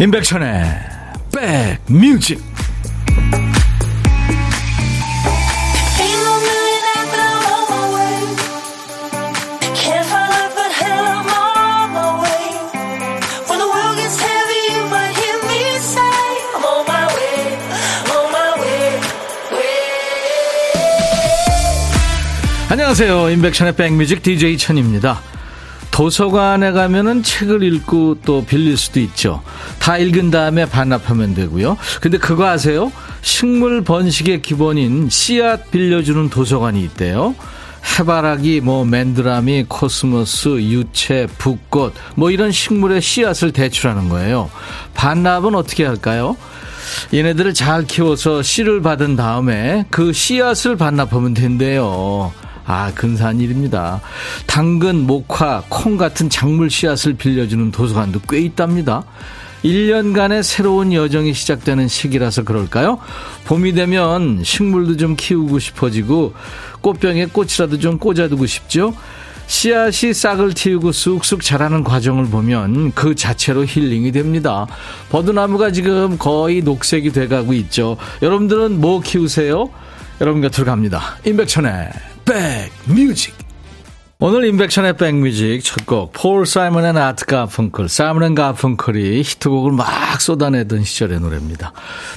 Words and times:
임백천의 0.00 0.64
백뮤직. 1.88 2.42
안녕하세요. 22.68 23.30
임백천의 23.30 23.76
백뮤직 23.76 24.24
DJ 24.24 24.58
천입니다. 24.58 25.20
도서관에 25.92 26.72
가면은 26.72 27.22
책을 27.22 27.62
읽고 27.62 28.18
또 28.24 28.44
빌릴 28.44 28.76
수도 28.76 28.98
있죠. 28.98 29.42
다 29.84 29.98
읽은 29.98 30.30
다음에 30.30 30.64
반납하면 30.64 31.34
되고요. 31.34 31.76
근데 32.00 32.16
그거 32.16 32.46
아세요? 32.46 32.90
식물 33.20 33.84
번식의 33.84 34.40
기본인 34.40 35.10
씨앗 35.10 35.70
빌려주는 35.70 36.30
도서관이 36.30 36.82
있대요. 36.84 37.34
해바라기, 37.98 38.62
뭐 38.62 38.86
맨드라미, 38.86 39.66
코스모스, 39.68 40.48
유채, 40.62 41.26
붓꽃 41.36 41.92
뭐 42.14 42.30
이런 42.30 42.50
식물의 42.50 43.02
씨앗을 43.02 43.52
대출하는 43.52 44.08
거예요. 44.08 44.50
반납은 44.94 45.54
어떻게 45.54 45.84
할까요? 45.84 46.38
얘네들을 47.12 47.52
잘 47.52 47.84
키워서 47.84 48.42
씨를 48.42 48.80
받은 48.80 49.16
다음에 49.16 49.84
그 49.90 50.14
씨앗을 50.14 50.76
반납하면 50.76 51.34
된대요. 51.34 52.32
아, 52.64 52.90
근사한 52.94 53.38
일입니다. 53.38 54.00
당근, 54.46 55.06
목화, 55.06 55.62
콩 55.68 55.98
같은 55.98 56.30
작물 56.30 56.70
씨앗을 56.70 57.12
빌려주는 57.12 57.70
도서관도 57.70 58.20
꽤 58.30 58.38
있답니다. 58.40 59.04
1년간의 59.64 60.42
새로운 60.42 60.92
여정이 60.92 61.32
시작되는 61.32 61.88
시기라서 61.88 62.44
그럴까요? 62.44 62.98
봄이 63.46 63.72
되면 63.72 64.42
식물도 64.44 64.96
좀 64.98 65.16
키우고 65.16 65.58
싶어지고 65.58 66.34
꽃병에 66.82 67.26
꽃이라도 67.26 67.78
좀 67.78 67.98
꽂아두고 67.98 68.46
싶죠? 68.46 68.94
씨앗이 69.46 70.12
싹을 70.14 70.54
틔우고 70.54 70.92
쑥쑥 70.92 71.42
자라는 71.42 71.84
과정을 71.84 72.26
보면 72.26 72.92
그 72.92 73.14
자체로 73.14 73.64
힐링이 73.64 74.12
됩니다. 74.12 74.66
버드나무가 75.10 75.70
지금 75.70 76.16
거의 76.18 76.62
녹색이 76.62 77.12
돼가고 77.12 77.52
있죠. 77.54 77.96
여러분들은 78.22 78.80
뭐 78.80 79.00
키우세요? 79.00 79.70
여러분 80.20 80.40
곁으로 80.40 80.66
갑니다. 80.66 81.16
임백천의 81.26 81.90
백뮤직 82.24 83.43
오늘 84.20 84.46
임백천의 84.46 84.96
백뮤직 84.96 85.60
첫 85.64 85.84
곡 85.86 86.12
폴 86.12 86.46
사이먼에 86.46 86.96
아트 87.02 87.26
가펑클 87.26 87.88
사이먼 87.88 88.22
앤 88.22 88.34
가펑클이 88.34 89.20
히트곡을 89.22 89.72
막 89.72 90.20
쏟아내던 90.20 90.84
시절의 90.84 91.20
노래입니다. 91.20 91.72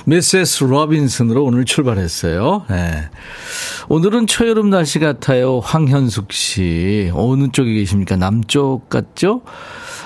미세스 0.05 0.63
로빈슨으로 0.63 1.43
오늘 1.43 1.65
출발했어요. 1.65 2.65
네. 2.69 3.09
오늘은 3.89 4.27
초여름 4.27 4.69
날씨 4.69 4.99
같아요. 4.99 5.59
황현숙 5.59 6.31
씨 6.31 7.11
어느 7.13 7.49
쪽에 7.51 7.73
계십니까? 7.73 8.15
남쪽 8.15 8.87
같죠? 8.89 9.41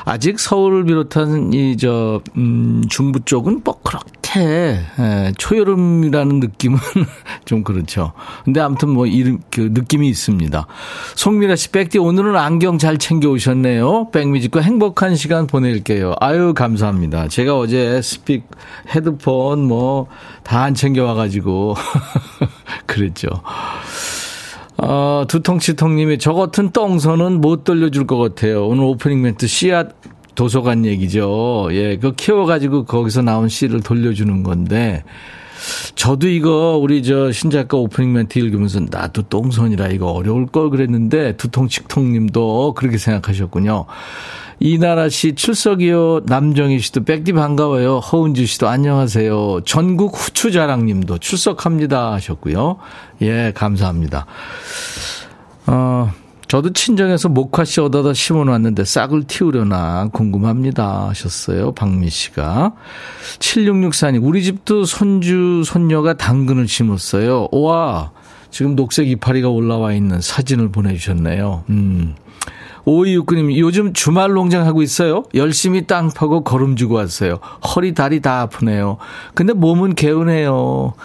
아직 0.05 0.39
서울을 0.39 0.85
비롯한 0.85 1.53
이 1.53 1.75
저 1.77 2.21
음, 2.37 2.81
중부 2.89 3.21
쪽은 3.25 3.63
뻐그렇 3.63 3.99
게 4.33 4.79
예, 4.99 5.33
초여름이라는 5.37 6.39
느낌은 6.39 6.77
좀 7.45 7.63
그렇죠. 7.63 8.13
근데 8.45 8.61
아무튼 8.61 8.89
뭐 8.89 9.05
이름 9.05 9.39
그 9.51 9.69
느낌이 9.73 10.07
있습니다. 10.09 10.67
송미라 11.15 11.55
씨 11.55 11.69
백디 11.71 11.97
오늘은 11.99 12.35
안경 12.35 12.77
잘 12.77 12.97
챙겨 12.97 13.29
오셨네요. 13.29 14.09
백뮤직과 14.11 14.61
행복한 14.61 15.15
시간 15.15 15.47
보낼게요. 15.47 16.15
아유 16.19 16.53
감사합니다. 16.55 17.27
제가 17.27 17.57
어제 17.57 18.01
스픽 18.01 18.45
헤드폰 18.95 19.63
뭐 19.67 20.07
다 20.43 20.61
안 20.61 20.75
챙겨 20.75 21.03
와가지고 21.05 21.75
그랬죠. 22.85 23.27
어, 24.77 25.23
두통치통님이 25.27 26.17
저 26.17 26.33
같은 26.33 26.71
똥손은 26.71 27.41
못 27.41 27.63
돌려줄 27.63 28.07
것 28.07 28.17
같아요. 28.17 28.67
오늘 28.67 28.83
오프닝 28.83 29.21
멘트 29.21 29.47
씨앗 29.47 29.89
도서관 30.35 30.85
얘기죠. 30.85 31.69
예, 31.71 31.97
그 31.97 32.13
키워가지고 32.13 32.85
거기서 32.85 33.21
나온 33.21 33.49
씨를 33.49 33.81
돌려주는 33.81 34.43
건데, 34.43 35.03
저도 35.95 36.27
이거 36.27 36.77
우리 36.81 37.03
저 37.03 37.31
신작가 37.31 37.77
오프닝 37.77 38.13
멘트 38.13 38.39
읽으면서 38.39 38.79
나도 38.89 39.23
똥손이라 39.23 39.87
이거 39.89 40.07
어려울 40.07 40.47
걸 40.47 40.69
그랬는데 40.69 41.37
두통치통님도 41.37 42.73
그렇게 42.73 42.97
생각하셨군요. 42.97 43.85
이나라 44.59 45.09
씨 45.09 45.33
출석이요. 45.33 46.21
남정희 46.25 46.79
씨도 46.79 47.03
백디 47.03 47.33
반가워요. 47.33 47.97
허은주 47.97 48.45
씨도 48.45 48.67
안녕하세요. 48.67 49.61
전국 49.65 50.15
후추 50.15 50.51
자랑 50.51 50.85
님도 50.85 51.17
출석합니다 51.17 52.13
하셨고요. 52.13 52.77
예, 53.23 53.51
감사합니다. 53.55 54.27
어, 55.65 56.11
저도 56.51 56.73
친정에서 56.73 57.29
목화씨 57.29 57.79
얻어다 57.79 58.13
심어놨는데 58.13 58.83
싹을 58.83 59.23
틔우려나 59.23 60.09
궁금합니다 60.11 61.07
하셨어요. 61.07 61.71
박미 61.71 62.09
씨가. 62.09 62.73
7664님, 63.39 64.21
우리 64.21 64.43
집도 64.43 64.83
손주, 64.83 65.63
손녀가 65.65 66.13
당근을 66.13 66.67
심었어요. 66.67 67.47
와, 67.53 68.11
지금 68.49 68.75
녹색 68.75 69.07
이파리가 69.07 69.47
올라와 69.47 69.93
있는 69.93 70.19
사진을 70.19 70.73
보내주셨네요. 70.73 71.63
음. 71.69 72.15
5269님, 72.83 73.57
요즘 73.57 73.93
주말 73.93 74.33
농장 74.33 74.67
하고 74.67 74.81
있어요. 74.81 75.23
열심히 75.33 75.87
땅 75.87 76.09
파고 76.09 76.43
걸음 76.43 76.75
주고 76.75 76.95
왔어요. 76.95 77.39
허리, 77.63 77.93
다리 77.93 78.19
다 78.19 78.41
아프네요. 78.41 78.97
근데 79.35 79.53
몸은 79.53 79.95
개운해요. 79.95 80.95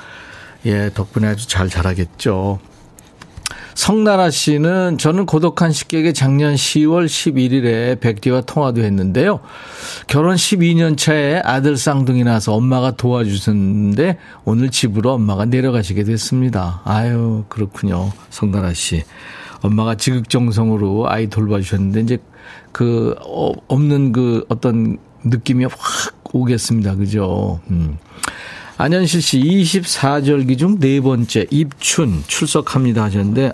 예, 0.65 0.91
덕분에 0.93 1.29
아주 1.29 1.47
잘 1.47 1.69
자라겠죠. 1.69 2.59
성나라 3.77 4.31
씨는 4.31 4.97
저는 4.97 5.27
고독한 5.27 5.71
식객에 5.71 6.15
작년 6.15 6.55
10월 6.55 7.05
11일에 7.05 8.01
백디와 8.01 8.41
통화도 8.41 8.83
했는데요. 8.83 9.41
결혼 10.07 10.35
12년 10.35 10.97
차에 10.97 11.43
아들 11.45 11.77
쌍둥이 11.77 12.25
나서 12.25 12.55
엄마가 12.55 12.93
도와주셨는데 12.93 14.17
오늘 14.47 14.71
집으로 14.71 15.13
엄마가 15.13 15.45
내려가시게 15.45 16.05
됐습니다. 16.05 16.81
아유, 16.85 17.45
그렇군요. 17.51 18.13
성나라 18.31 18.73
씨. 18.73 19.05
엄마가 19.61 19.97
지극정성으로 19.97 21.11
아이 21.11 21.27
돌봐주셨는데 21.27 22.01
이제 22.01 22.19
그 22.73 23.15
어, 23.27 23.53
없는 23.69 24.13
그 24.13 24.47
어떤 24.49 24.97
느낌이 25.23 25.67
확 25.67 25.73
오겠습니다. 26.33 26.95
그죠? 26.95 27.61
음. 27.71 27.99
안현실 28.79 29.23
씨 29.23 29.41
24절기 29.41 30.59
중 30.59 30.79
네 30.79 31.01
번째 31.01 31.47
입춘 31.51 32.23
출석합니다 32.27 33.05
하셨는데 33.05 33.53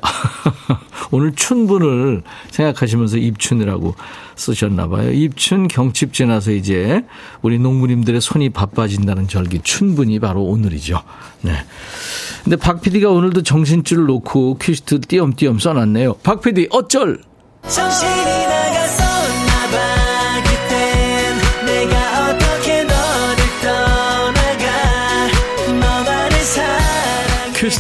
오늘 1.13 1.33
춘분을 1.35 2.23
생각하시면서 2.51 3.19
입춘이라고 3.19 3.95
쓰셨나 4.35 4.89
봐요. 4.89 5.13
입춘 5.13 5.69
경칩 5.69 6.13
지나서 6.13 6.51
이제 6.51 7.05
우리 7.43 7.59
농부님들의 7.61 8.21
손이 8.21 8.51
바빠진다는 8.51 9.29
절기 9.29 9.61
춘분이 9.63 10.19
바로 10.19 10.43
오늘이죠. 10.43 11.01
네. 11.43 11.53
근데 12.43 12.57
박 12.57 12.81
PD가 12.81 13.11
오늘도 13.11 13.43
정신줄을 13.43 14.07
놓고 14.07 14.59
퀴즈트 14.59 15.01
띄엄띄엄 15.03 15.61
써놨네요. 15.61 16.15
박 16.25 16.41
PD 16.41 16.67
어쩔? 16.71 17.21
정신이 17.69 18.62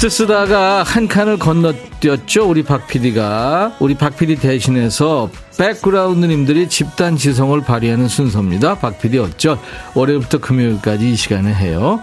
퀴스트 0.02 0.24
쓰다가 0.24 0.82
한 0.82 1.06
칸을 1.06 1.38
건너뛰었죠. 1.38 2.48
우리 2.50 2.64
박 2.64 2.88
PD가. 2.88 3.76
우리 3.78 3.94
박 3.94 4.16
PD 4.16 4.34
대신해서 4.34 5.30
백그라운드님들이 5.56 6.68
집단 6.68 7.16
지성을 7.16 7.60
발휘하는 7.60 8.08
순서입니다. 8.08 8.80
박 8.80 9.00
PD 9.00 9.20
어쩔. 9.20 9.58
월요일부터 9.94 10.38
금요일까지 10.38 11.12
이 11.12 11.14
시간에 11.14 11.54
해요. 11.54 12.00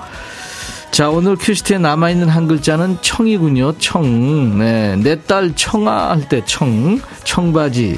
자, 0.92 1.10
오늘 1.10 1.36
퀴스트에 1.36 1.78
남아있는 1.78 2.30
한 2.30 2.48
글자는 2.48 3.00
청이군요. 3.02 3.74
청. 3.80 4.60
네. 4.60 4.96
내 4.96 5.18
딸 5.28 5.54
청아 5.54 6.12
할 6.12 6.30
때 6.30 6.42
청. 6.46 7.02
청바지. 7.26 7.98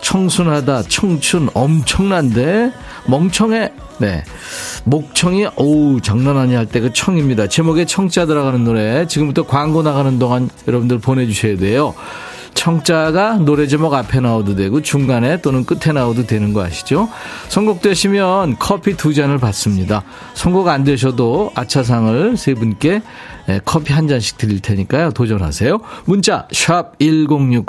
청순하다. 0.00 0.84
청춘. 0.84 1.50
엄청난데. 1.52 2.72
멍청해. 3.06 3.72
네. 3.98 4.24
목청이, 4.84 5.46
오우, 5.56 6.00
장난 6.00 6.36
아니 6.36 6.54
할 6.54 6.66
때 6.66 6.80
그 6.80 6.92
청입니다. 6.92 7.46
제목에 7.48 7.84
청자 7.86 8.26
들어가는 8.26 8.64
노래. 8.64 9.06
지금부터 9.06 9.44
광고 9.46 9.82
나가는 9.82 10.18
동안 10.18 10.48
여러분들 10.66 10.98
보내주셔야 10.98 11.56
돼요. 11.56 11.94
청자가 12.54 13.34
노래 13.38 13.66
제목 13.66 13.94
앞에 13.94 14.20
나와도 14.20 14.54
되고 14.54 14.80
중간에 14.80 15.40
또는 15.40 15.64
끝에 15.64 15.92
나와도 15.92 16.26
되는 16.26 16.52
거 16.52 16.62
아시죠? 16.64 17.08
선곡되시면 17.48 18.56
커피 18.60 18.96
두 18.96 19.12
잔을 19.12 19.38
받습니다. 19.38 20.04
선곡 20.34 20.68
안 20.68 20.84
되셔도 20.84 21.50
아차상을 21.56 22.36
세 22.36 22.54
분께 22.54 23.02
예, 23.48 23.60
커피 23.64 23.92
한 23.92 24.08
잔씩 24.08 24.38
드릴 24.38 24.60
테니까요. 24.60 25.10
도전하세요. 25.10 25.80
문자 26.06 26.48
1061, 26.52 27.64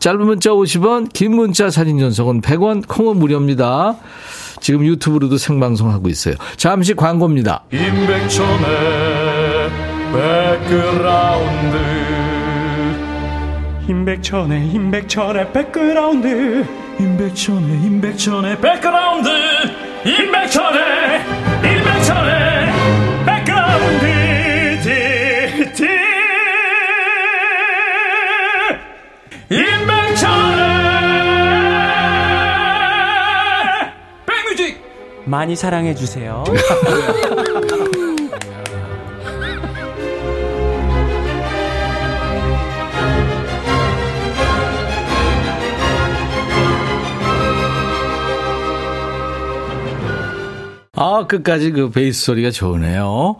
짧은 0.00 0.26
문자 0.26 0.50
50원, 0.50 1.12
긴 1.12 1.36
문자 1.36 1.70
사진 1.70 1.98
전송은 1.98 2.40
100원, 2.40 2.86
콩은 2.86 3.18
무료입니다. 3.18 3.96
지금 4.60 4.84
유튜브로도 4.84 5.38
생방송하고 5.38 6.08
있어요. 6.08 6.34
잠시 6.56 6.94
광고입니다. 6.94 7.64
임백천의 7.72 9.70
백그라운드 10.12 11.76
임백천의 13.88 14.68
임백천의 14.68 15.52
백그라운드 15.52 16.66
임백천의 17.00 17.82
임백천의 17.82 18.60
백그라운드 18.60 19.28
임백천의 20.04 21.39
많이 35.30 35.54
사랑해 35.54 35.94
주세요. 35.94 36.42
아, 50.96 51.26
끝까지 51.28 51.70
그 51.70 51.90
베이스 51.90 52.24
소리가 52.24 52.50
좋으네요. 52.50 53.36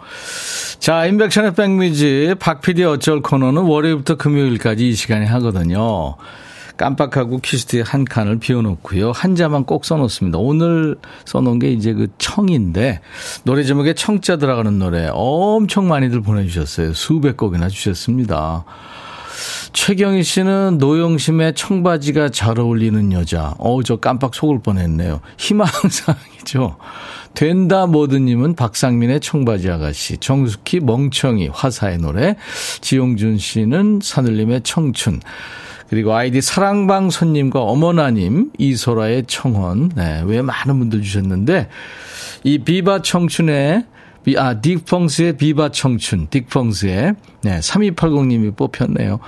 자, 0.79 1.05
인백션의 1.07 1.55
백뮤직, 1.55 2.37
박PD 2.39 2.85
어쩔 2.85 3.21
코너는 3.21 3.63
월요일부터 3.63 4.15
금요일까지 4.15 4.89
이 4.89 4.95
시간에 4.95 5.27
하거든요. 5.27 6.17
깜빡하고 6.81 7.41
퀴즈트에 7.41 7.83
한 7.83 8.07
칸을 8.07 8.39
비워놓고요. 8.39 9.13
한자만 9.13 9.65
꼭 9.65 9.85
써놓습니다. 9.85 10.39
오늘 10.39 10.97
써놓은 11.27 11.59
게 11.59 11.71
이제 11.73 11.93
그 11.93 12.09
청인데, 12.17 13.01
노래 13.45 13.65
제목에 13.65 13.93
청자 13.93 14.39
들어가는 14.39 14.79
노래 14.79 15.11
엄청 15.13 15.89
많이들 15.89 16.23
보내주셨어요. 16.23 16.95
수백 16.95 17.37
곡이나 17.37 17.69
주셨습니다. 17.69 18.65
최경희 19.75 20.23
씨는 20.23 20.79
노영심의 20.79 21.55
청바지가 21.55 22.31
잘 22.31 22.59
어울리는 22.59 23.13
여자. 23.13 23.55
어우, 23.59 23.85
저 23.85 23.97
깜빡 23.97 24.35
속을 24.35 24.61
뻔했네요. 24.63 25.21
희망사항이죠. 25.37 26.79
된다 27.35 27.87
모드님은 27.87 28.55
박상민의 28.55 29.21
청바지 29.21 29.71
아가씨, 29.71 30.17
정숙희 30.17 30.81
멍청이 30.81 31.49
화사의 31.49 31.99
노래, 31.99 32.37
지용준 32.81 33.37
씨는 33.37 34.01
산울림의 34.03 34.63
청춘, 34.63 35.21
그리고 35.91 36.15
아이디 36.15 36.41
사랑방 36.41 37.11
손님과 37.11 37.61
어머나님, 37.61 38.53
이소라의 38.59 39.25
청혼, 39.27 39.91
네, 39.97 40.23
왜 40.25 40.41
많은 40.41 40.79
분들 40.79 41.03
주셨는데, 41.03 41.69
이 42.45 42.59
비바 42.59 43.03
청춘의 43.03 43.87
비, 44.23 44.39
아, 44.39 44.61
딕펑스의 44.61 45.37
비바 45.37 45.71
청춘, 45.73 46.29
딕펑스의, 46.29 47.17
네, 47.43 47.59
3280님이 47.59 48.57
뽑혔네요. 48.57 49.19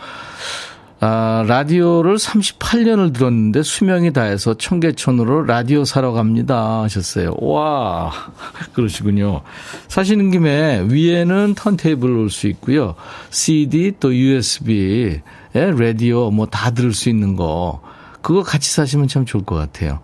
아, 1.00 1.44
라디오를 1.48 2.14
38년을 2.14 3.12
들었는데 3.12 3.64
수명이 3.64 4.12
다해서 4.12 4.54
청계천으로 4.54 5.42
라디오 5.42 5.84
사러 5.84 6.12
갑니다 6.12 6.82
하셨어요. 6.82 7.34
와, 7.40 8.12
그러시군요. 8.72 9.40
사시는 9.88 10.30
김에 10.30 10.86
위에는 10.88 11.54
턴테이블 11.56 12.08
올 12.08 12.30
수 12.30 12.46
있고요. 12.46 12.94
CD 13.30 13.94
또 13.98 14.14
USB, 14.14 15.22
에 15.54 15.70
라디오 15.70 16.30
뭐 16.30 16.46
다 16.46 16.70
들을 16.70 16.92
수 16.92 17.08
있는 17.08 17.36
거. 17.36 17.80
그거 18.22 18.42
같이 18.42 18.70
사시면 18.72 19.08
참 19.08 19.24
좋을 19.26 19.44
것 19.44 19.54
같아요. 19.56 20.00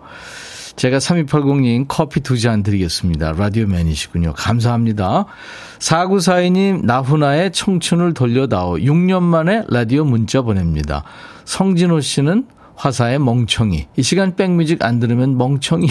제가 0.75 0.97
3280님 0.99 1.85
커피 1.87 2.21
두 2.21 2.37
잔 2.37 2.63
드리겠습니다. 2.63 3.33
라디오맨이시군요. 3.33 4.33
감사합니다. 4.33 5.25
4942님, 5.79 6.85
나훈아의 6.85 7.51
청춘을 7.51 8.13
돌려다오. 8.13 8.77
6년 8.77 9.23
만에 9.23 9.63
라디오 9.69 10.05
문자 10.05 10.41
보냅니다. 10.41 11.03
성진호 11.45 11.99
씨는 12.01 12.45
화사의 12.79 13.19
멍청이. 13.19 13.87
이 13.97 14.03
시간 14.03 14.37
백뮤직 14.37 14.83
안 14.85 14.99
들으면 15.01 15.37
멍청이. 15.37 15.85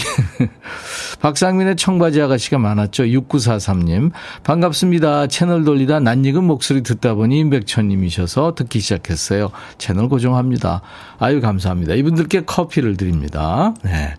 박상민의 1.21 1.75
청바지 1.75 2.19
아가씨가 2.19 2.57
많았죠. 2.57 3.03
6943님. 3.03 4.09
반갑습니다. 4.43 5.27
채널 5.27 5.63
돌리다 5.63 5.99
낯익은 5.99 6.43
목소리 6.43 6.81
듣다 6.81 7.13
보니 7.13 7.37
임백천님이셔서 7.41 8.55
듣기 8.55 8.79
시작했어요. 8.79 9.51
채널 9.77 10.09
고정합니다. 10.09 10.81
아유, 11.19 11.41
감사합니다. 11.41 11.93
이분들께 11.93 12.45
커피를 12.45 12.97
드립니다. 12.97 13.75
네. 13.83 14.15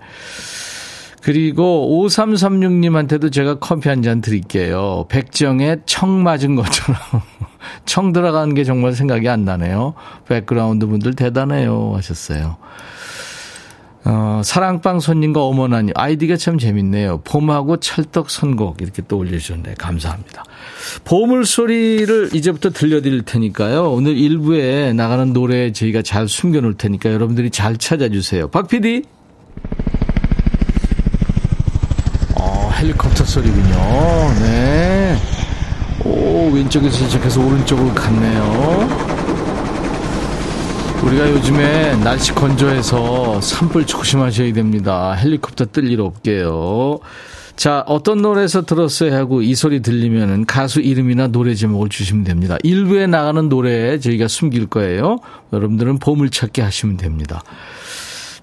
그리고 1.22 2.06
5336님한테도 2.08 3.32
제가 3.32 3.58
커피 3.58 3.88
한 3.88 4.00
잔 4.02 4.20
드릴게요. 4.20 5.06
백지영의 5.08 5.80
총 5.86 6.22
맞은 6.22 6.54
것처럼. 6.54 7.00
총 7.84 8.12
들어가는 8.12 8.54
게 8.54 8.64
정말 8.64 8.92
생각이 8.92 9.28
안 9.28 9.44
나네요. 9.44 9.94
백그라운드 10.28 10.86
분들 10.86 11.14
대단해요. 11.14 11.92
하셨어요. 11.96 12.56
어, 14.04 14.40
사랑방 14.42 14.98
손님과 14.98 15.44
어머나님. 15.44 15.92
아이디가 15.94 16.36
참 16.36 16.58
재밌네요. 16.58 17.20
봄하고 17.24 17.78
찰떡 17.78 18.30
선곡. 18.30 18.80
이렇게 18.80 19.02
또 19.06 19.18
올려주셨네. 19.18 19.74
감사합니다. 19.76 20.44
보물 21.04 21.44
소리를 21.44 22.30
이제부터 22.32 22.70
들려드릴 22.70 23.22
테니까요. 23.22 23.90
오늘 23.92 24.16
일부에 24.16 24.94
나가는 24.94 25.32
노래 25.32 25.72
저희가 25.72 26.02
잘 26.02 26.28
숨겨놓을 26.28 26.74
테니까 26.74 27.12
여러분들이 27.12 27.50
잘 27.50 27.76
찾아주세요. 27.76 28.48
박 28.48 28.68
PD. 28.68 29.02
헬리콥터 32.80 33.24
소리군요. 33.24 33.76
네. 34.40 35.39
오, 36.40 36.48
왼쪽에서 36.54 37.04
시작해서 37.04 37.38
오른쪽으로 37.44 37.94
갔네요. 37.94 38.88
우리가 41.04 41.30
요즘에 41.32 41.96
날씨 41.96 42.32
건조해서 42.34 43.42
산불 43.42 43.84
조심하셔야 43.84 44.50
됩니다. 44.54 45.12
헬리콥터 45.12 45.66
뜰 45.66 45.90
일 45.90 46.00
없게요. 46.00 47.00
자, 47.56 47.84
어떤 47.86 48.22
노래에서 48.22 48.62
들었어요 48.62 49.14
하고 49.14 49.42
이 49.42 49.54
소리 49.54 49.82
들리면은 49.82 50.46
가수 50.46 50.80
이름이나 50.80 51.26
노래 51.26 51.54
제목을 51.54 51.90
주시면 51.90 52.24
됩니다. 52.24 52.56
일부에 52.62 53.06
나가는 53.06 53.50
노래 53.50 53.98
저희가 53.98 54.26
숨길 54.26 54.66
거예요. 54.66 55.18
여러분들은 55.52 55.98
보물찾기 55.98 56.62
하시면 56.62 56.96
됩니다. 56.96 57.42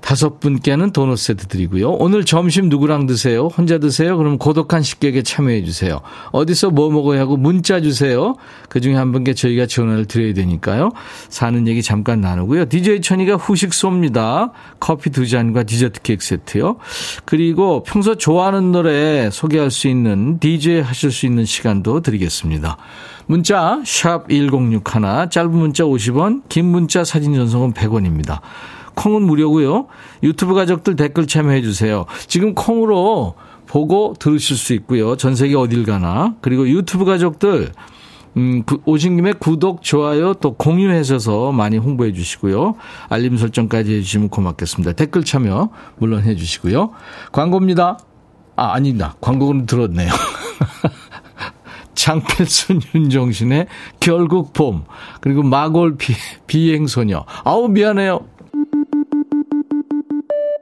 다섯 0.08 0.40
분께는 0.40 0.92
도넛 0.92 1.18
세트 1.18 1.48
드리고요. 1.48 1.92
오늘 1.92 2.24
점심 2.24 2.70
누구랑 2.70 3.08
드세요? 3.08 3.48
혼자 3.48 3.78
드세요? 3.78 4.16
그럼 4.16 4.38
고독한 4.38 4.82
식객에 4.82 5.22
참여해 5.22 5.66
주세요. 5.66 6.00
어디서 6.32 6.70
뭐 6.70 6.90
먹어야 6.90 7.20
하고 7.20 7.36
문자 7.36 7.82
주세요. 7.82 8.38
그 8.70 8.80
중에 8.80 8.96
한 8.96 9.12
분께 9.12 9.34
저희가 9.34 9.66
전화를 9.66 10.06
드려야 10.06 10.34
되니까요. 10.34 10.92
사는 11.28 11.68
얘기 11.68 11.84
잠깐 11.84 12.22
나누고요. 12.22 12.70
DJ 12.70 13.02
천이가 13.02 13.36
후식 13.36 13.72
쏩니다. 13.72 14.52
커피 14.80 15.10
두 15.10 15.28
잔과 15.28 15.64
디저트 15.64 16.02
케이크 16.04 16.24
세트요. 16.24 16.78
그리고 17.26 17.84
평소 17.84 18.16
좋아하는 18.16 18.72
노래 18.72 19.30
소개할 19.30 19.72
수 19.72 19.90
있는 19.90 20.40
DJ 20.40 20.80
하실 20.80 21.12
수 21.12 21.26
있는 21.26 21.44
시간도 21.44 22.00
드리겠습니다. 22.00 22.78
문자 23.26 23.82
1061, 23.84 24.82
짧은 25.30 25.52
문자 25.52 25.84
50원, 25.84 26.44
긴 26.48 26.64
문자 26.64 27.04
사진 27.04 27.36
전송은 27.36 27.74
100원입니다. 27.74 28.40
콩은 28.98 29.22
무료고요. 29.24 29.88
유튜브 30.24 30.54
가족들 30.54 30.96
댓글 30.96 31.28
참여해 31.28 31.62
주세요. 31.62 32.06
지금 32.28 32.54
콩으로 32.56 33.36
보고 33.68 34.16
들으실 34.20 34.58
수 34.58 34.74
있고요. 34.74 35.16
전 35.16 35.36
세계 35.36 35.56
어딜 35.56 35.86
가나. 35.86 36.36
그리고 36.42 36.68
유튜브 36.68 37.06
가족들 37.06 37.72
음, 38.38 38.64
오신 38.86 39.16
김에 39.16 39.34
구독, 39.34 39.82
좋아요 39.82 40.34
또 40.36 40.54
공유하셔서 40.54 41.52
많이 41.52 41.78
홍보해 41.78 42.14
주시고요. 42.14 42.76
알림 43.10 43.38
설정까지 43.38 43.96
해주시면 43.96 44.30
고맙겠습니다. 44.30 44.94
댓글 44.94 45.24
참여 45.24 45.70
물론 45.98 46.24
해 46.24 46.36
주시고요. 46.36 46.92
광고입니다. 47.32 47.98
아, 48.56 48.74
아니다. 48.74 49.16
광고는 49.22 49.66
들었네요. 49.66 50.12
장필순, 51.96 52.82
윤정신의 52.94 53.68
결국 54.00 54.54
봄. 54.54 54.86
그리고 55.20 55.42
마골 55.42 55.98
비, 55.98 56.14
비행소녀. 56.46 57.26
아우, 57.44 57.68
미안해요. 57.68 58.22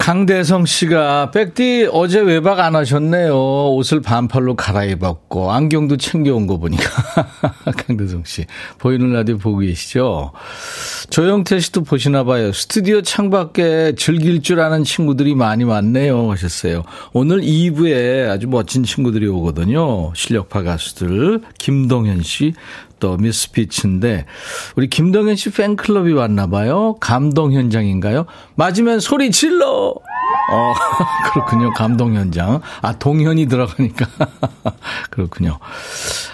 강대성 0.00 0.64
씨가 0.64 1.30
백디 1.30 1.90
어제 1.92 2.20
외박 2.20 2.58
안 2.60 2.74
하셨네요. 2.74 3.74
옷을 3.74 4.00
반팔로 4.00 4.56
갈아입었고 4.56 5.52
안경도 5.52 5.98
챙겨온 5.98 6.46
거 6.46 6.56
보니까 6.56 6.84
강대성 7.86 8.24
씨 8.24 8.46
보이는 8.78 9.12
라디오 9.12 9.36
보고 9.36 9.58
계시죠? 9.58 10.32
조영태 11.10 11.60
씨도 11.60 11.82
보시나 11.82 12.24
봐요. 12.24 12.50
스튜디오 12.50 13.02
창밖에 13.02 13.94
즐길 13.94 14.40
줄 14.40 14.60
아는 14.60 14.84
친구들이 14.84 15.34
많이 15.34 15.64
왔네요 15.64 16.30
하셨어요. 16.30 16.82
오늘 17.12 17.42
2부에 17.42 18.30
아주 18.30 18.48
멋진 18.48 18.82
친구들이 18.82 19.26
오거든요. 19.26 20.14
실력파 20.14 20.62
가수들 20.62 21.42
김동현 21.58 22.22
씨, 22.22 22.54
또 23.00 23.16
미스피츠인데 23.16 24.26
우리 24.76 24.88
김동현 24.88 25.36
씨 25.36 25.50
팬클럽이 25.50 26.12
왔나 26.12 26.46
봐요. 26.46 26.96
감동 27.00 27.52
현장인가요? 27.52 28.26
맞으면 28.54 29.00
소리 29.00 29.30
질러. 29.30 29.94
어, 30.52 30.74
그렇군요. 31.32 31.72
감동 31.72 32.14
현장. 32.14 32.60
아, 32.82 32.92
동현이 32.98 33.46
들어가니까. 33.46 34.06
그렇군요. 35.10 35.58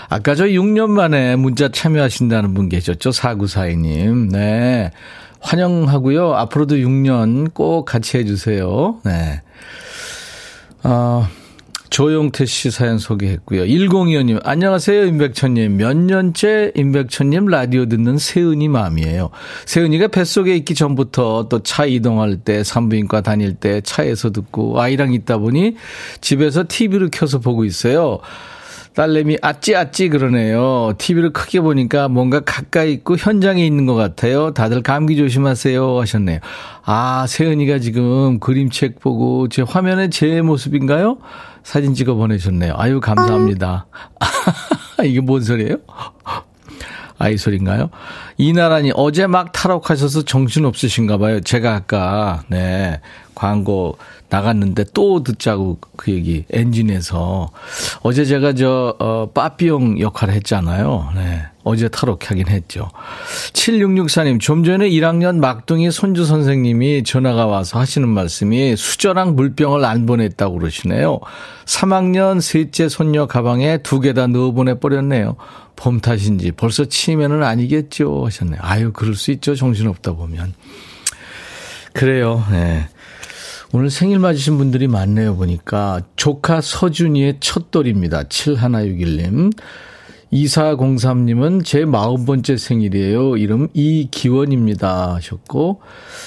아까 0.08 0.35
저 0.35 0.44
6년 0.44 0.90
만에 0.90 1.37
문자 1.37 1.68
참여하신다는 1.68 2.54
분 2.54 2.68
계셨죠? 2.68 3.11
4942님. 3.11 4.30
네. 4.32 4.90
환영하고요. 5.40 6.35
앞으로도 6.35 6.76
6년 6.76 7.52
꼭 7.54 7.85
같이 7.85 8.18
해주세요. 8.18 9.00
네. 9.04 9.42
어, 10.82 11.28
조용태 11.90 12.44
씨 12.46 12.70
사연 12.70 12.98
소개했고요. 12.98 13.62
1025님, 13.64 14.40
안녕하세요, 14.44 15.04
임백천님. 15.06 15.76
몇 15.76 15.96
년째 15.96 16.72
임백천님 16.74 17.46
라디오 17.46 17.86
듣는 17.86 18.18
세은이 18.18 18.68
맘이에요. 18.68 19.30
세은이가 19.66 20.08
뱃속에 20.08 20.54
있기 20.56 20.74
전부터 20.74 21.48
또 21.48 21.60
차 21.62 21.84
이동할 21.86 22.36
때, 22.38 22.62
산부인과 22.62 23.22
다닐 23.22 23.54
때 23.54 23.80
차에서 23.80 24.30
듣고 24.30 24.80
아이랑 24.80 25.12
있다 25.14 25.38
보니 25.38 25.76
집에서 26.20 26.64
TV를 26.68 27.10
켜서 27.12 27.38
보고 27.38 27.64
있어요. 27.64 28.18
딸내미 28.94 29.36
아찌 29.42 29.76
아찌 29.76 30.08
그러네요. 30.08 30.94
TV를 30.96 31.32
크게 31.34 31.60
보니까 31.60 32.08
뭔가 32.08 32.40
가까이 32.40 32.92
있고 32.94 33.16
현장에 33.16 33.64
있는 33.66 33.84
것 33.84 33.94
같아요. 33.94 34.52
다들 34.54 34.82
감기 34.82 35.16
조심하세요 35.18 36.00
하셨네요. 36.00 36.38
아, 36.84 37.26
세은이가 37.28 37.78
지금 37.80 38.38
그림책 38.40 39.00
보고 39.00 39.48
제 39.48 39.60
화면에 39.60 40.08
제 40.08 40.40
모습인가요? 40.40 41.18
사진 41.66 41.94
찍어 41.94 42.14
보내셨네요. 42.14 42.75
아유, 42.76 43.00
감사합니다. 43.00 43.87
이게 45.04 45.20
뭔 45.20 45.42
소리예요? 45.42 45.78
아이 47.18 47.37
소리인가요? 47.37 47.90
이나라니 48.38 48.92
어제 48.94 49.26
막 49.26 49.50
탈옥하셔서 49.50 50.23
정신 50.23 50.64
없으신가 50.64 51.18
봐요. 51.18 51.40
제가 51.40 51.75
아까 51.75 52.44
네 52.49 53.00
광고 53.35 53.99
나갔는데 54.28 54.85
또 54.92 55.23
듣자고 55.23 55.78
그 55.97 56.11
얘기 56.12 56.45
엔진에서 56.50 57.50
어제 58.02 58.25
제가 58.25 58.54
저 58.54 58.95
어, 58.99 59.30
빠삐용 59.33 60.00
역할을 60.00 60.35
했잖아요. 60.35 61.11
네. 61.14 61.42
어제 61.64 61.88
탈옥하긴 61.88 62.47
했죠. 62.49 62.90
7664님, 63.52 64.38
좀 64.40 64.62
전에 64.62 64.88
1학년 64.88 65.38
막둥이 65.40 65.90
손주 65.90 66.25
선생님이 66.25 67.02
전화가 67.02 67.47
와서 67.47 67.80
하시는 67.80 68.09
말씀이 68.09 68.76
수저랑 68.76 69.35
물병을 69.35 69.85
안 69.85 70.06
보냈다고 70.06 70.59
그러시네요. 70.59 71.18
3학년 71.64 72.40
셋째 72.40 72.88
손녀 72.88 73.26
가방에 73.26 73.78
두 73.78 74.00
개 74.00 74.12
다 74.12 74.28
넣어 74.28 74.52
보내버렸네요. 74.52 75.35
봄 75.75 76.00
탓인지 76.00 76.52
벌써 76.52 76.85
치매는 76.85 77.42
아니겠죠 77.42 78.25
하셨네요. 78.26 78.61
아유, 78.62 78.92
그럴 78.92 79.14
수 79.14 79.33
있죠. 79.33 79.54
정신없다 79.56 80.12
보면. 80.12 80.54
그래요. 81.92 82.45
네. 82.50 82.88
오늘 83.76 83.90
생일 83.90 84.21
맞으신 84.21 84.56
분들이 84.56 84.88
많네요, 84.88 85.37
보니까. 85.37 86.00
조카 86.16 86.62
서준이의 86.62 87.37
첫 87.40 87.71
돌입니다. 87.71 88.23
7161님. 88.23 89.52
2403님은 90.33 91.62
제 91.62 91.85
40번째 91.85 92.56
생일이에요. 92.56 93.37
이름 93.37 93.68
이기원입니다. 93.75 95.16
하셨고, 95.16 95.83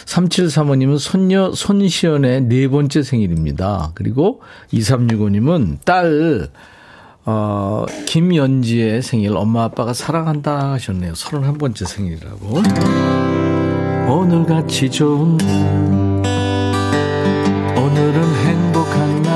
3735님은 0.05 0.99
손녀 0.99 1.51
손시연의 1.51 2.41
네 2.43 2.67
번째 2.67 3.01
생일입니다. 3.01 3.93
그리고 3.95 4.41
2365님은 4.71 5.83
딸, 5.83 6.49
어, 7.25 7.85
김연지의 8.05 9.01
생일 9.01 9.35
엄마 9.35 9.63
아빠가 9.63 9.93
사랑한다 9.93 10.73
하셨네요. 10.73 11.13
31번째 11.13 11.87
생일이라고. 11.87 12.61
오늘같이 14.07 14.91
좋은 14.91 16.08
오늘은 17.89 18.35
행복한 18.45 19.21
날. 19.23 19.33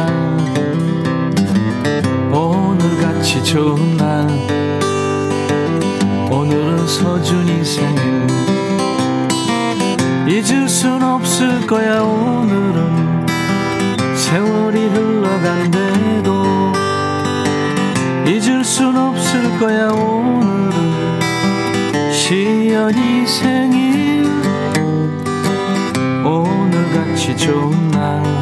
오늘같이 2.31 3.43
좋은 3.43 3.97
날. 3.97 4.27
오늘은 6.29 6.87
서준이 6.87 7.65
생일 7.65 8.27
잊을 10.27 10.69
순 10.69 11.01
없을 11.01 11.65
거야 11.65 12.03
오늘은. 12.03 13.25
세월이 14.15 14.87
흘러간대도. 14.87 16.43
잊을 18.27 18.63
순 18.63 18.95
없을 18.95 19.57
거야 19.57 19.87
오늘은. 19.87 20.93
시연이 22.11 23.25
생일. 23.25 24.31
오늘같이 26.23 27.35
좋은 27.35 27.89
날 27.89 28.32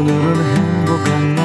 오늘은 0.00 0.16
행복한 0.56 1.34
날 1.34 1.44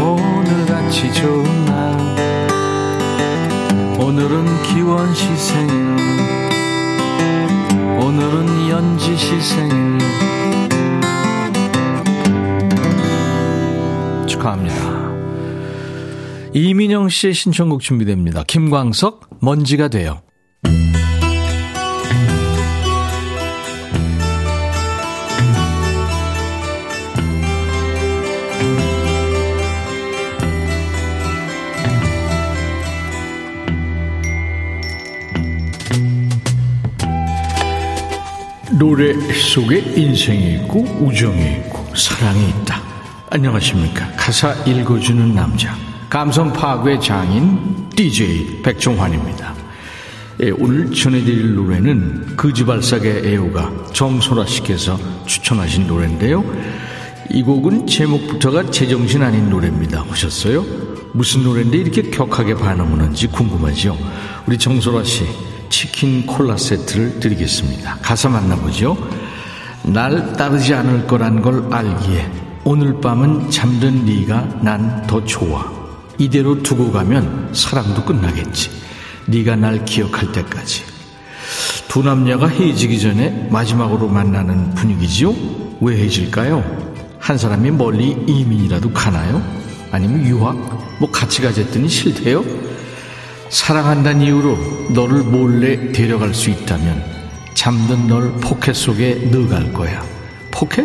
오늘같이 0.00 1.12
좋은 1.12 1.64
날 1.64 1.98
오늘은 3.98 4.62
기원 4.62 5.12
시 5.12 5.26
생일 5.36 5.74
오늘은 7.98 8.68
연지 8.68 9.16
시 9.16 9.40
생일 9.40 9.98
축하합니다. 14.28 14.74
이민영 16.52 17.08
씨의 17.08 17.34
신청곡 17.34 17.80
준비됩니다. 17.80 18.44
김광석 18.44 19.30
먼지가 19.40 19.88
돼요. 19.88 20.23
노래 38.78 39.14
속에 39.32 39.78
인생이 39.78 40.54
있고 40.54 40.80
우정이 41.00 41.58
있고 41.58 41.86
사랑이 41.94 42.48
있다. 42.48 42.82
안녕하십니까. 43.30 44.10
가사 44.16 44.52
읽어주는 44.64 45.32
남자. 45.32 45.76
감성 46.10 46.52
파괴 46.52 46.98
장인 46.98 47.88
DJ 47.90 48.62
백종환입니다. 48.62 49.54
예, 50.42 50.50
오늘 50.50 50.90
전해드릴 50.90 51.54
노래는 51.54 52.34
그지발사계 52.36 53.22
애호가 53.24 53.70
정소라 53.92 54.44
씨께서 54.46 54.98
추천하신 55.26 55.86
노래인데요. 55.86 56.44
이 57.30 57.42
곡은 57.42 57.86
제목부터가 57.86 58.72
제정신 58.72 59.22
아닌 59.22 59.50
노래입니다. 59.50 60.04
하셨어요? 60.08 60.64
무슨 61.12 61.44
노래인데 61.44 61.78
이렇게 61.78 62.10
격하게 62.10 62.54
반응하는지 62.54 63.28
궁금하죠? 63.28 63.96
우리 64.48 64.58
정소라 64.58 65.04
씨 65.04 65.24
치킨 65.78 66.24
콜라 66.24 66.56
세트를 66.56 67.18
드리겠습니다. 67.18 67.98
가사 68.00 68.28
만나보죠. 68.28 68.96
날 69.82 70.32
따르지 70.34 70.72
않을 70.72 71.08
거란 71.08 71.42
걸 71.42 71.66
알기에 71.68 72.30
오늘 72.62 73.00
밤은 73.00 73.50
잠든 73.50 74.04
네가 74.04 74.60
난 74.62 75.04
더 75.08 75.24
좋아. 75.24 75.68
이대로 76.16 76.62
두고 76.62 76.92
가면 76.92 77.50
사랑도 77.52 78.04
끝나겠지. 78.04 78.70
네가 79.26 79.56
날 79.56 79.84
기억할 79.84 80.30
때까지. 80.30 80.84
두 81.88 82.04
남녀가 82.04 82.46
헤어지기 82.46 83.00
전에 83.00 83.48
마지막으로 83.50 84.06
만나는 84.06 84.74
분위기지요? 84.74 85.34
왜 85.80 85.96
헤어질까요? 85.96 86.62
한 87.18 87.36
사람이 87.36 87.72
멀리 87.72 88.16
이민이라도 88.28 88.92
가나요? 88.92 89.42
아니면 89.90 90.24
유학? 90.24 90.56
뭐 91.00 91.10
같이 91.10 91.42
가쟀더니 91.42 91.88
싫대요? 91.88 92.44
사랑한다는 93.50 94.22
이유로 94.22 94.58
너를 94.90 95.22
몰래 95.22 95.92
데려갈 95.92 96.34
수 96.34 96.50
있다면 96.50 97.02
잠든 97.54 98.06
널 98.06 98.32
포켓 98.40 98.74
속에 98.74 99.28
넣어갈 99.30 99.72
거야. 99.72 100.02
포켓? 100.50 100.84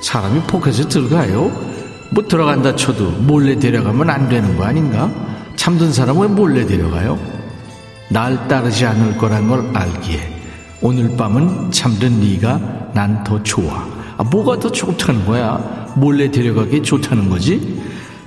사람이 0.00 0.40
포켓에 0.42 0.88
들어가요? 0.88 1.50
뭐 2.10 2.26
들어간다 2.26 2.74
쳐도 2.74 3.10
몰래 3.22 3.58
데려가면 3.58 4.10
안 4.10 4.28
되는 4.28 4.56
거 4.56 4.64
아닌가? 4.64 5.10
잠든 5.56 5.92
사람 5.92 6.18
왜 6.20 6.26
몰래 6.28 6.66
데려가요? 6.66 7.18
날 8.10 8.48
따르지 8.48 8.84
않을 8.84 9.16
거란 9.16 9.48
걸 9.48 9.70
알기에 9.72 10.40
오늘 10.82 11.16
밤은 11.16 11.70
잠든 11.70 12.20
네가 12.20 12.90
난 12.94 13.22
더 13.24 13.42
좋아. 13.42 13.86
아, 14.18 14.24
뭐가 14.24 14.58
더 14.58 14.70
좋다는 14.70 15.24
거야? 15.24 15.92
몰래 15.96 16.30
데려가기 16.30 16.82
좋다는 16.82 17.30
거지? 17.30 17.80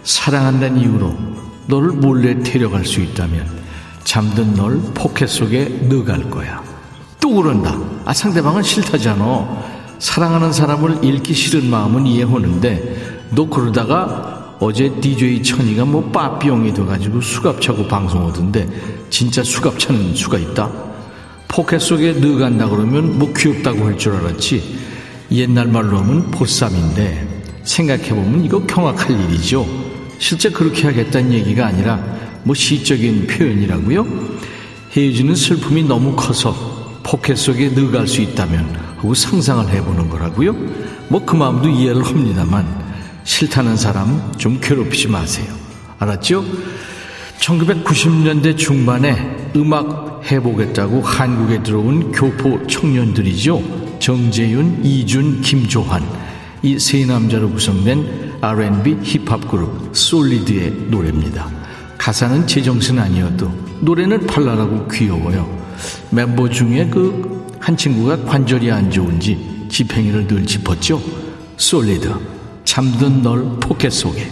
사랑한다는 0.03 0.79
이유로 0.79 1.13
너를 1.67 1.89
몰래 1.91 2.39
데려갈 2.41 2.85
수 2.85 3.01
있다면 3.01 3.45
잠든 4.03 4.53
널 4.53 4.79
포켓 4.93 5.27
속에 5.27 5.65
넣어갈 5.89 6.29
거야. 6.29 6.63
또 7.19 7.33
그런다. 7.33 7.75
아, 8.05 8.13
상대방은 8.13 8.61
싫다잖아. 8.61 9.75
사랑하는 9.97 10.51
사람을 10.51 11.03
잃기 11.03 11.33
싫은 11.33 11.69
마음은 11.69 12.05
이해하는데 12.05 13.27
너 13.31 13.47
그러다가 13.49 14.55
어제 14.59 14.89
DJ 15.01 15.41
천이가 15.41 15.85
뭐 15.85 16.03
빠삐용이 16.11 16.73
돼가지고 16.73 17.21
수갑 17.21 17.61
차고 17.61 17.87
방송하던데 17.87 18.67
진짜 19.09 19.43
수갑 19.43 19.79
차는 19.79 20.13
수가 20.15 20.37
있다? 20.37 20.69
포켓 21.47 21.79
속에 21.79 22.13
넣어간다 22.13 22.69
그러면 22.69 23.17
뭐 23.17 23.31
귀엽다고 23.35 23.85
할 23.85 23.97
줄 23.97 24.15
알았지 24.15 24.77
옛날 25.31 25.67
말로 25.67 25.97
하면 25.99 26.29
보쌈인데 26.31 27.43
생각해보면 27.63 28.45
이거 28.45 28.59
경악할 28.65 29.11
일이죠 29.11 29.65
실제 30.17 30.49
그렇게 30.49 30.87
하겠다는 30.87 31.33
얘기가 31.33 31.67
아니라 31.67 32.03
뭐 32.43 32.55
시적인 32.55 33.27
표현이라고요 33.27 34.07
헤어지는 34.91 35.35
슬픔이 35.35 35.83
너무 35.83 36.15
커서 36.15 37.01
포켓 37.03 37.35
속에 37.35 37.69
넣어갈 37.69 38.07
수 38.07 38.21
있다면 38.21 38.95
하고 38.97 39.13
상상을 39.13 39.69
해보는 39.69 40.09
거라고요 40.09 40.53
뭐 41.09 41.25
그 41.25 41.35
마음도 41.35 41.69
이해를 41.69 42.03
합니다만 42.03 42.65
싫다는 43.23 43.75
사람 43.77 44.31
좀 44.37 44.59
괴롭히지 44.61 45.07
마세요 45.07 45.47
알았죠? 45.99 46.43
1990년대 47.39 48.57
중반에 48.57 49.51
음악 49.55 50.21
해보겠다고 50.29 51.01
한국에 51.01 51.61
들어온 51.61 52.11
교포 52.11 52.65
청년들이죠. 52.67 53.99
정재윤, 53.99 54.83
이준, 54.83 55.41
김조한 55.41 56.03
이 56.63 56.77
세 56.79 57.05
남자로 57.05 57.49
구성된 57.51 58.37
R&B 58.41 58.97
힙합 59.03 59.49
그룹 59.49 59.95
솔리드의 59.95 60.71
노래입니다. 60.89 61.49
가사는 61.97 62.45
제정신 62.47 62.99
아니어도 62.99 63.51
노래는 63.81 64.25
발랄하고 64.27 64.87
귀여워요. 64.87 65.47
멤버 66.11 66.49
중에 66.49 66.87
그 66.87 67.35
한 67.65 67.75
친구가 67.75 68.25
관절이 68.25 68.71
안 68.71 68.91
좋은지 68.91 69.65
지팽이를 69.69 70.27
늘 70.27 70.45
짚었죠. 70.45 71.01
솔리드 71.57 72.13
잠든 72.63 73.23
널 73.23 73.43
포켓 73.59 73.89
속에 73.89 74.31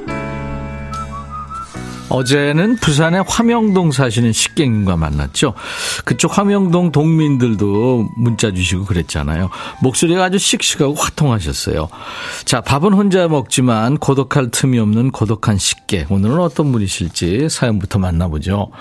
어제는 2.11 2.75
부산의 2.75 3.23
화명동 3.27 3.91
사시는 3.91 4.33
식객님과 4.33 4.97
만났죠. 4.97 5.53
그쪽 6.03 6.37
화명동 6.37 6.91
동민들도 6.91 8.09
문자 8.17 8.51
주시고 8.51 8.85
그랬잖아요. 8.85 9.49
목소리가 9.81 10.25
아주 10.25 10.37
씩씩하고 10.37 10.93
화통하셨어요. 10.93 11.87
자, 12.43 12.61
밥은 12.61 12.93
혼자 12.93 13.27
먹지만 13.27 13.97
고독할 13.97 14.51
틈이 14.51 14.77
없는 14.77 15.11
고독한 15.11 15.57
식객. 15.57 16.11
오늘은 16.11 16.39
어떤 16.39 16.71
분이실지 16.71 17.47
사연부터 17.49 17.99
만나보죠. 17.99 18.71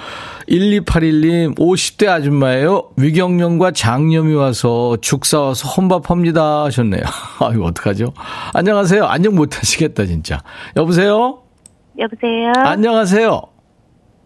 1281님, 0.49 1.57
50대 1.57 2.09
아줌마예요. 2.09 2.90
위경련과 2.97 3.71
장염이 3.71 4.35
와서 4.35 4.97
죽 5.01 5.25
사와서 5.25 5.69
혼밥합니다. 5.69 6.64
하셨네요. 6.64 7.03
아이고, 7.38 7.66
어떡하죠? 7.66 8.12
안녕하세요. 8.55 9.05
안녕 9.05 9.37
못하시겠다, 9.37 10.07
진짜. 10.07 10.43
여보세요? 10.77 11.43
여보세요? 12.01 12.53
안녕하세요. 12.57 13.43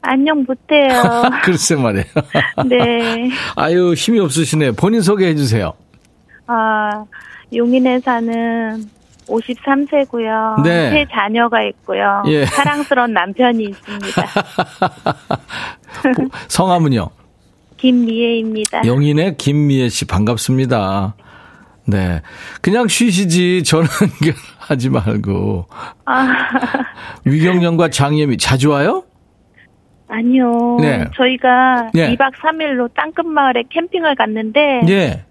안녕 0.03 0.45
못해요. 0.47 1.03
글쎄 1.45 1.75
말이에요. 1.77 2.05
네. 2.69 3.31
아유, 3.57 3.95
힘이 3.95 4.21
없으시네. 4.21 4.73
본인 4.73 5.01
소개해 5.03 5.35
주세요. 5.35 5.73
아, 6.47 7.05
용인에 7.53 8.01
사는 8.01 8.85
53세고요. 9.27 10.63
네. 10.63 10.91
세 10.91 11.07
자녀가 11.11 11.63
있고요. 11.63 12.23
예. 12.27 12.45
사랑스러운 12.47 13.13
남편이 13.13 13.65
있습니다. 13.65 14.27
성함은요? 16.49 17.09
김미애입니다. 17.79 18.85
영인의 18.87 19.37
김미애 19.39 19.89
씨 19.89 20.05
반갑습니다. 20.07 21.15
네. 21.87 22.23
그냥 22.63 22.89
쉬시지. 22.89 23.63
전화 23.65 23.87
연결하지 24.03 24.91
말고. 24.91 25.67
아, 26.07 26.27
위경련과 27.25 27.91
장염이 27.91 28.39
자주 28.39 28.71
와요? 28.71 29.05
아니요. 30.09 30.79
네. 30.81 31.05
저희가 31.17 31.91
예. 31.97 32.15
2박 32.15 32.33
3일로 32.35 32.93
땅끝마을에 32.95 33.65
캠핑을 33.71 34.15
갔는데 34.15 34.83
예. 34.89 35.25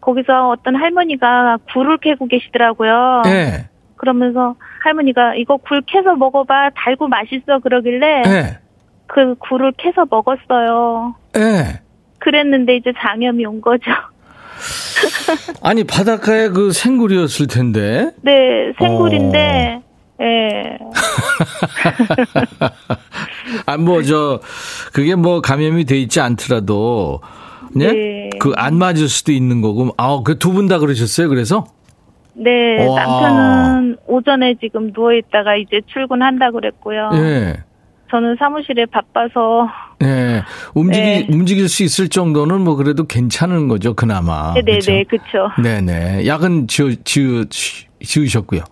거기서 0.00 0.50
어떤 0.50 0.76
할머니가 0.76 1.58
굴을 1.72 1.98
캐고 1.98 2.26
계시더라고요. 2.26 3.22
예. 3.26 3.68
그러면서 3.96 4.54
할머니가 4.84 5.34
이거 5.34 5.56
굴 5.56 5.82
캐서 5.82 6.14
먹어봐 6.14 6.70
달고 6.76 7.08
맛있어 7.08 7.58
그러길래 7.62 8.22
예. 8.26 8.58
그 9.06 9.34
굴을 9.36 9.72
캐서 9.76 10.06
먹었어요. 10.08 11.14
예. 11.36 11.80
그랬는데 12.20 12.76
이제 12.76 12.92
장염이 13.00 13.44
온 13.46 13.60
거죠. 13.60 13.90
아니, 15.62 15.84
바닷가에 15.84 16.48
그 16.48 16.72
생굴이었을 16.72 17.46
텐데. 17.46 18.10
네, 18.22 18.72
생굴인데, 18.78 19.80
예. 20.20 20.78
아, 23.66 23.76
뭐, 23.76 24.02
저, 24.02 24.40
그게 24.92 25.14
뭐 25.14 25.40
감염이 25.40 25.84
돼 25.84 25.98
있지 25.98 26.20
않더라도, 26.20 27.20
네? 27.74 27.92
네. 27.92 28.30
그안 28.40 28.76
맞을 28.76 29.08
수도 29.08 29.32
있는 29.32 29.60
거고, 29.60 29.90
아, 29.96 30.20
그 30.24 30.38
두 30.38 30.52
분 30.52 30.68
다 30.68 30.78
그러셨어요, 30.78 31.28
그래서? 31.28 31.66
네, 32.34 32.86
와. 32.86 33.04
남편은 33.04 33.96
오전에 34.06 34.54
지금 34.60 34.92
누워있다가 34.94 35.56
이제 35.56 35.80
출근한다 35.86 36.50
그랬고요. 36.52 37.10
예. 37.14 37.56
저는 38.10 38.36
사무실에 38.38 38.86
바빠서, 38.86 39.68
예. 40.02 40.42
움직이, 40.74 41.04
네. 41.04 41.26
움직일 41.30 41.68
수 41.68 41.82
있을 41.82 42.08
정도는 42.08 42.62
뭐 42.62 42.74
그래도 42.76 43.06
괜찮은 43.06 43.68
거죠, 43.68 43.94
그나마. 43.94 44.54
네네네, 44.54 45.04
그쵸? 45.04 45.24
그쵸. 45.24 45.62
네네. 45.62 46.26
약은 46.26 46.68
지으, 46.68 46.96
지으, 47.04 47.44
지으셨고요. 48.02 48.62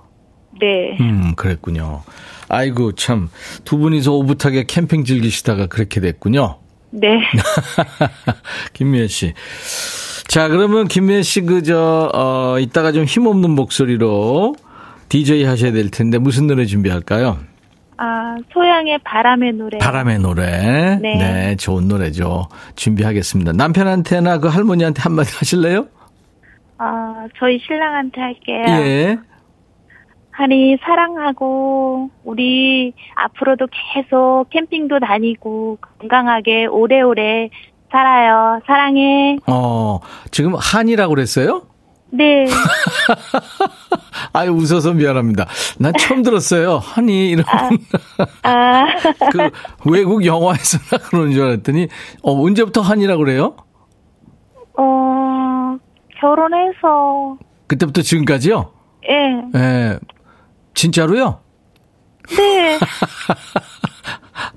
네. 0.61 0.97
음, 1.01 1.35
그랬군요. 1.37 2.03
아이고, 2.49 2.93
참. 2.93 3.29
두 3.65 3.77
분이서 3.79 4.13
오붓하게 4.13 4.65
캠핑 4.67 5.05
즐기시다가 5.05 5.67
그렇게 5.67 6.01
됐군요. 6.01 6.59
네. 6.91 7.21
김미애 8.73 9.07
씨. 9.09 9.35
자, 10.29 10.49
그러면 10.49 10.89
김미애 10.89 11.23
씨, 11.23 11.43
그, 11.43 11.63
저, 11.63 12.11
어, 12.15 12.59
이따가 12.59 12.93
좀 12.93 13.05
힘없는 13.05 13.51
목소리로 13.51 14.55
DJ 15.09 15.45
하셔야 15.45 15.73
될 15.73 15.91
텐데, 15.91 16.19
무슨 16.19 16.47
노래 16.47 16.65
준비할까요? 16.65 17.39
아, 17.99 18.37
소양의 18.53 18.99
바람의 19.05 19.53
노래. 19.55 19.79
바람의 19.79 20.19
노래. 20.19 20.99
네. 21.01 21.57
좋은 21.57 21.89
노래죠. 21.89 22.49
준비하겠습니다. 22.75 23.53
남편한테나 23.53 24.39
그 24.39 24.49
할머니한테 24.49 25.03
한마디 25.03 25.33
하실래요? 25.39 25.87
아, 26.79 27.27
저희 27.39 27.59
신랑한테 27.59 28.21
할게요. 28.21 28.65
예. 28.69 29.19
하니 30.33 30.77
사랑하고 30.83 32.11
우리 32.25 32.93
앞으로도 33.15 33.69
계속 33.95 34.45
캠핑도 34.51 35.01
다니고 35.01 35.79
건강하게 35.99 36.67
오래오래 36.67 37.49
살아요. 37.91 38.61
사랑해. 38.67 39.39
어, 39.47 40.01
지금 40.31 40.55
한이라고 40.55 41.15
그랬어요? 41.15 41.63
네. 42.17 42.47
아유, 44.33 44.53
웃어서 44.53 44.93
미안합니다. 44.95 45.47
난 45.79 45.93
처음 45.99 46.23
들었어요. 46.23 46.79
한이, 46.79 47.31
이런. 47.31 47.45
아, 48.43 48.85
그, 49.33 49.51
외국 49.91 50.25
영화에서나 50.25 51.03
그러는 51.05 51.33
줄 51.33 51.45
알았더니, 51.45 51.89
어, 52.23 52.33
언제부터 52.33 52.81
한이라고 52.81 53.25
그래요? 53.25 53.57
어, 54.79 55.77
결혼해서 56.21 57.39
그때부터 57.67 58.03
지금까지요? 58.03 58.73
예. 59.09 59.59
예. 59.59 59.99
진짜로요? 60.75 61.41
네. 62.37 62.79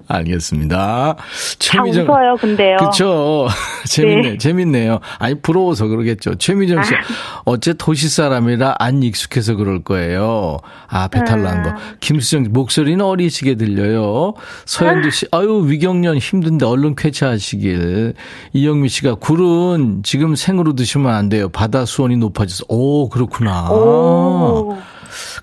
알겠습니다. 0.07 1.15
다 1.15 1.23
최미정. 1.59 2.05
웃어요, 2.05 2.35
근데요. 2.37 2.77
그쵸. 2.77 3.47
재밌네, 3.85 4.21
네. 4.31 4.37
재밌네요. 4.37 4.99
아니, 5.19 5.35
부러워서 5.35 5.87
그러겠죠. 5.87 6.35
최미정 6.35 6.83
씨. 6.83 6.95
아. 6.95 6.97
어째 7.45 7.73
도시 7.73 8.09
사람이라 8.09 8.75
안 8.79 9.03
익숙해서 9.03 9.55
그럴 9.55 9.83
거예요. 9.83 10.57
아, 10.87 11.07
배탈 11.07 11.43
난 11.43 11.63
거. 11.63 11.73
김수정 11.99 12.43
씨, 12.45 12.49
목소리는 12.49 13.03
어리시게 13.03 13.55
들려요. 13.55 14.33
서현주 14.65 15.11
씨, 15.11 15.27
아유, 15.31 15.63
위경련 15.65 16.17
힘든데 16.17 16.65
얼른 16.65 16.95
쾌차하시길. 16.95 18.15
이영미 18.53 18.89
씨가 18.89 19.15
굴은 19.15 20.01
지금 20.03 20.35
생으로 20.35 20.73
드시면 20.73 21.13
안 21.13 21.29
돼요. 21.29 21.49
바다 21.49 21.85
수온이 21.85 22.17
높아져서. 22.17 22.65
오, 22.67 23.09
그렇구나. 23.09 23.69
오. 23.71 24.77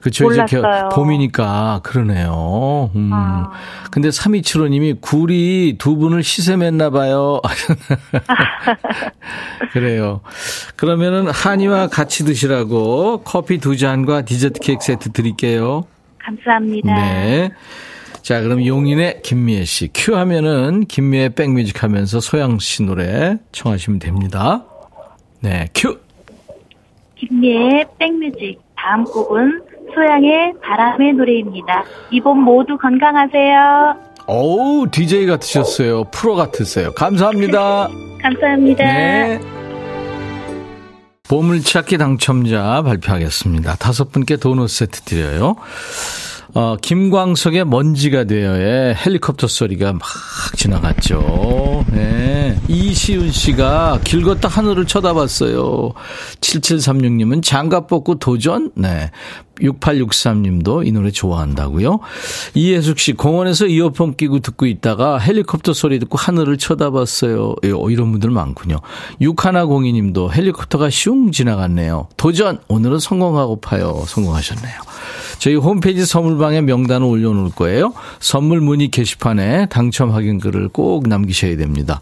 그쵸, 0.06 0.30
이제 0.30 0.44
겨- 0.48 0.58
몰랐어요. 0.58 0.88
봄이니까 0.90 1.80
그러네요. 1.82 2.90
음. 2.94 3.10
아. 3.12 3.50
근데 3.90 4.08
3275님이 4.08 5.00
굴이 5.00 5.74
두 5.78 5.96
분을 5.96 6.22
시샘했나 6.22 6.90
봐요. 6.90 7.40
그래요. 9.72 10.20
그러면은 10.76 11.28
한이와 11.28 11.88
같이 11.88 12.24
드시라고 12.24 13.22
커피 13.24 13.58
두 13.58 13.76
잔과 13.76 14.22
디저트 14.22 14.60
케이크 14.60 14.84
세트 14.84 15.10
드릴게요. 15.10 15.84
감사합니다. 16.18 16.94
네. 16.94 17.50
자, 18.22 18.40
그럼 18.40 18.64
용인의 18.64 19.22
김미애 19.22 19.64
씨. 19.64 19.88
큐 19.92 20.14
하면은 20.16 20.84
김미애 20.86 21.30
백뮤직 21.30 21.82
하면서 21.82 22.20
소양 22.20 22.60
씨 22.60 22.84
노래 22.84 23.38
청하시면 23.50 23.98
됩니다. 23.98 24.64
네, 25.40 25.68
큐! 25.74 25.98
김미의 27.16 27.86
백뮤직. 27.98 28.60
다음 28.76 29.02
곡은 29.04 29.62
소양의 29.94 30.54
바람의 30.62 31.14
노래입니다. 31.14 31.84
이번 32.10 32.40
모두 32.40 32.76
건강하세요. 32.78 33.96
어우, 34.26 34.88
DJ 34.90 35.26
같으셨어요. 35.26 36.04
프로 36.12 36.34
같으세요. 36.34 36.92
감사합니다. 36.92 37.88
감사합니다. 38.22 38.84
네. 38.84 39.40
보물찾기 41.28 41.98
당첨자 41.98 42.82
발표하겠습니다. 42.82 43.76
다섯 43.76 44.12
분께 44.12 44.36
도넛 44.36 44.68
세트 44.68 45.02
드려요. 45.02 45.56
어, 46.58 46.74
김광석의 46.80 47.66
먼지가 47.66 48.24
되어의 48.24 48.94
헬리콥터 48.94 49.46
소리가 49.46 49.92
막 49.92 50.00
지나갔죠. 50.56 51.84
네. 51.92 52.58
이시훈 52.66 53.30
씨가 53.30 54.00
길 54.04 54.22
걷다 54.22 54.48
하늘을 54.48 54.86
쳐다봤어요. 54.86 55.92
7736님은 56.40 57.42
장갑 57.42 57.88
벗고 57.88 58.18
도전? 58.18 58.70
네. 58.74 59.10
6863님도 59.60 60.86
이 60.86 60.92
노래 60.92 61.10
좋아한다고요. 61.10 62.00
이혜숙 62.54 63.00
씨 63.00 63.12
공원에서 63.12 63.66
이어폰 63.66 64.16
끼고 64.16 64.38
듣고 64.38 64.64
있다가 64.64 65.18
헬리콥터 65.18 65.74
소리 65.74 65.98
듣고 65.98 66.16
하늘을 66.16 66.56
쳐다봤어요. 66.56 67.56
예, 67.64 67.72
어, 67.72 67.90
이런 67.90 68.12
분들 68.12 68.30
많군요. 68.30 68.80
6102님도 69.20 70.32
헬리콥터가 70.32 70.88
슝 70.88 71.32
지나갔네요. 71.32 72.08
도전! 72.16 72.60
오늘은 72.68 72.98
성공하고 72.98 73.60
파요. 73.60 74.04
성공하셨네요. 74.06 74.80
저희 75.38 75.54
홈페이지 75.54 76.04
선물방에 76.04 76.62
명단을 76.62 77.06
올려놓을 77.06 77.50
거예요. 77.50 77.92
선물 78.20 78.60
문의 78.60 78.88
게시판에 78.88 79.66
당첨 79.66 80.10
확인글을 80.10 80.68
꼭 80.68 81.08
남기셔야 81.08 81.56
됩니다. 81.56 82.00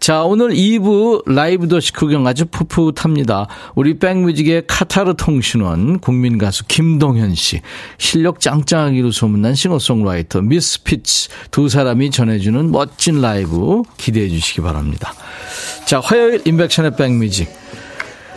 자, 0.00 0.22
오늘 0.22 0.50
2부 0.50 1.30
라이브도 1.30 1.68
식후경 1.68 2.26
아주 2.26 2.46
풋풋합니다. 2.46 3.46
우리 3.74 3.98
백뮤직의 3.98 4.64
카타르 4.66 5.14
통신원 5.16 5.98
국민 5.98 6.38
가수 6.38 6.64
김동현 6.66 7.34
씨, 7.34 7.60
실력 7.98 8.40
짱짱하기로 8.40 9.10
소문난 9.10 9.54
싱어송라이터 9.54 10.42
미스피츠 10.42 11.28
두 11.50 11.68
사람이 11.68 12.10
전해주는 12.10 12.70
멋진 12.70 13.20
라이브 13.20 13.82
기대해 13.96 14.28
주시기 14.28 14.60
바랍니다. 14.60 15.14
자, 15.86 16.00
화요일 16.00 16.42
임백천의 16.44 16.96
백뮤직 16.96 17.48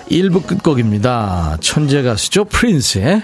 1부 0.09 0.45
끝곡입니다. 0.45 1.57
천재 1.59 2.01
가수죠. 2.01 2.45
프린스의 2.45 3.23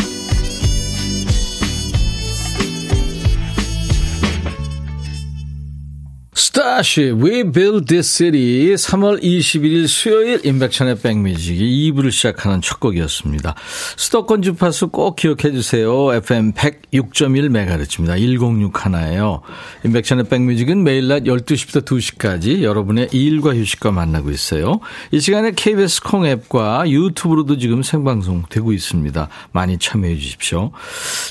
Starship, 6.43 7.23
We 7.23 7.43
Build 7.43 7.85
This 7.85 8.09
City 8.09 8.73
3월 8.73 9.21
21일 9.21 9.87
수요일 9.87 10.43
인백천의 10.43 10.99
백뮤직이 10.99 11.91
2부를 11.93 12.11
시작하는 12.11 12.61
첫 12.61 12.79
곡이었습니다. 12.79 13.53
수도권 13.95 14.41
주파수 14.41 14.87
꼭 14.87 15.15
기억해 15.15 15.51
주세요. 15.51 16.11
FM 16.15 16.53
106.1MHz입니다. 16.53 18.17
106 18.17 18.85
하나예요. 18.85 19.43
임백천의 19.85 20.29
백뮤직은 20.29 20.83
매일 20.83 21.09
낮 21.09 21.25
12시부터 21.25 21.85
2시까지 21.85 22.63
여러분의 22.63 23.09
일과 23.11 23.53
휴식과 23.53 23.91
만나고 23.91 24.31
있어요. 24.31 24.79
이 25.11 25.19
시간에 25.19 25.51
KBS 25.51 26.01
콩 26.01 26.25
앱과 26.25 26.89
유튜브로도 26.89 27.59
지금 27.59 27.83
생방송 27.83 28.45
되고 28.49 28.73
있습니다. 28.73 29.29
많이 29.51 29.77
참여해 29.77 30.17
주십시오. 30.17 30.71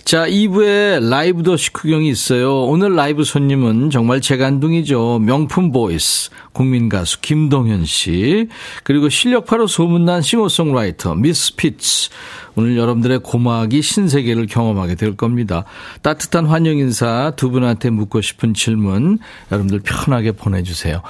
자, 0.04 0.28
2부에 0.28 1.04
라이브도 1.04 1.42
식후경이 1.42 2.08
있어요. 2.08 2.62
오늘 2.62 2.94
라이브 2.94 3.24
손님은 3.24 3.90
정말 3.90 4.20
재간둥이죠. 4.20 4.99
명품 5.20 5.72
보이스, 5.72 6.30
국민 6.52 6.88
가수 6.88 7.20
김동현 7.20 7.84
씨, 7.84 8.48
그리고 8.84 9.08
실력파로 9.08 9.66
소문난 9.66 10.22
싱어송라이터 10.22 11.14
미스 11.14 11.56
피츠. 11.56 12.10
오늘 12.56 12.76
여러분들의 12.76 13.20
고막이 13.20 13.80
신세계를 13.80 14.46
경험하게 14.46 14.96
될 14.96 15.16
겁니다. 15.16 15.64
따뜻한 16.02 16.46
환영 16.46 16.78
인사 16.78 17.32
두 17.36 17.50
분한테 17.50 17.90
묻고 17.90 18.20
싶은 18.20 18.54
질문 18.54 19.18
여러분들 19.50 19.80
편하게 19.80 20.32
보내주세요. 20.32 21.02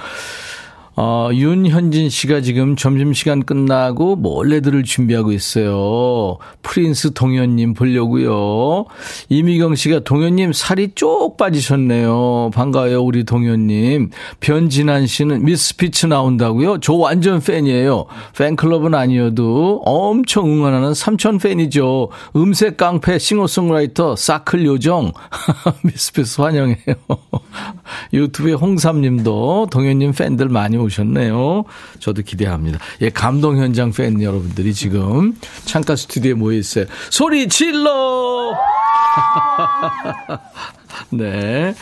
어, 0.95 1.29
윤현진 1.31 2.09
씨가 2.09 2.41
지금 2.41 2.75
점심시간 2.75 3.43
끝나고 3.43 4.17
몰래 4.17 4.59
들을 4.59 4.83
준비하고 4.83 5.31
있어요. 5.31 6.37
프린스 6.63 7.13
동현님 7.13 7.73
보려고요. 7.73 8.85
이미경 9.29 9.75
씨가 9.75 10.01
동현님 10.01 10.51
살이 10.51 10.91
쪽 10.93 11.37
빠지셨네요. 11.37 12.51
반가워요, 12.53 13.01
우리 13.01 13.23
동현님. 13.23 14.09
변진환 14.41 15.07
씨는 15.07 15.45
미스피츠 15.45 16.07
나온다고요? 16.07 16.79
저 16.79 16.93
완전 16.93 17.39
팬이에요. 17.39 18.05
팬클럽은 18.37 18.93
아니어도 18.93 19.81
엄청 19.85 20.47
응원하는 20.51 20.93
삼촌 20.93 21.37
팬이죠. 21.37 22.09
음색 22.35 22.75
깡패 22.75 23.17
싱어송라이터 23.17 24.17
사클 24.17 24.65
요정. 24.65 25.13
미스피츠 25.83 26.41
환영해요. 26.41 26.75
유튜브에 28.11 28.53
홍삼님도 28.53 29.67
동현님 29.71 30.11
팬들 30.11 30.49
많이 30.49 30.80
오셨네요. 30.81 31.63
저도 31.99 32.23
기대합니다. 32.23 32.79
예, 33.01 33.09
감동 33.09 33.57
현장 33.57 33.91
팬 33.91 34.21
여러분들이 34.21 34.73
지금 34.73 35.35
창가 35.65 35.95
스튜디오에 35.95 36.33
모여 36.33 36.57
있어요. 36.57 36.85
소리 37.09 37.47
질러! 37.47 38.51
네. 41.11 41.75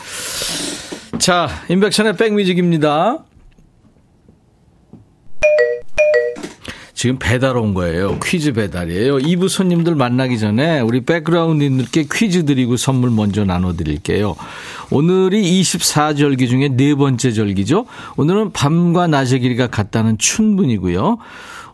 자, 1.18 1.48
인백션의 1.68 2.16
백뮤직입니다. 2.16 3.18
지금 7.00 7.16
배달 7.18 7.56
온 7.56 7.72
거예요. 7.72 8.18
퀴즈 8.22 8.52
배달이에요. 8.52 9.16
2부 9.20 9.48
손님들 9.48 9.94
만나기 9.94 10.38
전에 10.38 10.80
우리 10.80 11.00
백그라운드님들께 11.00 12.04
퀴즈 12.12 12.44
드리고 12.44 12.76
선물 12.76 13.08
먼저 13.08 13.42
나눠드릴게요. 13.42 14.36
오늘이 14.90 15.62
24절기 15.62 16.46
중에 16.46 16.68
네 16.68 16.94
번째 16.94 17.32
절기죠. 17.32 17.86
오늘은 18.18 18.52
밤과 18.52 19.06
낮의 19.06 19.40
길이가 19.40 19.68
같다는 19.68 20.18
춘분이고요. 20.18 21.16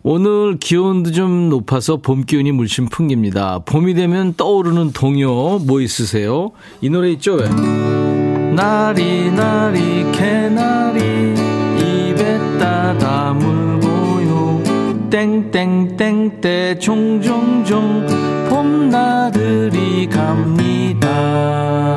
오늘 0.04 0.58
기온도 0.60 1.10
좀 1.10 1.48
높아서 1.48 1.96
봄 1.96 2.24
기운이 2.24 2.52
물씬 2.52 2.86
풍깁니다. 2.86 3.62
봄이 3.66 3.94
되면 3.94 4.34
떠오르는 4.36 4.92
동요 4.92 5.58
뭐 5.58 5.80
있으세요? 5.80 6.52
이 6.80 6.88
노래 6.88 7.10
있죠? 7.10 7.34
왜? 7.34 7.48
나리 8.54 9.32
나리 9.32 10.08
개나리 10.12 11.00
입에 11.80 12.58
따다 12.60 13.32
물고요 13.32 13.65
땡땡땡 15.10 16.40
때 16.40 16.78
종종종 16.78 18.06
봄나들이 18.48 20.08
갑니다 20.08 21.96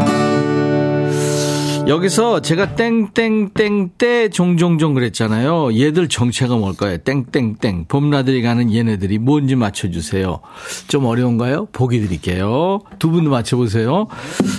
여기서 1.89 2.41
제가 2.41 2.75
땡땡땡 2.75 3.89
때 3.97 4.29
종종종 4.29 4.93
그랬잖아요. 4.93 5.73
얘들 5.75 6.07
정체가 6.07 6.55
뭘까요? 6.55 6.99
땡땡땡. 6.99 7.85
봄나들이 7.87 8.43
가는 8.43 8.71
얘네들이 8.71 9.17
뭔지 9.17 9.55
맞춰주세요. 9.55 10.39
좀 10.87 11.05
어려운가요? 11.05 11.69
보기 11.71 11.99
드릴게요. 11.99 12.81
두 12.99 13.09
분도 13.09 13.31
맞춰보세요. 13.31 14.05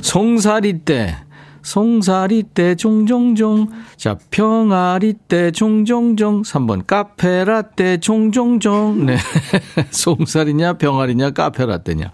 송사리 0.03 0.81
때. 0.81 1.15
송사리 1.63 2.43
때 2.55 2.75
종종종. 2.75 3.69
자, 3.97 4.19
평아리 4.31 5.15
때 5.29 5.51
종종종. 5.53 6.43
3번 6.43 6.87
카페라떼 6.87 7.99
종종종. 7.99 9.07
네. 9.07 9.17
송사리냐 9.91 10.75
병아리냐 10.75 11.31
카페라떼냐. 11.31 12.11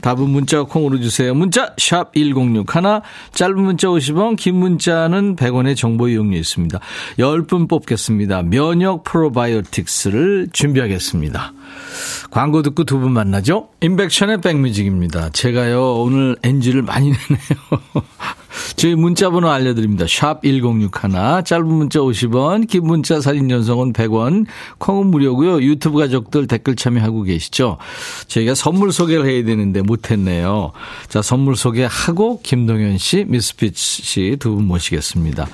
답은 0.00 0.28
문자 0.28 0.62
콩으로 0.62 1.00
주세요. 1.00 1.34
문자 1.34 1.74
샵 1.78 2.12
1061. 2.14 2.64
짧은 3.32 3.60
문자 3.60 3.88
50원, 3.88 4.36
긴 4.36 4.56
문자는 4.56 5.36
100원의 5.36 5.76
정보 5.76 6.08
이용료 6.08 6.36
있습니다. 6.36 6.78
10분 7.18 7.68
뽑겠습니다. 7.68 8.42
면역 8.42 9.04
프로바이오틱스를 9.04 10.48
준비하겠습니다. 10.52 11.52
광고 12.30 12.62
듣고 12.62 12.84
두 12.84 13.00
분 13.00 13.12
만나죠? 13.12 13.70
임백천의 13.80 14.42
백뮤직입니다. 14.42 15.30
제가요, 15.30 15.94
오늘 15.94 16.36
NG를 16.42 16.82
많이 16.82 17.08
내네요. 17.08 17.82
저희 18.90 18.96
문자번호 18.96 19.48
알려드립니다. 19.48 20.06
샵 20.08 20.42
1061. 20.42 21.44
짧은 21.44 21.64
문자 21.64 22.00
50원, 22.00 22.66
긴 22.66 22.82
문자 22.82 23.20
사진 23.20 23.48
전송은 23.48 23.92
100원, 23.92 24.46
콩은 24.78 25.06
무료고요. 25.12 25.62
유튜브 25.62 26.00
가족들 26.00 26.48
댓글 26.48 26.74
참여하고 26.74 27.22
계시죠? 27.22 27.76
저희가 28.26 28.56
선물 28.56 28.90
소개를 28.90 29.26
해야 29.26 29.44
되는데 29.44 29.82
못했네요. 29.82 30.72
자, 31.08 31.22
선물 31.22 31.54
소개하고 31.54 32.40
김동현 32.42 32.98
씨, 32.98 33.24
미스피츠 33.28 34.02
씨 34.02 34.36
두 34.40 34.56
분 34.56 34.66
모시겠습니다. 34.66 35.46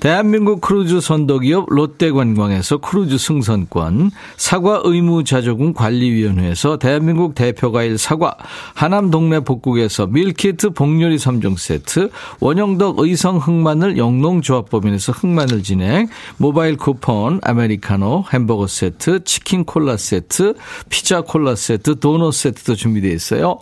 대한민국 0.00 0.60
크루즈 0.60 1.00
선도기업 1.00 1.68
롯데관광에서 1.70 2.76
크루즈 2.78 3.16
승선권, 3.16 4.10
사과 4.36 4.82
의무자조금 4.84 5.72
관리위원회에서 5.72 6.76
대한민국 6.76 7.34
대표과일 7.34 7.96
사과, 7.96 8.36
하남 8.74 9.10
동네 9.10 9.40
복국에서 9.40 10.08
밀키트 10.08 10.70
복요리 10.74 11.16
3종 11.16 11.56
세트, 11.56 12.10
원영덕 12.40 12.81
의성 12.96 13.38
흑마늘 13.38 13.96
영농조합법인에서 13.96 15.12
흑마늘 15.12 15.62
진액, 15.62 16.08
모바일 16.36 16.76
쿠폰, 16.76 17.40
아메리카노, 17.42 18.24
햄버거 18.32 18.66
세트, 18.66 19.24
치킨 19.24 19.64
콜라 19.64 19.96
세트, 19.96 20.54
피자 20.88 21.20
콜라 21.20 21.54
세트, 21.54 22.00
도넛 22.00 22.34
세트도 22.34 22.74
준비되어 22.74 23.12
있어요. 23.12 23.58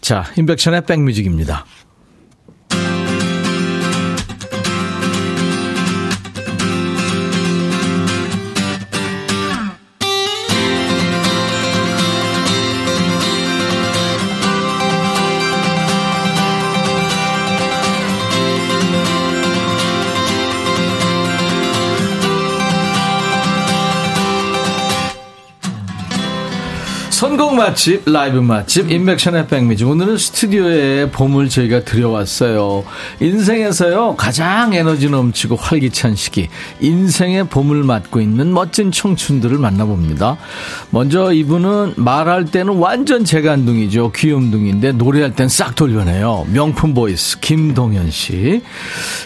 자, 0.00 0.24
임백천의 0.36 0.86
백뮤직입니다. 0.86 1.64
맛집, 27.70 28.02
라이브 28.10 28.38
맛집, 28.38 28.90
임백천의 28.90 29.46
백뮤직. 29.46 29.84
오늘은 29.84 30.16
스튜디오에 30.16 31.10
봄을 31.10 31.48
저희가 31.48 31.84
들여왔어요. 31.84 32.82
인생에서요, 33.20 34.16
가장 34.16 34.74
에너지 34.74 35.08
넘치고 35.08 35.54
활기찬 35.54 36.16
시기, 36.16 36.48
인생의 36.80 37.48
봄을 37.48 37.84
맞고 37.84 38.20
있는 38.20 38.52
멋진 38.52 38.90
청춘들을 38.90 39.56
만나봅니다. 39.58 40.36
먼저 40.90 41.32
이분은 41.32 41.94
말할 41.96 42.46
때는 42.46 42.76
완전 42.76 43.24
재간둥이죠. 43.24 44.12
귀염둥인데 44.16 44.92
노래할 44.92 45.36
땐 45.36 45.48
싹 45.48 45.76
돌변해요. 45.76 46.46
명품 46.52 46.92
보이스, 46.92 47.38
김동현 47.38 48.10
씨. 48.10 48.62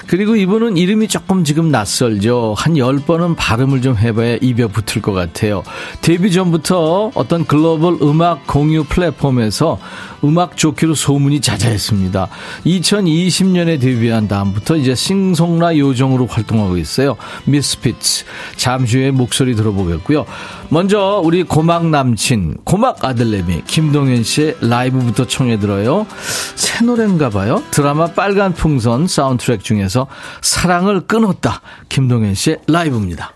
그리고 0.06 0.36
이분은 0.36 0.76
이름이 0.76 1.08
조금 1.08 1.44
지금 1.44 1.70
낯설죠. 1.70 2.54
한 2.58 2.74
10번은 2.74 3.36
발음을 3.36 3.80
좀 3.80 3.96
해봐야 3.96 4.36
입에 4.42 4.66
붙을 4.66 5.00
것 5.00 5.12
같아요. 5.12 5.62
데뷔 6.02 6.30
전부터 6.30 7.12
어떤 7.14 7.46
글로벌 7.46 7.96
음악 8.02 8.33
공유 8.46 8.84
플랫폼에서 8.84 9.78
음악 10.24 10.56
좋기로 10.56 10.94
소문이 10.94 11.40
자자했습니다. 11.40 12.28
2020년에 12.64 13.80
데뷔한 13.80 14.26
다음부터 14.28 14.76
이제 14.76 14.94
싱송라 14.94 15.76
요정으로 15.76 16.26
활동하고 16.26 16.78
있어요. 16.78 17.16
미스피츠. 17.44 18.24
잠시 18.56 18.98
후에 18.98 19.10
목소리 19.10 19.54
들어보겠고요. 19.54 20.24
먼저 20.70 21.20
우리 21.22 21.42
고막 21.42 21.88
남친, 21.88 22.58
고막 22.64 23.04
아들내미 23.04 23.62
김동현 23.66 24.24
씨의 24.24 24.56
라이브부터 24.62 25.26
청해 25.26 25.58
들어요. 25.58 26.06
새 26.54 26.84
노래인가 26.84 27.30
봐요. 27.30 27.62
드라마 27.70 28.06
빨간 28.06 28.54
풍선 28.54 29.06
사운드트랙 29.06 29.62
중에서 29.62 30.06
사랑을 30.40 31.02
끊었다. 31.02 31.60
김동현 31.88 32.34
씨의 32.34 32.58
라이브입니다. 32.66 33.32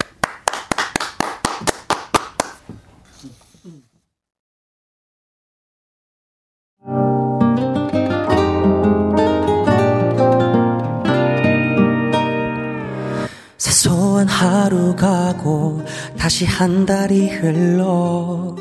하루 14.39 14.95
가고 14.95 15.83
다시 16.17 16.47
한 16.47 16.87
달이 16.87 17.29
흘러 17.29 18.55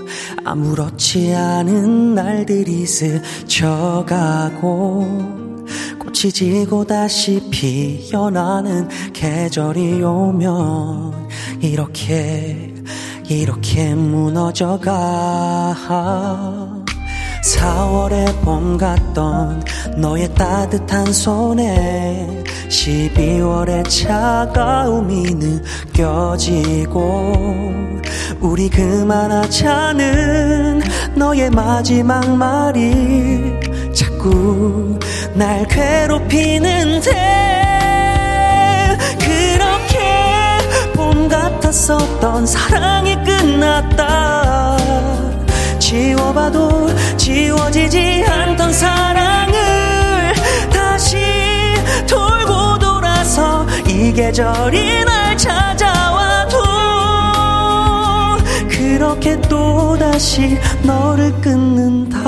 아무렇지 0.43 1.35
않은 1.35 2.15
날들이 2.15 2.87
스쳐가고 2.87 4.07
꽃이 5.99 6.31
지고 6.33 6.83
다시 6.83 7.47
피어나는 7.51 8.87
계절이 9.13 10.01
오면 10.01 11.29
이렇게 11.61 12.73
이렇게 13.29 13.93
무너져가. 13.93 15.75
4월의 17.43 18.41
봄 18.41 18.77
같던 18.77 19.63
너의 19.97 20.33
따뜻한 20.33 21.13
손에 21.13 22.43
12월의 22.69 23.89
차가움이 23.89 25.23
느껴지고 25.93 27.33
우리 28.39 28.69
그만하자는 28.69 30.07
너의 31.15 31.49
마지막 31.49 32.29
말이 32.35 33.59
자꾸 33.93 34.99
날 35.33 35.65
괴롭히는데 35.67 37.11
그렇게 39.19 39.97
봄 40.93 41.27
같았었던 41.27 42.45
사랑이 42.45 43.15
끝났다. 43.23 44.77
지워봐도 45.79 46.89
지워지지 47.17 48.25
않던 48.27 48.73
사랑을 48.73 50.33
다시 50.71 51.17
돌아서 52.07 52.36
이 53.97 54.13
계절이 54.13 55.05
날 55.05 55.35
찾아와도 55.35 56.57
그렇게 58.69 59.41
또다시 59.41 60.59
너를 60.83 61.33
끊는다. 61.41 62.19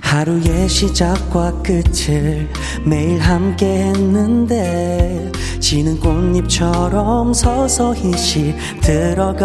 하루의 0.00 0.70
시작과 0.70 1.60
끝을 1.62 2.48
매일 2.82 3.20
함께 3.20 3.66
했는데 3.88 5.30
지는 5.60 6.00
꽃잎처럼 6.00 7.34
서서히 7.34 8.16
시들어가 8.16 9.44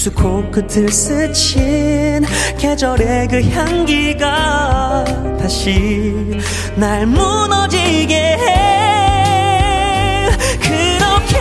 불쑥 0.00 0.14
코끝을 0.14 0.90
스친 0.90 2.24
계절의 2.56 3.28
그 3.28 3.42
향기가 3.50 5.04
다시 5.38 6.40
날 6.74 7.04
무너지게 7.04 8.14
해. 8.14 10.30
그렇게 10.58 11.38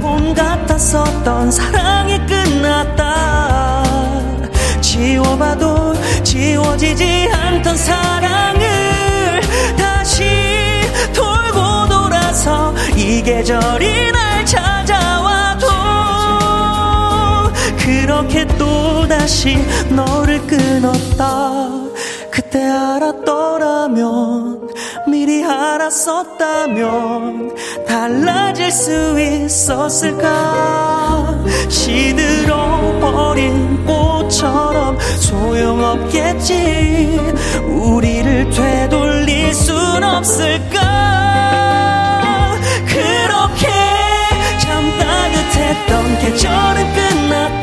봄 0.00 0.34
같았었던 0.34 1.52
사랑이 1.52 2.18
끝났다. 2.26 3.84
지워봐도 4.80 5.94
지워지지 6.24 7.30
않던 7.32 7.76
사랑을 7.76 9.40
다시 9.78 10.24
돌고 11.14 11.88
돌아서 11.88 12.74
이 12.96 13.22
계절이 13.22 14.10
날 14.10 14.44
찾아와도 14.44 15.61
그렇게 17.84 18.46
또다시 18.58 19.56
너를 19.90 20.40
끊었다. 20.46 21.50
그때 22.30 22.62
알았더라면 22.62 24.68
미리 25.08 25.44
알았었다면 25.44 27.56
달라질 27.86 28.70
수 28.70 29.18
있었을까? 29.20 30.28
시들어버린 31.68 33.52
꽃처럼 33.84 34.96
소용없겠지. 35.18 37.18
우리를 37.66 38.48
되돌릴 38.50 39.52
순 39.52 40.04
없을까? 40.04 40.80
그렇게 42.86 43.66
참 44.60 44.96
따뜻했던 44.98 46.18
계절은 46.20 46.94
끝났다 46.94 47.61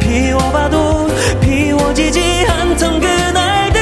비워봐도 0.00 1.06
비워지지 1.40 2.46
않던 2.48 3.00
그날들. 3.00 3.80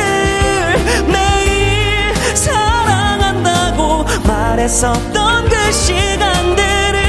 매일 1.08 2.14
사랑한다고 2.34 4.04
말했었던 4.26 5.48
그 5.48 5.72
시간들은 5.72 7.00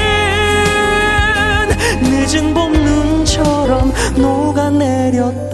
늦은 2.02 2.54
봄 2.54 2.72
눈처럼 2.72 3.92
녹아내렸다 4.16 5.51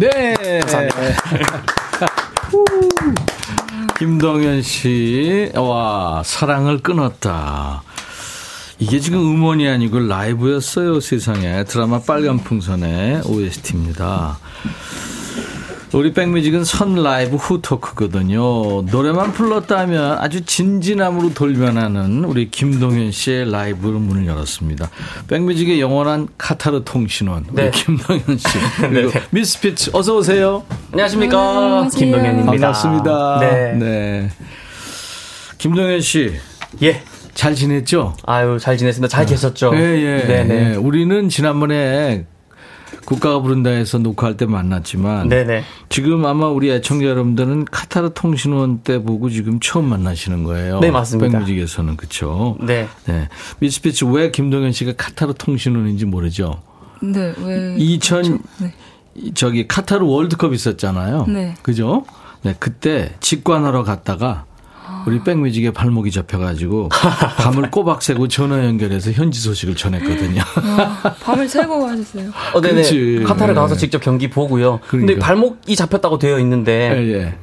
네. 0.00 0.34
김동현 3.98 4.62
씨, 4.62 5.52
와, 5.54 6.22
사랑을 6.24 6.78
끊었다. 6.78 7.82
이게 8.78 8.98
지금 8.98 9.18
음원이 9.18 9.68
아니고 9.68 9.98
라이브였어요, 9.98 11.00
세상에. 11.00 11.64
드라마 11.64 12.00
빨간 12.00 12.38
풍선의 12.38 13.24
OST입니다. 13.26 14.38
우리 15.92 16.12
백뮤직은 16.12 16.64
선 16.64 16.94
라이브 17.02 17.34
후 17.36 17.60
토크거든요. 17.60 18.82
노래만 18.82 19.32
불렀다면 19.32 20.18
아주 20.18 20.44
진진함으로 20.44 21.34
돌변하는 21.34 22.24
우리 22.24 22.48
김동현 22.48 23.10
씨의 23.10 23.50
라이브로 23.50 23.98
문을 23.98 24.24
열었습니다. 24.26 24.88
백뮤직의 25.26 25.80
영원한 25.80 26.28
카타르 26.38 26.82
통신원 26.84 27.44
우리 27.50 27.64
네. 27.64 27.70
김동현 27.72 28.38
씨 28.38 28.46
그리고 28.88 29.10
미스피츠 29.30 29.90
어서 29.92 30.16
오세요. 30.16 30.62
안녕하십니까. 30.92 31.88
김동현입니다. 31.92 32.52
반갑습니다. 32.52 33.38
네. 33.40 33.72
네. 33.74 34.30
김동현 35.58 36.00
씨. 36.00 36.34
예. 36.82 37.02
잘 37.34 37.54
지냈죠? 37.54 38.14
아유, 38.26 38.58
잘 38.60 38.76
지냈습니다. 38.76 39.08
잘 39.08 39.24
계셨죠? 39.26 39.72
예, 39.74 39.80
예. 39.80 40.24
네네. 40.26 40.72
예. 40.72 40.76
우리는 40.76 41.28
지난번에 41.28 42.26
국가가 43.04 43.40
부른다에서 43.40 43.98
녹화할 43.98 44.36
때 44.36 44.46
만났지만 44.46 45.28
네네. 45.28 45.62
지금 45.88 46.24
아마 46.26 46.48
우리 46.48 46.70
애청자 46.70 47.06
여러분들은 47.06 47.66
카타르 47.66 48.10
통신원 48.14 48.80
때 48.80 49.02
보고 49.02 49.30
지금 49.30 49.60
처음 49.60 49.86
만나시는 49.86 50.44
거예요. 50.44 50.80
네, 50.80 50.90
맞습니다. 50.90 51.38
백뮤직에서는 51.38 51.96
그렇죠. 51.96 52.56
네. 52.60 52.88
네. 53.06 53.28
미스피치 53.58 54.04
왜 54.06 54.30
김동현 54.30 54.72
씨가 54.72 54.94
카타르 54.96 55.34
통신원인지 55.34 56.06
모르죠. 56.06 56.62
네, 57.02 57.34
왜? 57.42 57.76
2000 57.78 58.38
네. 58.58 58.74
저기 59.34 59.66
카타르 59.66 60.04
월드컵 60.04 60.52
있었잖아요. 60.54 61.26
네. 61.28 61.54
그죠? 61.62 62.04
네, 62.42 62.54
그때 62.58 63.12
직관하러 63.20 63.82
갔다가 63.82 64.44
우리 65.06 65.22
백뮤직에 65.22 65.70
발목이 65.72 66.10
잡혀가지고 66.10 66.88
밤을 67.38 67.70
꼬박 67.70 68.02
새고 68.02 68.28
전화 68.28 68.64
연결해서 68.64 69.12
현지 69.12 69.40
소식을 69.40 69.76
전했거든요. 69.76 70.42
아, 70.56 71.14
밤을 71.22 71.48
새고 71.48 71.86
하셨어요. 71.86 72.30
어, 72.54 72.60
네네. 72.60 72.74
그렇지. 72.74 73.24
카타르 73.26 73.52
네. 73.52 73.60
가서 73.60 73.76
직접 73.76 74.00
경기 74.02 74.28
보고요. 74.30 74.80
근데 74.88 75.14
그러니까. 75.14 75.26
발목이 75.26 75.74
잡혔다고 75.76 76.18
되어 76.18 76.38
있는데 76.40 76.92
예, 76.96 77.12
예. 77.14 77.34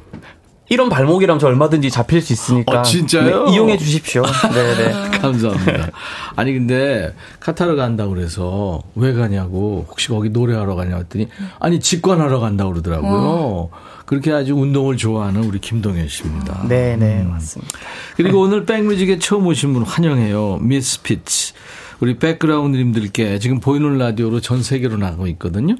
이런 0.70 0.90
발목이라면 0.90 1.38
저 1.40 1.46
얼마든지 1.46 1.90
잡힐 1.90 2.20
수 2.20 2.32
있으니까 2.32 2.80
어, 2.80 2.82
진짜요? 2.82 3.46
네, 3.46 3.52
이용해 3.52 3.78
주십시오. 3.78 4.22
네네. 4.22 5.10
감사합니다. 5.18 5.90
아니 6.36 6.52
근데 6.52 7.14
카타르 7.40 7.74
간다고 7.74 8.14
그래서 8.14 8.82
왜 8.94 9.14
가냐고 9.14 9.86
혹시 9.88 10.08
거기 10.08 10.28
노래하러 10.28 10.74
가냐 10.74 10.96
했더니 10.96 11.28
아니 11.58 11.80
직관하러 11.80 12.38
간다고 12.40 12.72
그러더라고요. 12.72 13.70
그렇게 14.08 14.32
아주 14.32 14.54
운동을 14.54 14.96
좋아하는 14.96 15.44
우리 15.44 15.58
김동현 15.58 16.08
씨입니다. 16.08 16.66
네네 16.66 17.24
맞습니다. 17.24 17.78
그리고 18.16 18.40
오늘 18.40 18.64
백뮤직에 18.64 19.18
처음 19.18 19.46
오신 19.46 19.74
분 19.74 19.82
환영해요. 19.82 20.60
미스 20.62 21.02
피치. 21.02 21.52
우리 22.00 22.16
백그라운드님들께 22.16 23.38
지금 23.38 23.60
보이는 23.60 23.98
라디오로 23.98 24.40
전 24.40 24.62
세계로 24.62 24.96
나가고 24.96 25.26
있거든요. 25.26 25.76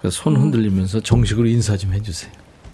그래서 0.00 0.22
손 0.22 0.36
흔들리면서 0.36 1.00
정식으로 1.00 1.46
인사 1.46 1.78
좀 1.78 1.94
해주세요. 1.94 2.30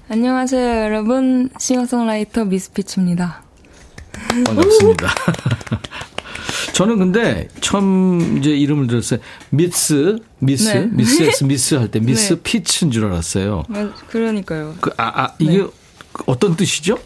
안녕하세요, 0.08 0.86
여러분. 0.86 1.48
싱어송라이터 1.60 2.46
미스피치입니다. 2.46 3.42
반갑습니다. 4.46 5.14
저는 6.72 6.98
근데 6.98 7.48
처음 7.60 8.38
이제 8.38 8.50
이름을 8.50 8.86
들었어요. 8.86 9.20
미스, 9.50 10.18
미스, 10.38 10.68
네. 10.76 10.86
미스에서 10.92 11.44
미스 11.46 11.74
할 11.74 11.88
때 11.90 12.00
미스 12.00 12.34
네. 12.34 12.40
피치인 12.42 12.90
줄 12.90 13.06
알았어요. 13.06 13.64
아, 13.72 13.90
그러니까요. 14.08 14.74
그, 14.80 14.90
아, 14.96 15.22
아, 15.24 15.34
이게 15.38 15.58
네. 15.58 15.66
어떤 16.26 16.56
뜻이죠? 16.56 16.98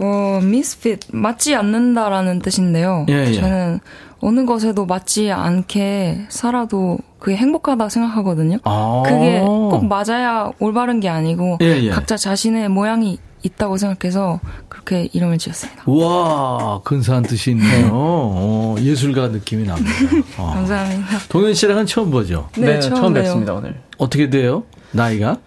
어, 0.00 0.40
미스핏, 0.42 1.00
맞지 1.12 1.54
않는다라는 1.54 2.38
뜻인데요. 2.40 3.06
예, 3.08 3.26
예. 3.28 3.32
저는 3.34 3.80
어느 4.20 4.44
것에도 4.46 4.86
맞지 4.86 5.30
않게 5.32 6.26
살아도 6.28 6.98
그게 7.18 7.36
행복하다 7.36 7.88
생각하거든요. 7.88 8.58
아. 8.64 9.02
그게 9.04 9.40
꼭 9.40 9.84
맞아야 9.86 10.50
올바른 10.60 11.00
게 11.00 11.08
아니고 11.08 11.58
예, 11.60 11.82
예. 11.82 11.90
각자 11.90 12.16
자신의 12.16 12.68
모양이 12.68 13.18
있다고 13.42 13.76
생각해서 13.76 14.40
그렇게 14.68 15.08
이름을 15.12 15.38
지었습니다. 15.38 15.82
우와, 15.86 16.80
근사한 16.84 17.24
뜻이 17.24 17.50
있네요. 17.52 17.88
어, 17.92 18.76
예술가 18.78 19.28
느낌이 19.28 19.64
납니다. 19.66 19.90
어. 20.38 20.52
감사합니다. 20.54 21.18
동현 21.28 21.54
씨랑은 21.54 21.86
처음 21.86 22.10
보죠? 22.10 22.48
네, 22.56 22.78
처음 22.80 23.12
봬요. 23.12 23.22
뵙습니다 23.22 23.54
오늘. 23.54 23.80
어떻게 23.98 24.30
돼요? 24.30 24.64
나이가? 24.92 25.38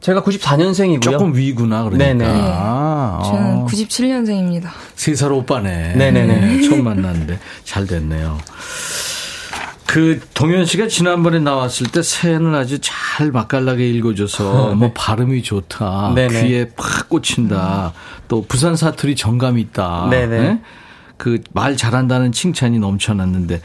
제가 0.00 0.22
94년생이고요. 0.22 1.00
조금 1.00 1.34
위구나, 1.34 1.82
그러니까. 1.84 2.04
네네. 2.04 2.24
아, 2.28 3.22
저는 3.24 3.56
어. 3.62 3.66
97년생입니다. 3.66 4.68
세 4.96 5.14
살 5.14 5.32
오빠네. 5.32 5.94
네네네. 5.94 6.60
처음 6.68 6.84
만났는데 6.84 7.38
잘 7.64 7.86
됐네요. 7.86 8.36
그 9.94 10.18
동현 10.34 10.66
씨가 10.66 10.88
지난번에 10.88 11.38
나왔을 11.38 11.86
때 11.86 12.02
사연을 12.02 12.52
아주 12.56 12.80
잘 12.82 13.30
맛깔나게 13.30 13.88
읽어줘서 13.90 14.74
뭐 14.74 14.90
발음이 14.92 15.44
좋다, 15.44 16.14
네네. 16.16 16.42
귀에 16.48 16.68
팍 16.76 17.08
꽂힌다, 17.08 17.92
또 18.26 18.44
부산 18.48 18.74
사투리 18.74 19.14
정감 19.14 19.56
있다. 19.56 20.08
네네. 20.10 20.60
그말 21.16 21.76
잘한다는 21.76 22.32
칭찬이 22.32 22.80
넘쳐났는데 22.80 23.60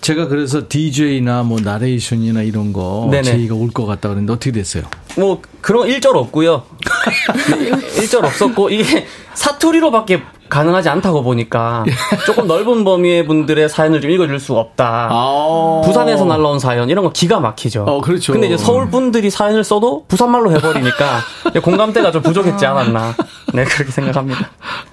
제가 0.00 0.28
그래서 0.28 0.62
DJ나 0.66 1.42
뭐 1.42 1.60
나레이션이나 1.60 2.40
이런 2.40 2.72
거 2.72 3.06
네네. 3.10 3.22
제의가 3.24 3.54
올 3.54 3.68
것 3.68 3.84
같다 3.84 4.08
그랬는데 4.08 4.32
어떻게 4.32 4.52
됐어요? 4.52 4.84
뭐 5.18 5.42
그런 5.60 5.88
일절 5.88 6.16
없고요. 6.16 6.64
일절 8.00 8.24
없었고 8.24 8.70
이게 8.70 9.06
사투리로밖에 9.34 10.22
가능하지 10.48 10.88
않다고 10.88 11.22
보니까 11.22 11.84
조금 12.26 12.46
넓은 12.46 12.84
범위의 12.84 13.26
분들의 13.26 13.68
사연을 13.68 14.00
좀 14.00 14.10
읽어줄 14.10 14.38
수가 14.40 14.60
없다. 14.60 15.08
아. 15.10 15.82
부산에서 15.84 16.24
날라온 16.24 16.58
사연 16.58 16.88
이런 16.90 17.04
거 17.04 17.12
기가 17.12 17.40
막히죠. 17.40 17.84
어, 17.84 18.00
그렇죠. 18.00 18.32
근데 18.32 18.46
이제 18.46 18.56
서울 18.56 18.90
분들이 18.90 19.30
사연을 19.30 19.64
써도 19.64 20.04
부산말로 20.08 20.52
해버리니까 20.52 21.20
공감대가 21.62 22.10
좀 22.10 22.22
부족했지 22.22 22.64
않았나. 22.66 23.14
네 23.54 23.64
그렇게 23.64 23.90
생각합니다. 23.92 24.50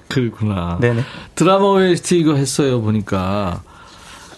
그렇구나. 0.08 0.78
네네. 0.80 1.02
드라마 1.34 1.64
OST 1.64 2.18
이거 2.18 2.34
했어요 2.34 2.80
보니까 2.80 3.60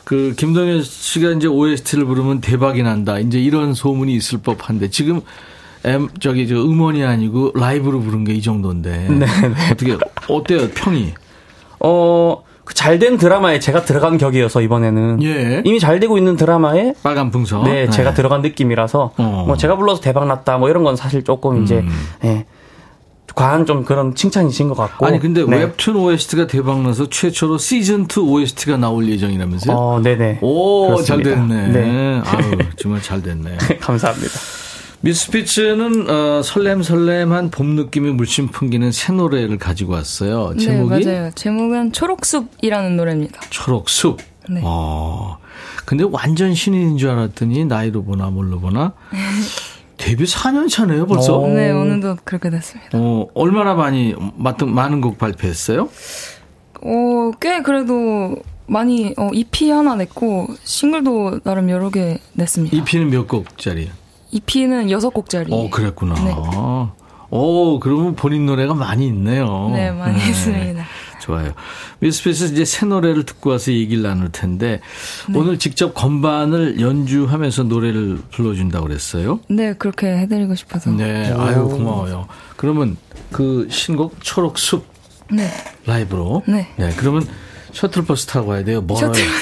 그 0.05 0.35
김동현 0.37 0.83
씨가 0.83 1.31
이제 1.31 1.49
OST를 1.49 2.05
부르면 2.05 2.41
대박이 2.41 2.83
난다. 2.83 3.19
이제 3.19 3.39
이런 3.39 3.75
소문이 3.75 4.15
있을 4.15 4.39
법한데 4.39 4.91
지금 4.91 5.21
엠 5.87 6.09
저기 6.21 6.47
저 6.49 6.57
음원이 6.57 7.03
아니고 7.05 7.53
라이브로 7.55 8.01
부른 8.01 8.25
게 8.25 8.33
이 8.35 8.43
정도인데 8.43 9.07
네, 9.09 9.27
어떻게 9.73 9.97
어때요 10.29 10.69
평이? 10.75 11.15
어, 11.81 12.43
그 12.65 12.75
잘된 12.75 13.17
드라마에 13.19 13.61
제가 13.61 13.85
들어간 13.85 14.19
격이어서 14.19 14.61
이번에는 14.63 15.23
예. 15.23 15.63
이미 15.65 15.79
잘 15.79 16.01
되고 16.01 16.19
있는 16.19 16.35
드라마에 16.37 16.95
빨간 17.03 17.31
풍선. 17.31 17.63
네, 17.65 17.89
제가 17.89 18.15
들어간 18.15 18.43
느낌이라서 18.43 19.13
어. 19.17 19.45
뭐 19.47 19.57
제가 19.57 19.77
불러서 19.77 20.01
대박 20.01 20.27
났다 20.27 20.59
뭐 20.59 20.69
이런 20.69 20.83
건 20.83 20.97
사실 20.97 21.23
조금 21.23 21.63
이제 21.63 21.77
음. 21.77 21.89
예. 22.25 22.45
과한 23.37 23.67
좀 23.67 23.85
그런 23.85 24.15
칭찬이신 24.15 24.69
것 24.69 24.75
같고 24.77 25.05
아니 25.07 25.21
근데 25.21 25.45
네. 25.45 25.59
웹툰 25.59 25.95
OST가 25.95 26.47
대박 26.47 26.81
나서 26.81 27.09
최초로 27.09 27.59
시즌 27.59 28.07
2 28.11 28.19
OST가 28.21 28.79
나올 28.79 29.07
예정이라면서요? 29.09 29.77
어, 29.77 30.01
네네. 30.03 30.39
오, 30.41 30.97
잘 31.05 31.23
그렇습니다. 31.23 31.55
됐네. 31.57 31.69
네. 31.69 32.23
아유, 32.25 32.59
정말 32.77 33.03
잘 33.03 33.21
됐네. 33.23 33.59
감사합니다. 33.79 34.33
미스피츠는 35.03 36.11
어, 36.11 36.43
설렘설렘한 36.43 37.51
봄 37.51 37.77
느낌이 37.77 38.11
물씬 38.13 38.49
풍기는 38.49 38.91
새 38.93 39.13
노래를 39.13 39.59
가지고 39.59 39.93
왔어요. 39.93 40.53
네, 40.57 40.65
제목이 40.65 41.05
맞아요. 41.05 41.31
제목은 41.35 41.93
초록숲이라는 41.93 42.97
노래입니다. 42.97 43.41
초록숲. 43.51 44.19
네. 44.49 44.61
어, 44.65 45.39
근데 45.85 46.05
완전 46.11 46.55
신인인 46.55 46.99
줄 46.99 47.11
알았더니 47.11 47.65
나이로 47.65 48.05
보나 48.05 48.31
뭘로 48.31 48.61
보나 48.61 48.93
데뷔 49.99 50.25
4년 50.25 50.69
차네요 50.69 51.07
벌써. 51.07 51.39
어. 51.39 51.49
네, 51.49 51.71
어느덧 51.71 52.19
그렇게 52.25 52.51
됐습니다. 52.51 52.91
어, 52.95 53.27
얼마나 53.35 53.75
많이 53.75 54.15
많은 54.37 54.73
많은 54.75 55.01
곡 55.01 55.19
발표했어요? 55.19 55.89
어, 56.83 57.31
꽤 57.41 57.63
그래도 57.63 58.37
많이 58.67 59.15
어, 59.17 59.31
EP 59.33 59.71
하나 59.71 59.95
냈고 59.95 60.47
싱글도 60.65 61.41
나름 61.45 61.71
여러 61.71 61.91
개 61.91 62.19
냈습니다. 62.35 62.77
EP는 62.77 63.11
몇 63.11 63.27
곡짜리요? 63.29 63.89
EP는 64.37 64.91
여섯 64.91 65.11
곡짜리. 65.11 65.53
어, 65.53 65.71
그랬구나. 65.71 66.15
네. 66.23 66.35
오, 67.31 67.81
그러면 67.81 68.15
본인 68.15 68.47
노래가 68.47 68.75
많이 68.75 69.07
있네요. 69.09 69.71
네, 69.73 69.91
많이 69.91 70.19
했습니다. 70.21 70.85
좋아요. 71.21 71.53
미스피스 71.99 72.53
이제 72.53 72.65
새 72.65 72.87
노래를 72.87 73.25
듣고 73.25 73.51
와서 73.51 73.73
얘기를 73.73 74.03
나눌 74.03 74.31
텐데 74.31 74.81
네. 75.29 75.39
오늘 75.39 75.59
직접 75.59 75.93
건반을 75.93 76.81
연주하면서 76.81 77.65
노래를 77.65 78.19
불러준다고 78.31 78.87
그랬어요. 78.87 79.41
네, 79.49 79.73
그렇게 79.73 80.07
해드리고 80.19 80.55
싶어서. 80.55 80.91
네, 80.91 81.33
아유 81.37 81.65
고마워요. 81.65 82.29
그러면 82.57 82.97
그 83.33 83.67
신곡 83.71 84.23
초록숲 84.23 84.87
네. 85.33 85.51
라이브로. 85.87 86.45
네. 86.47 86.69
그러면 86.97 87.27
셔틀버스 87.73 88.27
타고 88.27 88.49
가야 88.49 88.63
돼요. 88.63 88.83
멀어요. 88.83 89.13
스튜디오 89.13 89.33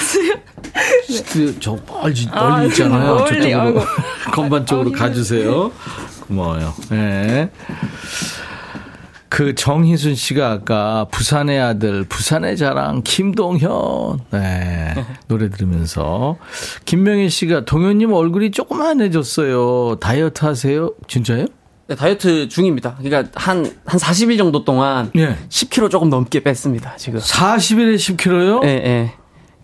저 1.59 1.77
멀리, 1.87 2.27
아, 2.31 2.49
멀리 2.49 2.67
있잖아요. 2.67 3.15
멀리, 3.15 3.41
저쪽으로 3.41 3.61
아이고. 3.61 3.81
건반 4.33 4.65
쪽으로 4.65 4.91
아. 4.95 4.97
가주세요. 4.97 5.71
고마워요. 6.27 6.73
네. 6.89 7.49
그 9.29 9.53
정희순 9.53 10.15
씨가 10.15 10.49
아까 10.49 11.07
부산의 11.11 11.59
아들, 11.59 12.05
부산의 12.05 12.55
자랑, 12.57 13.01
김동현. 13.03 14.19
네. 14.31 14.93
노래 15.27 15.49
들으면서. 15.49 16.37
김명희 16.85 17.29
씨가 17.29 17.65
동현님 17.65 18.13
얼굴이 18.13 18.51
조그만해졌어요. 18.51 19.97
다이어트 19.99 20.45
하세요? 20.45 20.91
진짜요? 21.07 21.47
네, 21.87 21.95
다이어트 21.95 22.47
중입니다. 22.47 22.95
그러니까 22.99 23.29
한, 23.35 23.65
한 23.85 23.99
40일 23.99 24.37
정도 24.37 24.63
동안 24.63 25.11
예. 25.17 25.35
10kg 25.49 25.91
조금 25.91 26.09
넘게 26.09 26.41
뺐습니다, 26.41 26.95
지금. 26.95 27.19
40일에 27.19 27.95
10kg요? 27.95 28.63
예, 28.63 28.69
예. 28.69 29.11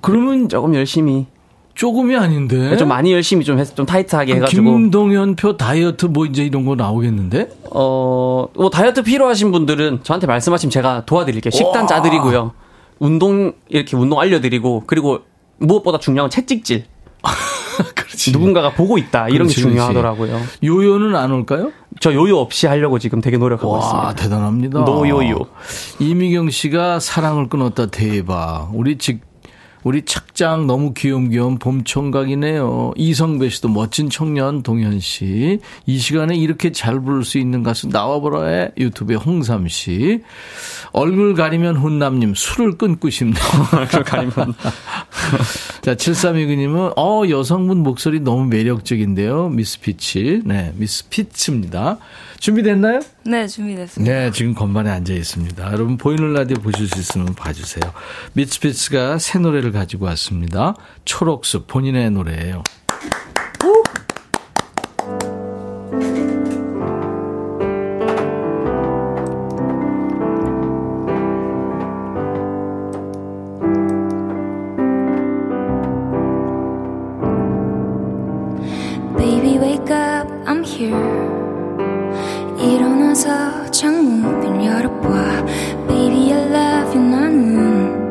그러면 0.01 0.49
조금 0.49 0.75
열심히. 0.75 1.27
조금이 1.73 2.15
아닌데. 2.15 2.75
좀 2.77 2.87
많이 2.89 3.13
열심히 3.13 3.45
좀 3.45 3.57
해서 3.59 3.73
좀 3.75 3.85
타이트하게 3.85 4.35
해가지고. 4.35 4.63
김동현표 4.63 5.57
다이어트 5.57 6.05
뭐 6.07 6.25
이제 6.25 6.43
이런 6.45 6.65
거 6.65 6.75
나오겠는데? 6.75 7.49
어, 7.71 8.47
뭐 8.53 8.69
다이어트 8.69 9.03
필요하신 9.03 9.51
분들은 9.51 9.99
저한테 10.03 10.27
말씀하시면 10.27 10.69
제가 10.71 11.05
도와드릴게요. 11.05 11.51
식단 11.51 11.81
와. 11.83 11.87
짜드리고요. 11.87 12.51
운동, 12.99 13.53
이렇게 13.69 13.97
운동 13.97 14.19
알려드리고, 14.19 14.83
그리고 14.85 15.21
무엇보다 15.57 15.97
중요한 15.99 16.25
건 16.25 16.29
채찍질. 16.29 16.85
그렇지. 17.95 18.31
누군가가 18.31 18.71
보고 18.73 18.97
있다. 18.97 19.27
이런 19.29 19.47
그렇지, 19.47 19.55
게 19.55 19.61
중요하더라고요. 19.61 20.39
요요는 20.63 21.15
안 21.15 21.31
올까요? 21.31 21.71
저 21.99 22.13
요요 22.13 22.37
없이 22.37 22.67
하려고 22.67 22.99
지금 22.99 23.21
되게 23.21 23.37
노력하고 23.37 23.71
와, 23.73 23.79
있습니다. 23.79 24.15
대단합니다. 24.15 24.79
노요요. 24.81 25.39
이미경 25.99 26.49
씨가 26.49 26.99
사랑을 26.99 27.49
끊었다 27.49 27.87
대박. 27.87 28.69
우리 28.73 28.97
직 28.97 29.21
우리 29.83 30.03
착장 30.05 30.67
너무 30.67 30.93
귀염귀염 30.93 31.57
봄총각이네요. 31.57 32.93
이성배 32.95 33.49
씨도 33.49 33.69
멋진 33.69 34.09
청년 34.09 34.61
동현 34.61 34.99
씨. 34.99 35.59
이 35.85 35.97
시간에 35.97 36.35
이렇게 36.35 36.71
잘 36.71 36.99
부를 36.99 37.23
수 37.23 37.39
있는 37.39 37.63
가수 37.63 37.87
나와보라의 37.87 38.73
유튜브에 38.77 39.15
홍삼 39.15 39.67
씨. 39.67 40.21
얼굴 40.91 41.33
가리면 41.33 41.77
훈남님 41.77 42.33
술을 42.35 42.77
끊고 42.77 43.09
싶네요. 43.09 43.43
얼굴 43.75 44.03
가리면. 44.03 44.53
자, 45.81 45.95
7329님은, 45.95 46.97
어, 46.97 47.23
여성분 47.29 47.79
목소리 47.79 48.19
너무 48.19 48.45
매력적인데요. 48.45 49.49
미스 49.49 49.79
피치. 49.79 50.41
네, 50.45 50.73
미스 50.75 51.07
피츠입니다. 51.09 51.97
준비됐나요? 52.41 53.01
네, 53.23 53.47
준비됐습니다. 53.47 54.11
네, 54.11 54.31
지금 54.31 54.55
건반에 54.55 54.89
앉아 54.89 55.13
있습니다. 55.13 55.71
여러분 55.71 55.95
보이는 55.95 56.33
라디오 56.33 56.57
보실 56.57 56.87
수 56.87 56.99
있으면 56.99 57.35
봐주세요. 57.35 57.83
미스피츠가 58.33 59.19
새 59.19 59.37
노래를 59.37 59.71
가지고 59.71 60.05
왔습니다. 60.05 60.73
초록숲 61.05 61.67
본인의 61.67 62.09
노래예요. 62.09 62.63
Baby 79.15 79.59
wake 79.59 79.91
up 79.91 80.27
I'm 80.47 80.65
here 80.65 81.30
일어나서 82.61 83.71
창문을 83.71 84.65
열어봐. 84.65 85.45
Baby 85.87 86.33
I 86.33 86.41
love 86.41 86.97
you 86.97 87.09
나는 87.09 88.01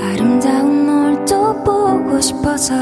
아름다운 0.00 0.86
널 0.86 1.24
또 1.24 1.54
보고 1.62 2.20
싶어서 2.20 2.74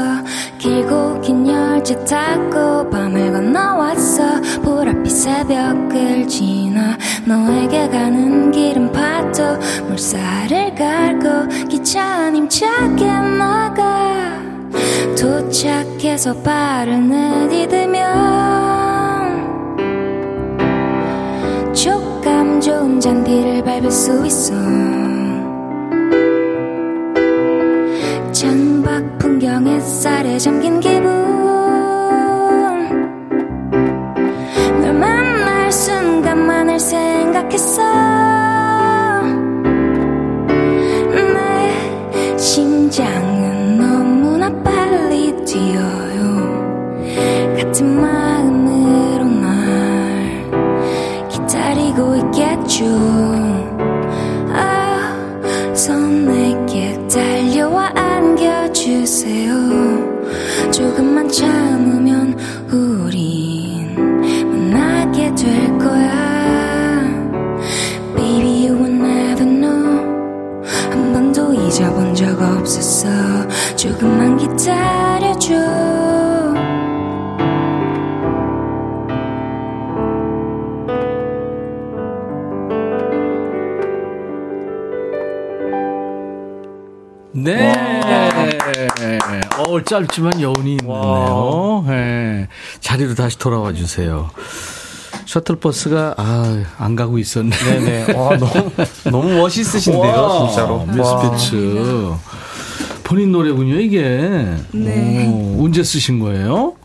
길고 0.57 1.19
긴 1.21 1.47
열차 1.47 1.95
타고 2.05 2.89
밤을 2.89 3.31
건너왔어. 3.31 4.41
보랏빛 4.63 5.09
새벽을 5.09 6.27
지나 6.27 6.97
너에게 7.25 7.87
가는 7.89 8.51
길은 8.51 8.91
파도 8.91 9.57
물살을 9.87 10.75
갈고 10.75 11.67
기차 11.67 12.01
안 12.01 12.35
힘차게 12.35 13.05
나가. 13.05 13.99
도착해서 15.17 16.33
발을 16.41 17.07
내디디면 17.09 18.48
좋은 22.89 22.99
잔디를 22.99 23.63
밟을 23.63 23.91
수 23.91 24.25
있어. 24.25 24.53
창밖 28.31 29.19
풍경 29.19 29.67
햇살에 29.67 30.39
잠긴 30.39 30.79
기분 30.79 31.18
있겠죠 52.79 52.85
어서 55.73 55.97
내게 55.97 56.97
달려와 57.07 57.91
안겨주세요. 57.95 59.51
조금만 60.71 61.27
수 61.29 61.45
짧지만 89.93 90.39
여운이 90.39 90.77
있네요. 90.81 91.83
네. 91.87 92.47
자리로 92.79 93.15
다시 93.15 93.39
돌아와 93.39 93.73
주세요. 93.73 94.29
셔틀버스가, 95.25 96.13
아, 96.17 96.63
안 96.77 96.95
가고 96.95 97.17
있었네. 97.17 97.55
네네. 97.57 98.13
와, 98.13 98.37
너무, 98.37 98.71
너무 99.05 99.37
멋있으신데요, 99.41 100.21
와, 100.21 100.47
진짜로. 100.47 100.85
미스피츠. 100.85 102.13
본인 103.03 103.31
노래군요, 103.31 103.79
이게. 103.79 104.55
네. 104.71 105.27
오, 105.27 105.65
언제 105.65 105.83
쓰신 105.83 106.19
거예요? 106.19 106.75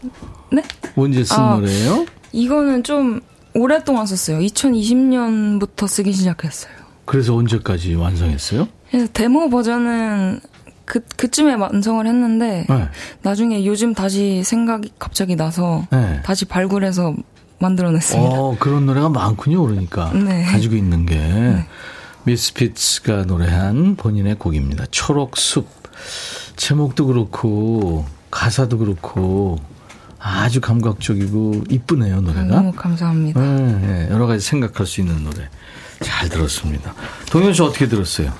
네? 0.50 0.62
언제 0.96 1.24
쓴 1.24 1.38
아. 1.38 1.56
노래예요? 1.56 2.06
이거는 2.32 2.84
좀 2.84 3.20
오랫동안 3.54 4.06
썼어요. 4.06 4.38
2020년부터 4.38 5.86
쓰기 5.86 6.12
시작했어요. 6.12 6.72
그래서 7.04 7.34
언제까지 7.36 7.94
완성했어요? 7.96 8.66
그래서 8.90 9.08
데모 9.12 9.50
버전은 9.50 10.40
그, 10.84 11.00
그쯤에 11.16 11.54
완성을 11.54 12.06
했는데, 12.06 12.66
네. 12.68 12.88
나중에 13.22 13.64
요즘 13.64 13.94
다시 13.94 14.42
생각이 14.44 14.92
갑자기 14.98 15.36
나서, 15.36 15.86
네. 15.90 16.20
다시 16.24 16.44
발굴해서 16.44 17.14
만들어냈습니다. 17.58 18.34
어, 18.38 18.56
그런 18.58 18.86
노래가 18.86 19.08
많군요, 19.08 19.62
그러니까. 19.62 20.12
네. 20.12 20.42
가지고 20.44 20.76
있는 20.76 21.06
게. 21.06 21.64
미스피츠가 22.24 23.24
노래한 23.24 23.96
본인의 23.96 24.36
곡입니다. 24.36 24.84
초록숲. 24.90 25.68
제목도 26.56 27.06
그렇고, 27.06 28.06
가사도 28.30 28.78
그렇고, 28.78 29.58
아주 30.18 30.60
감각적이고, 30.60 31.64
이쁘네요, 31.70 32.20
노래가. 32.22 32.44
너무 32.44 32.72
감사합니다. 32.72 33.40
네, 33.40 33.78
네, 33.80 34.08
여러 34.10 34.26
가지 34.26 34.44
생각할 34.44 34.86
수 34.86 35.00
있는 35.00 35.22
노래. 35.24 35.48
잘 36.00 36.28
들었습니다. 36.28 36.94
동현 37.30 37.52
씨 37.54 37.62
어떻게 37.62 37.88
들었어요? 37.88 38.32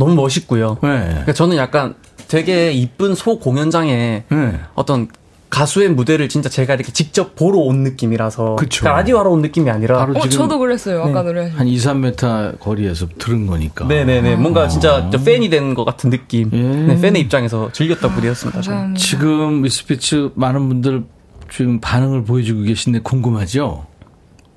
너무 0.00 0.14
멋있고요. 0.14 0.78
네. 0.82 0.88
그러니까 1.08 1.32
저는 1.32 1.56
약간 1.56 1.94
되게 2.28 2.72
이쁜 2.72 3.14
소 3.14 3.38
공연장에 3.38 4.24
네. 4.28 4.60
어떤 4.74 5.08
가수의 5.50 5.88
무대를 5.90 6.28
진짜 6.28 6.48
제가 6.48 6.74
이렇게 6.74 6.92
직접 6.92 7.34
보러 7.34 7.58
온 7.58 7.82
느낌이라서 7.82 8.54
그쵸. 8.54 8.82
그러니까 8.82 8.98
라디오 9.00 9.18
하러 9.18 9.30
온 9.30 9.42
느낌이 9.42 9.68
아니라 9.68 9.98
바로 9.98 10.14
어, 10.16 10.28
저도 10.28 10.60
그랬어요. 10.60 11.02
아까 11.02 11.22
노래. 11.22 11.48
한 11.50 11.66
2, 11.66 11.76
3m 11.76 12.60
거리에서 12.60 13.08
들은 13.18 13.46
거니까. 13.48 13.84
네네네 13.86 14.36
뭔가 14.36 14.68
진짜 14.68 15.08
저 15.12 15.18
팬이 15.18 15.50
된 15.50 15.74
것 15.74 15.84
같은 15.84 16.08
느낌 16.10 16.50
예. 16.52 16.56
네, 16.62 17.00
팬의 17.00 17.20
입장에서 17.22 17.70
즐겼던 17.72 18.14
무대였습니다 18.14 18.60
저는. 18.60 18.94
지금 18.94 19.62
미스피츠 19.62 20.30
많은 20.36 20.68
분들 20.68 21.02
지금 21.50 21.80
반응을 21.80 22.22
보여주고 22.24 22.62
계신데 22.62 23.00
궁금하죠? 23.00 23.86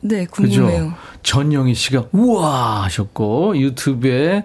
네, 0.01 0.25
그죠? 0.25 0.61
궁금해요. 0.61 0.93
전영희 1.23 1.73
씨가 1.73 2.03
우와 2.11 2.83
하셨고 2.83 3.57
유튜브에 3.57 4.43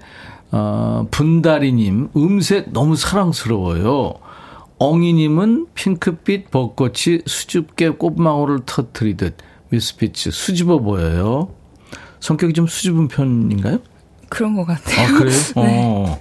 어, 0.51 1.07
분다리님 1.11 2.11
음색 2.16 2.72
너무 2.72 2.96
사랑스러워요. 2.96 4.14
엉이님은 4.78 5.66
핑크빛 5.74 6.51
벚꽃이 6.51 7.20
수줍게 7.26 7.90
꽃망울을 7.90 8.61
터트리듯 8.64 9.36
미스피츠 9.70 10.30
수줍어 10.30 10.78
보여요. 10.78 11.51
성격이 12.20 12.53
좀 12.53 12.66
수줍은 12.66 13.09
편인가요? 13.09 13.80
그런 14.28 14.55
것 14.55 14.64
같아요. 14.64 15.07
아, 15.09 15.18
그래요? 15.18 15.36
네. 15.57 15.82
어. 15.84 16.18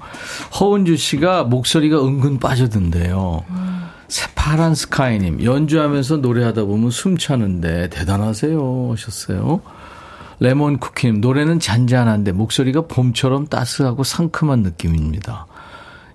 허은주 0.59 0.97
씨가 0.97 1.43
목소리가 1.43 2.03
은근 2.03 2.39
빠져든대요. 2.39 3.43
새파란 4.07 4.73
스카이님, 4.73 5.43
연주하면서 5.43 6.17
노래하다 6.17 6.63
보면 6.63 6.91
숨 6.91 7.17
차는데 7.17 7.89
대단하세요. 7.89 8.89
하셨어요. 8.91 9.61
레몬 10.39 10.77
쿠키님, 10.77 11.21
노래는 11.21 11.59
잔잔한데 11.59 12.31
목소리가 12.31 12.81
봄처럼 12.81 13.47
따스하고 13.47 14.03
상큼한 14.03 14.61
느낌입니다. 14.61 15.47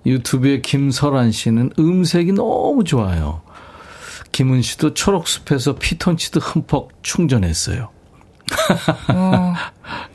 유튜브에 0.07 0.61
김설아 0.61 1.31
씨는 1.31 1.71
음색이 1.79 2.33
너무 2.33 2.85
좋아요. 2.85 3.43
김은 4.33 4.63
씨도 4.63 4.95
초록숲에서 4.95 5.77
피톤치드 5.77 6.39
흠뻑 6.39 6.91
충전했어요. 7.03 7.91
어, 9.15 9.55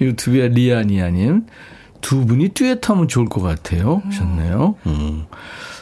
유튜브에 0.02 0.50
리아니아님 0.50 1.46
두 2.02 2.26
분이 2.26 2.50
듀엣하면 2.50 3.08
좋을 3.08 3.28
것 3.28 3.42
같아요 3.42 4.02
하셨네요. 4.06 4.76
음. 4.86 5.26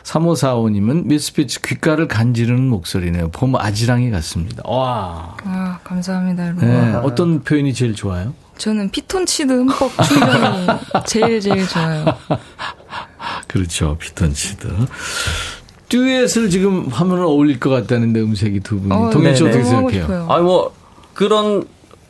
3545님은 0.06 1.06
미스피치 1.06 1.62
귓가를 1.62 2.08
간지르는 2.08 2.70
목소리네요. 2.70 3.30
봄 3.32 3.56
아지랑이 3.56 4.12
같습니다. 4.12 4.62
와. 4.66 5.36
아, 5.44 5.80
감사합니다, 5.84 6.46
여러분. 6.46 6.68
네, 6.68 6.94
어떤 7.04 7.44
표현이 7.44 7.74
제일 7.74 7.96
좋아요? 7.96 8.34
저는 8.58 8.90
피톤치드 8.92 9.52
흠뻑 9.52 9.92
충전이 10.08 10.68
제일 11.08 11.42
제일 11.42 11.68
좋아요. 11.68 12.06
그렇죠. 13.48 13.98
피톤치드. 14.00 14.68
듀엣을 15.90 16.50
지금 16.50 16.88
하면 16.88 17.20
어울릴 17.20 17.60
것 17.60 17.70
같다는데 17.70 18.22
음색이 18.22 18.62
두 18.62 18.80
분이. 18.80 18.94
어, 18.94 19.10
동현 19.10 19.36
씨 19.36 19.44
네, 19.44 19.50
어떻게 19.50 19.64
네. 19.64 19.70
하고 19.72 19.90
생각해요? 19.90 20.32
아니 20.32 20.44
뭐 20.44 20.74
그런 21.14 21.66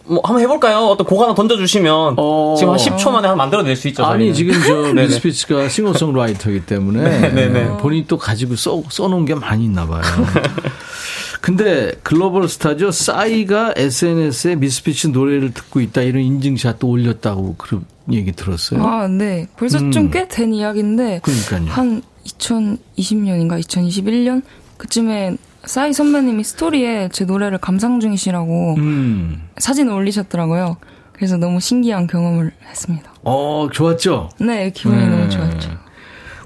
뭐 0.07 0.21
한번 0.23 0.41
해볼까요? 0.43 0.77
어떤 0.85 1.05
곡 1.07 1.21
하나 1.21 1.33
던져주시면 1.33 2.15
어. 2.17 2.55
지금 2.57 2.73
한 2.73 2.79
10초 2.79 3.11
만에 3.11 3.27
한 3.27 3.37
만들어낼 3.37 3.75
수 3.75 3.87
있죠. 3.87 4.05
아니 4.05 4.33
저희는. 4.33 4.33
지금 4.33 4.53
저. 4.67 4.93
미스피츠가 5.01 5.69
싱어송라이터이기 5.69 6.65
때문에 6.65 7.01
네네네. 7.33 7.77
본인이 7.77 8.05
또 8.07 8.17
가지고 8.17 8.55
써, 8.55 8.81
써놓은 8.89 9.25
게 9.25 9.35
많이 9.35 9.65
있나 9.65 9.87
봐요. 9.87 10.01
근데 11.41 11.91
글로벌 12.01 12.47
스타죠. 12.49 12.91
싸이가 12.91 13.73
SNS에 13.75 14.55
미스피치 14.55 15.09
노래를 15.09 15.53
듣고 15.53 15.79
있다 15.79 16.01
이런 16.01 16.23
인증샷도 16.23 16.87
올렸다고 16.87 17.55
그런 17.57 17.85
얘기 18.11 18.31
들었어요. 18.31 18.83
아, 18.83 19.07
네. 19.07 19.47
벌써 19.55 19.77
음. 19.77 19.91
좀꽤 19.91 20.27
된 20.27 20.53
이야기인데 20.53 21.21
그러니까요. 21.21 21.65
한 21.69 22.01
2020년인가 22.25 23.59
2021년 23.61 24.41
그쯤에 24.77 25.37
싸이 25.65 25.93
선배님이 25.93 26.43
스토리에 26.43 27.09
제 27.11 27.25
노래를 27.25 27.57
감상 27.57 27.99
중이시라고 27.99 28.75
음. 28.77 29.47
사진을 29.57 29.93
올리셨더라고요. 29.93 30.77
그래서 31.13 31.37
너무 31.37 31.59
신기한 31.59 32.07
경험을 32.07 32.51
했습니다. 32.69 33.13
어, 33.23 33.67
좋았죠? 33.71 34.29
네, 34.39 34.69
기분이 34.71 34.97
네. 35.01 35.07
너무 35.07 35.29
좋았죠. 35.29 35.69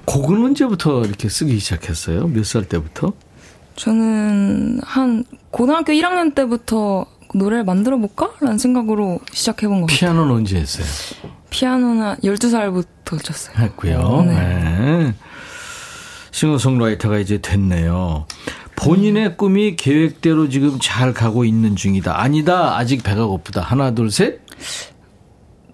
곡은 0.06 0.42
언제부터 0.44 1.02
이렇게 1.02 1.28
쓰기 1.28 1.58
시작했어요? 1.58 2.26
몇 2.28 2.44
살 2.44 2.64
때부터? 2.64 3.12
저는 3.76 4.80
한 4.82 5.24
고등학교 5.50 5.92
1학년 5.92 6.34
때부터 6.34 7.06
노래를 7.34 7.64
만들어 7.64 7.96
볼까? 7.98 8.30
라는 8.40 8.58
생각으로 8.58 9.20
시작해 9.32 9.66
본 9.68 9.80
것 9.82 9.86
같아요. 9.86 9.98
피아노는 9.98 10.34
언제 10.34 10.56
했어요? 10.56 10.86
피아노는 11.50 12.16
12살부터 12.22 13.22
쳤어요. 13.22 13.56
했고요. 13.58 14.22
네. 14.26 14.34
네. 14.34 15.14
싱어송라이터가 16.32 17.18
이제 17.18 17.38
됐네요. 17.38 18.26
본인의 18.82 19.36
꿈이 19.36 19.76
계획대로 19.76 20.48
지금 20.48 20.78
잘 20.80 21.12
가고 21.12 21.44
있는 21.44 21.76
중이다. 21.76 22.18
아니다. 22.20 22.76
아직 22.76 23.02
배가 23.02 23.26
고프다. 23.26 23.60
하나, 23.60 23.94
둘, 23.94 24.10
셋. 24.10 24.40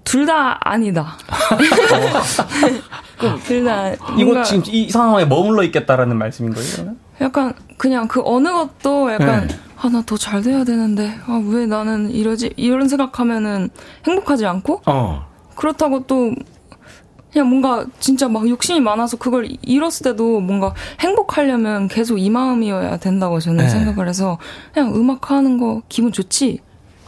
둘 0.04 0.24
다 0.26 0.58
아니다. 0.62 1.16
둘 3.46 3.64
다. 3.64 3.92
이거 4.18 4.42
지금 4.42 4.62
이 4.66 4.90
상황에 4.90 5.24
머물러 5.24 5.62
있겠다라는 5.64 6.16
말씀인 6.16 6.54
거예요? 6.54 6.94
약간 7.20 7.54
그냥 7.76 8.06
그 8.06 8.22
어느 8.24 8.48
것도 8.50 9.12
약간 9.12 9.48
네. 9.48 9.58
아나 9.78 10.02
더 10.02 10.16
잘 10.16 10.42
돼야 10.42 10.64
되는데 10.64 11.12
아 11.26 11.40
왜 11.46 11.66
나는 11.66 12.10
이러지 12.10 12.52
이런 12.56 12.88
생각하면은 12.88 13.68
행복하지 14.06 14.46
않고 14.46 14.82
어. 14.86 15.26
그렇다고 15.56 16.06
또 16.06 16.32
그냥 17.36 17.50
뭔가 17.50 17.84
진짜 18.00 18.28
막 18.28 18.48
욕심이 18.48 18.80
많아서 18.80 19.18
그걸 19.18 19.46
잃었을 19.60 20.04
때도 20.04 20.40
뭔가 20.40 20.72
행복하려면 21.00 21.86
계속 21.86 22.16
이 22.16 22.30
마음이어야 22.30 22.96
된다고 22.96 23.40
저는 23.40 23.64
네. 23.64 23.68
생각을 23.68 24.08
해서 24.08 24.38
그냥 24.72 24.94
음악 24.94 25.30
하는 25.30 25.58
거 25.58 25.82
기분 25.90 26.12
좋지 26.12 26.60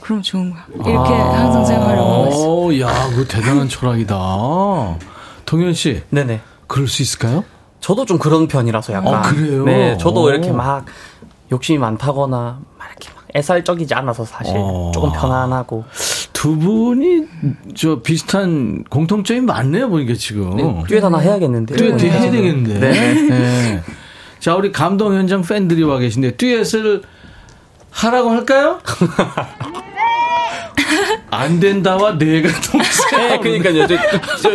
그럼 0.03 0.20
좋은 0.20 0.51
거야 0.51 0.66
이렇게 0.74 1.14
아. 1.14 1.33
항상 1.33 1.64
생각하려고 1.64 2.11
하고 2.11 2.29
있어요. 2.29 2.47
오, 2.47 2.81
야, 2.81 3.09
그 3.16 3.26
대단한 3.26 3.70
철학이다. 3.70 4.18
동현 5.47 5.72
씨, 5.72 6.03
네네. 6.11 6.43
그럴 6.66 6.89
수 6.89 7.01
있을까요? 7.01 7.43
저도 7.81 8.05
좀 8.05 8.18
그런 8.18 8.49
편이라서 8.49 8.93
약간. 8.93 9.14
아, 9.14 9.22
그래요? 9.22 9.64
네, 9.64 9.97
저도 9.97 10.24
오. 10.24 10.29
이렇게 10.29 10.53
막 10.53 10.85
욕심이 11.51 11.79
많다거나 11.79 12.59
막 12.76 12.87
이렇게 12.87 13.09
막 13.14 13.24
애살적이지 13.35 13.95
않아서 13.95 14.26
사실 14.26 14.53
어. 14.59 14.91
조금 14.93 15.11
편안하고. 15.11 15.85
두 16.39 16.57
분이 16.57 17.24
저 17.74 18.01
비슷한 18.01 18.84
공통점이 18.84 19.41
많네요, 19.41 19.89
보니까 19.89 20.14
지금. 20.14 20.55
네, 20.55 20.84
듀엣 20.86 21.03
하나 21.03 21.18
해야겠는데. 21.18 21.74
듀엣 21.74 22.01
해야 22.01 22.30
되겠는데. 22.30 22.78
네. 22.78 23.12
네. 23.28 23.82
자, 24.39 24.55
우리 24.55 24.70
감동 24.70 25.14
현장 25.14 25.43
팬들이 25.43 25.82
와 25.82 25.99
계신데 25.99 26.36
듀엣을 26.36 27.03
하라고 27.91 28.30
할까요? 28.30 28.78
안 31.32 31.59
된다와 31.59 32.18
내가 32.18 32.49
동생. 32.61 33.18
네, 33.18 33.41
그러니까요. 33.41 33.89
저, 33.89 33.97
저, 34.41 34.51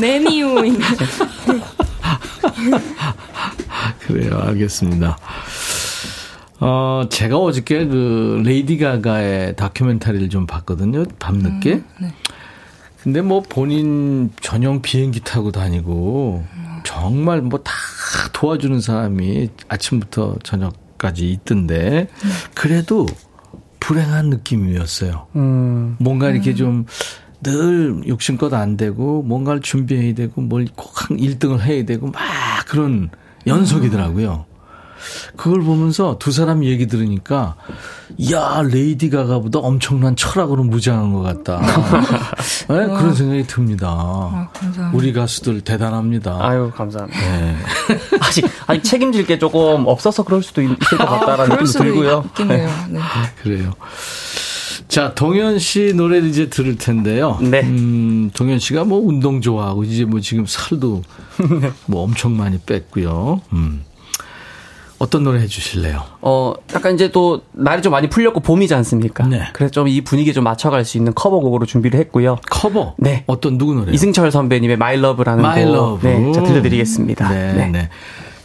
내니우인. 0.00 0.80
그래요, 4.06 4.40
알겠습니다. 4.42 5.18
어, 6.64 7.08
제가 7.10 7.38
어저께 7.38 7.86
그 7.86 8.40
레이디 8.44 8.78
가가의 8.78 9.56
다큐멘터리를 9.56 10.28
좀 10.28 10.46
봤거든요. 10.46 11.04
밤늦게. 11.18 11.72
음, 11.74 11.84
네. 12.00 12.14
근데 13.02 13.20
뭐 13.20 13.42
본인 13.42 14.30
전용 14.40 14.80
비행기 14.80 15.20
타고 15.20 15.50
다니고 15.50 16.44
정말 16.84 17.40
뭐 17.42 17.60
다 17.64 17.72
도와주는 18.32 18.80
사람이 18.80 19.48
아침부터 19.68 20.36
저녁까지 20.44 21.30
있던데 21.32 22.06
그래도 22.54 23.06
불행한 23.80 24.30
느낌이었어요. 24.30 25.26
음. 25.36 25.96
뭔가 25.98 26.30
이렇게 26.30 26.54
좀 26.54 26.86
늘 27.44 28.06
욕심껏 28.06 28.54
안 28.54 28.76
되고 28.76 29.20
뭔가를 29.24 29.62
준비해야 29.62 30.14
되고 30.14 30.40
뭘꼭 30.40 30.94
1등을 31.10 31.58
해야 31.58 31.84
되고 31.84 32.06
막 32.06 32.22
그런 32.68 33.10
연속이더라고요. 33.48 34.46
그걸 35.36 35.62
보면서 35.62 36.16
두 36.18 36.32
사람 36.32 36.64
얘기 36.64 36.86
들으니까 36.86 37.56
야 38.32 38.62
레이디 38.62 39.10
가가보다 39.10 39.58
엄청난 39.58 40.16
철학으로 40.16 40.64
무장한 40.64 41.12
것 41.12 41.22
같다. 41.22 41.60
네, 42.68 42.86
그런 42.86 43.14
생각이 43.14 43.46
듭니다. 43.46 43.88
아. 43.88 44.48
우리 44.92 45.12
가수들 45.12 45.62
대단합니다. 45.62 46.38
아유, 46.40 46.70
감사합니다. 46.74 47.20
네. 47.20 47.56
아직, 48.20 48.46
아직 48.66 48.84
책임질 48.84 49.26
게 49.26 49.38
조금 49.38 49.86
없어서 49.86 50.22
그럴 50.22 50.42
수도 50.42 50.62
있, 50.62 50.68
을것 50.68 50.98
같다라는 50.98 51.56
그럴 51.56 51.64
느낌이 51.64 51.84
들고요. 51.84 52.24
네. 52.48 52.68
그래요. 53.42 53.72
자, 54.88 55.14
동현 55.14 55.58
씨 55.58 55.94
노래를 55.94 56.28
이제 56.28 56.50
들을 56.50 56.76
텐데요. 56.76 57.38
네. 57.40 57.62
음, 57.62 58.30
동현 58.34 58.58
씨가 58.58 58.84
뭐 58.84 59.00
운동 59.00 59.40
좋아하고 59.40 59.84
이제 59.84 60.04
뭐 60.04 60.20
지금 60.20 60.44
살도 60.46 61.02
뭐 61.86 62.02
엄청 62.02 62.36
많이 62.36 62.58
뺐고요. 62.58 63.40
음. 63.54 63.84
어떤 65.02 65.24
노래 65.24 65.40
해주실래요? 65.40 66.00
어, 66.20 66.54
약간 66.72 66.94
이제 66.94 67.10
또 67.10 67.42
날이 67.50 67.82
좀 67.82 67.90
많이 67.90 68.08
풀렸고 68.08 68.38
봄이지 68.38 68.72
않습니까? 68.74 69.26
네. 69.26 69.48
그래서 69.52 69.72
좀 69.72 69.88
이 69.88 70.00
분위기에 70.00 70.32
좀 70.32 70.44
맞춰갈 70.44 70.84
수 70.84 70.96
있는 70.96 71.12
커버곡으로 71.12 71.66
준비를 71.66 71.98
했고요. 71.98 72.36
커버? 72.48 72.94
네. 72.98 73.24
어떤 73.26 73.58
누구 73.58 73.74
노래요? 73.74 73.92
이승철 73.92 74.30
선배님의 74.30 74.74
My 74.74 74.96
Love라는 74.98 75.44
My 75.44 75.64
곡. 75.64 75.74
Love. 75.74 76.08
네, 76.08 76.32
자, 76.32 76.44
들려드리겠습니다. 76.44 77.28
네, 77.30 77.52
네. 77.52 77.66
네. 77.68 77.88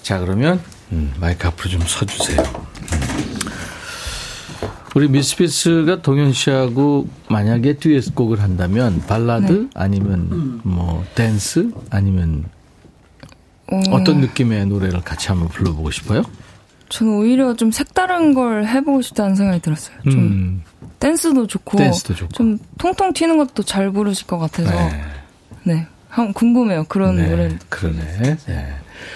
자, 0.02 0.18
그러면 0.20 0.60
음, 0.92 1.14
마이크 1.20 1.48
앞으로 1.48 1.70
좀 1.70 1.82
서주세요. 1.86 2.42
우리 4.96 5.08
미스피스가 5.10 6.02
동현 6.02 6.34
씨하고 6.34 7.08
만약에 7.30 7.74
듀엣곡을 7.74 8.42
한다면 8.42 9.04
발라드 9.08 9.52
네. 9.52 9.68
아니면 9.76 10.60
뭐 10.64 11.06
댄스 11.14 11.70
아니면 11.92 12.46
어, 13.72 13.80
어떤 13.92 14.22
느낌의 14.22 14.66
노래를 14.66 15.02
같이 15.02 15.28
한번 15.28 15.50
불러보고 15.50 15.92
싶어요? 15.92 16.24
저는 16.90 17.14
오히려 17.14 17.56
좀 17.56 17.72
색다른 17.72 18.34
걸 18.34 18.66
해보고 18.66 19.02
싶다는 19.02 19.36
생각이 19.36 19.62
들었어요. 19.62 19.98
좀 20.04 20.14
음, 20.14 20.64
댄스도 21.00 21.48
좋고, 21.48 21.78
댄스도 21.78 22.16
좋고. 22.16 22.34
좀 22.34 22.58
통통 22.78 23.14
튀는 23.14 23.38
것도 23.38 23.64
잘 23.64 23.92
부르실 23.92 24.28
것 24.28 24.38
같아서 24.38 24.72
네. 24.72 25.02
네, 25.64 25.88
한 26.10 26.34
궁금해요. 26.34 26.86
그런 26.86 27.18
네, 27.18 27.30
노래. 27.30 27.58
그러네. 27.70 28.38
네. 28.46 28.76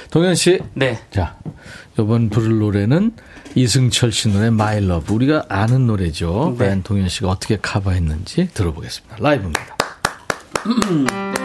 동현 0.10 0.36
씨, 0.36 0.60
네. 0.74 1.00
자, 1.12 1.38
이번 1.98 2.30
부를 2.30 2.60
노래는 2.60 3.14
이승철 3.56 4.12
씨 4.12 4.30
노래 4.30 4.48
My 4.48 4.78
Love. 4.78 5.16
우리가 5.16 5.46
아는 5.50 5.88
노래죠. 5.88 6.56
네. 6.58 6.66
과연 6.66 6.84
동현 6.84 7.10
씨가 7.10 7.30
어떻게 7.30 7.58
커버했는지 7.58 8.50
들어보겠습니다. 8.54 9.18
라이브입니다. 9.20 9.78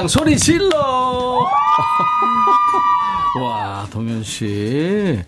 간장 0.00 0.08
소리 0.08 0.38
질러! 0.38 1.44
와, 3.42 3.86
동현 3.90 4.24
씨. 4.24 5.22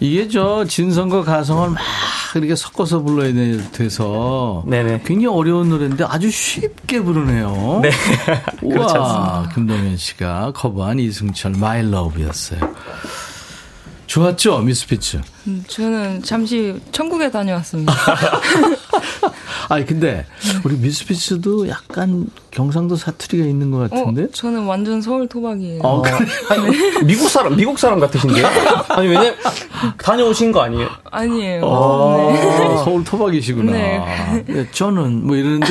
이게 0.00 0.28
저 0.28 0.64
진성과 0.64 1.22
가성을 1.22 1.70
막 1.70 1.78
이렇게 2.34 2.56
섞어서 2.56 3.00
불러야 3.00 3.32
돼서 3.72 4.64
네네. 4.66 5.02
굉장히 5.04 5.26
어려운 5.26 5.68
노래인데 5.68 6.04
아주 6.04 6.30
쉽게 6.30 7.00
부르네요. 7.00 7.80
네. 7.82 7.90
우와, 8.62 8.82
않습니다. 8.84 9.50
김동현 9.54 9.96
씨가 9.98 10.52
커버한 10.54 10.98
이승철 10.98 11.52
My 11.52 11.88
Love였어요. 11.90 12.60
좋았죠, 14.06 14.60
미스피츠. 14.60 15.20
음, 15.48 15.64
저는 15.68 16.22
잠시 16.22 16.80
천국에 16.92 17.30
다녀왔습니다. 17.30 17.92
아니 19.68 19.84
근데 19.84 20.24
우리 20.64 20.76
미스피츠도 20.76 21.68
약간 21.68 22.26
경상도 22.50 22.96
사투리가 22.96 23.44
있는 23.46 23.70
것 23.70 23.90
같은데. 23.90 24.24
어, 24.24 24.28
저는 24.32 24.64
완전 24.64 25.00
서울 25.02 25.28
토박이에요. 25.28 25.80
어, 25.82 26.02
그래. 26.02 26.16
아니, 26.50 27.04
미국 27.04 27.28
사람, 27.28 27.56
미국 27.56 27.78
사람 27.78 28.00
같으신데요? 28.00 28.46
아니, 28.88 29.08
왜냐면, 29.08 29.34
다녀오신 29.98 30.52
거 30.52 30.60
아니에요? 30.62 30.88
아니에요. 31.10 31.62
어, 31.64 32.32
네. 32.32 32.84
서울 32.84 33.04
토박이시구나. 33.04 33.72
네. 33.72 34.44
네, 34.46 34.70
저는 34.70 35.26
뭐 35.26 35.36
이러는데 35.36 35.66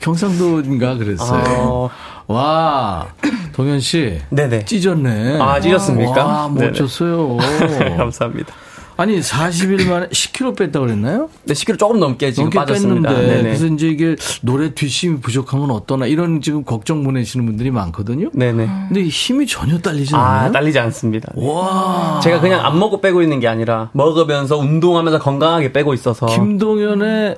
경상도인가 0.00 0.96
그랬어요. 0.96 1.90
와, 2.26 3.06
동현 3.54 3.80
씨. 3.80 4.20
네네. 4.30 4.66
찢었네. 4.66 5.38
아, 5.40 5.60
찢었습니까? 5.60 6.24
와. 6.24 6.48
멋졌어요. 6.48 7.38
감사합니다. 7.96 8.52
아니, 8.98 9.20
40일 9.20 9.88
만에 9.88 10.08
10kg 10.08 10.56
뺐다고 10.56 10.86
그랬나요? 10.86 11.30
네, 11.44 11.54
10kg 11.54 11.78
조금 11.78 12.00
넘게 12.00 12.32
지금 12.32 12.46
넘게 12.46 12.58
빠졌습니다. 12.58 13.08
뺐는데 13.10 13.28
네네. 13.28 13.42
그래서 13.44 13.66
이제 13.66 13.86
이게 13.86 14.16
노래 14.42 14.74
뒷심이 14.74 15.20
부족하면 15.20 15.70
어떠나 15.70 16.06
이런 16.06 16.42
지금 16.42 16.64
걱정 16.64 17.04
보내시는 17.04 17.46
분들이 17.46 17.70
많거든요. 17.70 18.30
네네. 18.32 18.66
근데 18.88 19.04
힘이 19.04 19.46
전혀 19.46 19.78
딸리지 19.78 20.16
아, 20.16 20.18
않나요? 20.18 20.52
딸리지 20.52 20.80
않습니다. 20.80 21.30
네. 21.36 21.48
와. 21.48 22.18
제가 22.24 22.40
그냥 22.40 22.66
안 22.66 22.76
먹고 22.76 23.00
빼고 23.00 23.22
있는 23.22 23.38
게 23.38 23.46
아니라 23.46 23.90
먹으면서 23.92 24.58
운동하면서 24.58 25.20
건강하게 25.20 25.72
빼고 25.72 25.94
있어서 25.94 26.26
김동현의 26.26 27.36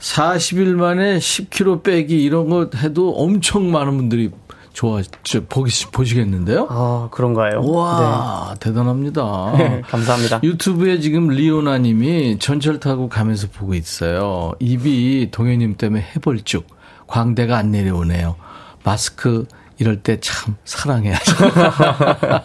40일 0.00 0.74
만에 0.74 1.16
10kg 1.20 1.84
빼기 1.84 2.22
이런 2.22 2.50
거 2.50 2.68
해도 2.76 3.14
엄청 3.16 3.72
많은 3.72 3.96
분들이 3.96 4.30
좋아, 4.78 5.02
저, 5.24 5.44
보기, 5.44 5.72
보시겠는데요? 5.90 6.68
아, 6.70 7.08
그런가요? 7.10 7.62
와, 7.68 8.54
대단합니다. 8.60 9.54
네, 9.58 9.80
감사합니다. 9.80 10.38
유튜브에 10.44 11.00
지금 11.00 11.30
리오나 11.30 11.78
님이 11.78 12.38
전철 12.38 12.78
타고 12.78 13.08
가면서 13.08 13.48
보고 13.52 13.74
있어요. 13.74 14.52
입이 14.60 15.32
동현님 15.32 15.78
때문에 15.78 16.04
해벌쭉. 16.14 16.64
광대가 17.08 17.56
안 17.56 17.72
내려오네요. 17.72 18.36
마스크 18.84 19.46
이럴 19.78 20.00
때 20.00 20.20
참 20.20 20.54
사랑해야죠. 20.64 21.34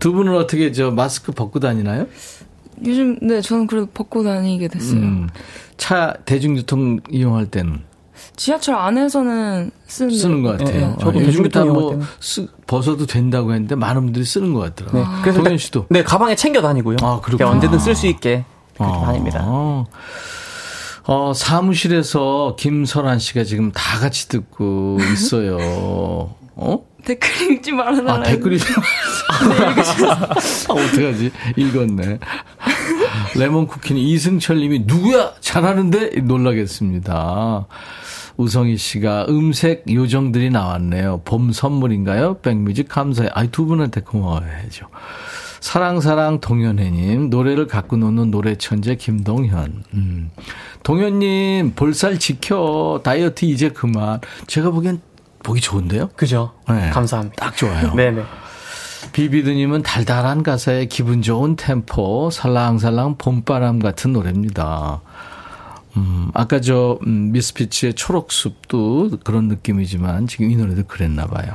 두 0.00 0.12
분은 0.12 0.34
어떻게 0.34 0.72
저 0.72 0.90
마스크 0.90 1.30
벗고 1.30 1.60
다니나요? 1.60 2.08
요즘 2.84 3.20
네 3.22 3.40
저는 3.40 3.68
그래도 3.68 3.86
벗고 3.86 4.24
다니게 4.24 4.66
됐어요. 4.66 4.98
음, 4.98 5.28
차 5.76 6.14
대중교통 6.24 6.98
이용할 7.08 7.46
때는 7.46 7.91
지하철 8.42 8.74
안에서는 8.74 9.70
쓰는 9.86 10.10
쓰는 10.18 10.42
것 10.42 10.58
같아요. 10.58 10.88
네, 10.88 10.96
저도 10.98 11.10
어, 11.10 11.12
요즘 11.22 11.26
대중교통 11.26 11.64
이용할 11.64 11.82
다뭐. 11.90 12.48
벗어도 12.66 13.06
된다고 13.06 13.52
했는데 13.52 13.76
많은 13.76 14.02
분들이 14.02 14.24
쓰는 14.24 14.52
것 14.52 14.58
같더라고요. 14.74 15.00
네, 15.04 15.08
그래서 15.22 15.38
동현 15.38 15.52
일단- 15.52 15.58
씨도 15.58 15.86
네, 15.90 16.02
가방에 16.02 16.34
챙겨 16.34 16.60
다니고요. 16.60 16.96
아, 17.02 17.20
그렇구나. 17.20 17.36
그냥 17.36 17.52
언제든 17.52 17.78
쓸 17.78 17.94
수 17.94 18.08
있게 18.08 18.44
그렇게 18.76 18.92
어. 18.96 19.04
다닙니다. 19.04 19.44
어, 21.04 21.32
사무실에서 21.36 22.56
김설아 22.58 23.18
씨가 23.18 23.44
지금 23.44 23.70
다 23.70 24.00
같이 24.00 24.28
듣고 24.28 24.98
있어요. 25.14 26.34
어? 26.56 26.78
댓글 27.04 27.52
읽지 27.52 27.70
말아달라. 27.70 28.14
아, 28.14 28.22
댓글이. 28.24 28.58
아, 29.30 30.28
어떡하지? 30.68 31.30
읽었네. 31.56 32.18
레몬쿠키는 33.36 34.00
이승철 34.00 34.58
님이 34.58 34.80
누구야? 34.84 35.32
잘하는데? 35.40 36.10
놀라겠습니다. 36.22 37.66
우성희 38.36 38.76
씨가 38.76 39.26
음색 39.28 39.84
요정들이 39.90 40.50
나왔네요. 40.50 41.22
봄 41.24 41.52
선물인가요? 41.52 42.38
백뮤직 42.38 42.88
감사해. 42.88 43.30
아이, 43.32 43.48
두 43.48 43.66
분한테 43.66 44.00
고마워야죠. 44.02 44.86
사랑사랑 45.60 46.40
동현혜님, 46.40 47.30
노래를 47.30 47.68
갖고 47.68 47.96
노는 47.96 48.32
노래 48.32 48.56
천재 48.56 48.96
김동현. 48.96 49.84
음. 49.94 50.30
동현님, 50.82 51.74
볼살 51.76 52.18
지켜. 52.18 53.00
다이어트 53.04 53.44
이제 53.44 53.68
그만. 53.68 54.20
제가 54.48 54.70
보기엔 54.70 55.00
보기 55.44 55.60
좋은데요? 55.60 56.08
그죠? 56.16 56.52
네. 56.68 56.90
감사합니다. 56.90 57.46
딱 57.46 57.56
좋아요. 57.56 57.94
네네. 57.94 58.22
비비드님은 59.12 59.82
달달한 59.82 60.42
가사에 60.42 60.86
기분 60.86 61.22
좋은 61.22 61.54
템포, 61.56 62.30
살랑살랑 62.30 63.18
봄바람 63.18 63.78
같은 63.78 64.12
노래입니다. 64.12 65.02
음, 65.96 66.30
아까 66.34 66.60
저, 66.60 66.98
음, 67.06 67.32
미스피치의 67.32 67.94
초록숲도 67.94 69.18
그런 69.24 69.48
느낌이지만 69.48 70.26
지금 70.26 70.50
이 70.50 70.56
노래도 70.56 70.82
그랬나 70.86 71.26
봐요. 71.26 71.54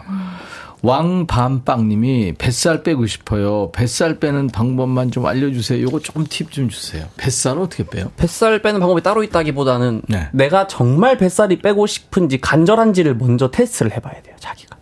왕밤빵님이 0.84 2.36
뱃살 2.38 2.84
빼고 2.84 3.08
싶어요. 3.08 3.72
뱃살 3.72 4.20
빼는 4.20 4.48
방법만 4.48 5.10
좀 5.12 5.26
알려주세요. 5.26 5.82
요거 5.84 6.00
조금 6.02 6.24
팁 6.24 6.52
좀 6.52 6.70
주세요. 6.70 7.08
뱃살은 7.18 7.62
어떻게 7.64 7.84
빼요? 7.84 8.12
뱃살 8.16 8.62
빼는 8.62 8.80
방법이 8.80 9.02
따로 9.02 9.24
있다기보다는 9.24 10.04
네. 10.08 10.30
내가 10.34 10.68
정말 10.68 11.18
뱃살이 11.18 11.60
빼고 11.60 11.88
싶은지 11.88 12.40
간절한지를 12.40 13.16
먼저 13.16 13.50
테스트를 13.50 13.92
해봐야 13.94 14.22
돼요, 14.22 14.36
자기가. 14.40 14.78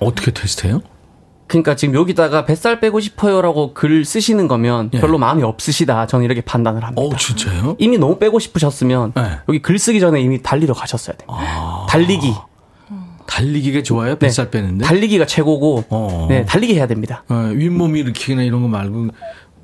어떻게 0.00 0.32
테스트해요? 0.32 0.82
그러니까 1.48 1.74
지금 1.74 1.94
여기다가 1.94 2.44
뱃살 2.44 2.78
빼고 2.78 3.00
싶어요라고 3.00 3.74
글 3.74 4.04
쓰시는 4.04 4.46
거면 4.48 4.90
예. 4.94 5.00
별로 5.00 5.18
마음이 5.18 5.42
없으시다. 5.42 6.06
저는 6.06 6.24
이렇게 6.26 6.42
판단을 6.42 6.84
합니다. 6.84 7.02
어, 7.02 7.16
진짜요? 7.16 7.76
이미 7.78 7.98
너무 7.98 8.18
빼고 8.18 8.38
싶으셨으면 8.38 9.14
네. 9.16 9.38
여기 9.48 9.60
글 9.60 9.78
쓰기 9.78 9.98
전에 9.98 10.20
이미 10.20 10.42
달리러 10.42 10.74
가셨어야 10.74 11.16
돼요. 11.16 11.26
아. 11.30 11.86
달리기. 11.88 12.34
달리기가 13.26 13.82
좋아요? 13.82 14.12
네. 14.14 14.18
뱃살 14.18 14.50
빼는데? 14.50 14.84
달리기가 14.84 15.26
최고고 15.26 15.84
어. 15.90 16.26
네, 16.30 16.44
달리기 16.44 16.74
해야 16.74 16.86
됩니다. 16.86 17.24
어, 17.28 17.50
윗몸 17.54 17.96
일으키기나 17.96 18.42
이런 18.42 18.62
거 18.62 18.68
말고 18.68 19.08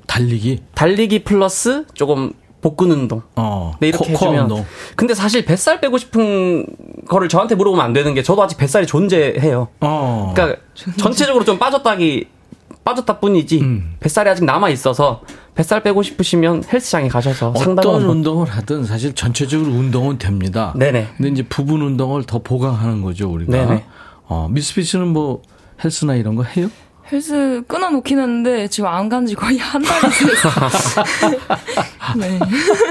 달리기? 0.07 0.63
달리기 0.75 1.23
플러스 1.23 1.85
조금 1.93 2.31
복근 2.61 2.91
운동. 2.91 3.21
어. 3.35 3.73
네, 3.79 3.89
이렇게 3.89 4.05
코- 4.05 4.25
해주면. 4.25 4.43
운동. 4.43 4.65
근데 4.95 5.13
사실 5.13 5.45
뱃살 5.45 5.81
빼고 5.81 5.97
싶은 5.97 6.65
거를 7.07 7.29
저한테 7.29 7.55
물어보면 7.55 7.85
안 7.85 7.93
되는 7.93 8.13
게 8.13 8.23
저도 8.23 8.41
아직 8.43 8.57
뱃살이 8.57 8.87
존재해요. 8.87 9.67
어. 9.81 10.33
그러니까 10.35 10.59
전체적으로 10.97 11.43
좀 11.45 11.59
빠졌다기 11.59 12.27
빠졌다 12.83 13.19
뿐이지 13.19 13.61
음. 13.61 13.95
뱃살이 13.99 14.29
아직 14.29 14.45
남아 14.45 14.69
있어서 14.69 15.21
뱃살 15.55 15.81
빼고 15.83 16.03
싶으시면 16.03 16.63
헬스장에 16.71 17.07
가셔서 17.07 17.49
어떤 17.55 18.03
운동을 18.03 18.47
하든 18.49 18.83
사실 18.83 19.13
전체적으로 19.15 19.71
운동은 19.71 20.17
됩니다. 20.17 20.73
네네. 20.75 21.07
근데 21.17 21.29
이제 21.29 21.43
부분 21.43 21.81
운동을 21.81 22.23
더 22.25 22.39
보강하는 22.39 23.01
거죠, 23.01 23.31
우리가. 23.31 23.51
네네. 23.51 23.85
어, 24.27 24.47
미스피치는 24.51 25.07
뭐 25.07 25.41
헬스나 25.83 26.15
이런 26.15 26.35
거 26.35 26.43
해요? 26.43 26.67
헬스 27.11 27.61
끊어놓긴 27.67 28.19
했는데 28.19 28.67
지금 28.67 28.89
안 28.89 29.09
간 29.09 29.25
지 29.27 29.35
거의 29.35 29.57
한 29.59 29.81
달이 29.81 30.01
됐어요. 30.01 30.69
네. 32.17 32.39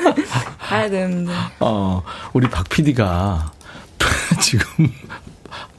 가야 0.60 0.88
되는데. 0.90 1.32
어, 1.60 2.02
우리 2.32 2.48
박 2.48 2.68
PD가 2.68 3.50
지금 4.40 4.64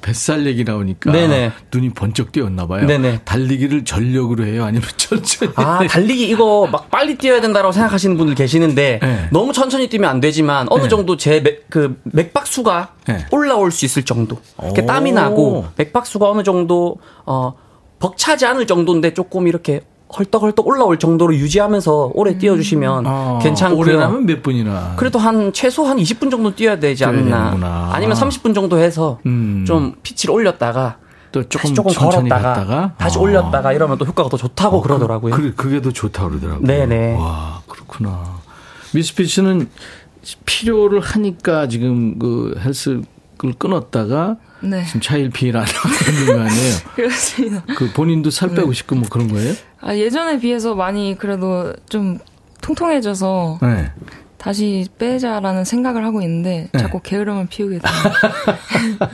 뱃살 0.02 0.46
얘기 0.46 0.64
나오니까 0.64 1.12
네네. 1.12 1.52
눈이 1.74 1.90
번쩍 1.92 2.32
뜨였나 2.32 2.68
봐요. 2.68 2.86
네네. 2.86 3.22
달리기를 3.26 3.86
전력으로 3.86 4.46
해요? 4.46 4.64
아니면 4.66 4.88
천천히? 4.98 5.52
아? 5.56 5.80
달리기 5.88 6.28
이거 6.30 6.68
막 6.72 6.92
빨리 6.92 7.18
뛰어야 7.18 7.42
된다고 7.42 7.72
생각하시는 7.72 8.16
분들 8.18 8.36
계시는데 8.36 9.00
네. 9.02 9.30
너무 9.32 9.52
천천히 9.54 9.88
뛰면 9.90 10.08
안 10.10 10.20
되지만 10.20 10.68
어느 10.70 10.84
네. 10.84 10.90
정도 10.90 11.18
제 11.18 11.42
그 11.70 12.00
맥박수가 12.04 12.90
네. 13.08 13.26
올라올 13.32 13.72
수 13.72 13.86
있을 13.86 14.04
정도. 14.04 14.40
이렇게 14.62 14.82
오. 14.82 14.86
땀이 14.86 15.12
나고 15.14 15.68
맥박수가 15.78 16.30
어느 16.30 16.44
정도 16.44 16.98
어 17.26 17.54
벅차지 18.06 18.46
않을 18.46 18.68
정도인데 18.68 19.14
조금 19.16 19.48
이렇게 19.48 19.82
헐떡헐떡 20.16 20.68
올라올 20.68 21.00
정도로 21.00 21.34
유지하면서 21.36 22.12
오래 22.14 22.38
뛰어주시면 22.38 23.04
어, 23.08 23.40
괜찮고요. 23.42 23.80
올해라면 23.80 24.26
몇 24.28 24.44
분이나? 24.44 24.94
그래도 24.96 25.18
한 25.18 25.52
최소 25.52 25.86
한 25.86 25.98
20분 25.98 26.30
정도 26.30 26.54
뛰어야 26.54 26.78
되지 26.78 27.04
않나. 27.06 27.50
되는구나. 27.50 27.90
아니면 27.92 28.16
30분 28.16 28.54
정도 28.54 28.78
해서 28.78 29.20
음. 29.26 29.64
좀 29.66 29.96
피치를 30.04 30.36
올렸다가 30.36 30.98
또 31.32 31.44
조금 31.50 31.74
조금 31.74 31.92
걸었다가 31.94 32.42
갔다가 32.54 32.94
다시 32.98 33.18
어. 33.18 33.22
올렸다가 33.22 33.74
이러면 33.74 33.98
또 33.98 34.06
효과가 34.06 34.30
더 34.30 34.38
좋다고 34.38 34.82
그러더라고요. 34.82 35.34
그래, 35.34 35.52
그게 35.56 35.82
더 35.82 35.92
좋다고 35.92 36.30
그러더라고요. 36.30 36.66
네네. 36.68 37.16
와, 37.16 37.62
그렇구나. 37.68 38.36
미스피치는 38.94 39.68
필요를 40.46 41.02
하니까 41.02 41.68
지금 41.68 42.20
그 42.20 42.56
헬스를 42.64 43.04
끊었다가 43.58 44.38
네. 44.66 44.84
지금 44.86 45.02
차일피일 45.02 45.58
안 45.58 45.66
하고 45.66 45.90
있는 46.12 46.26
거 46.36 46.42
아니에요? 46.42 46.74
그렇습니다. 46.96 47.64
그 47.76 47.92
본인도 47.94 48.30
살 48.32 48.50
빼고 48.50 48.74
싶고 48.74 48.96
뭐 48.96 49.08
그런 49.10 49.28
거예요? 49.28 49.54
아, 49.82 49.96
예전에 49.96 50.40
비해서 50.40 50.76
많이 50.76 51.16
그래도 51.18 51.74
좀 51.90 52.20
통통해져서 52.62 53.60
네. 53.62 53.92
다시 54.38 54.88
빼자라는 55.00 55.64
생각을 55.66 56.06
하고 56.06 56.22
있는데 56.22 56.70
네. 56.72 56.80
자꾸 56.80 57.00
게으름을 57.02 57.48
피우게 57.48 57.80
돼요. 57.80 57.94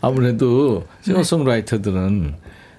아무래도 0.00 0.86
싱어송라이터들은 1.02 2.34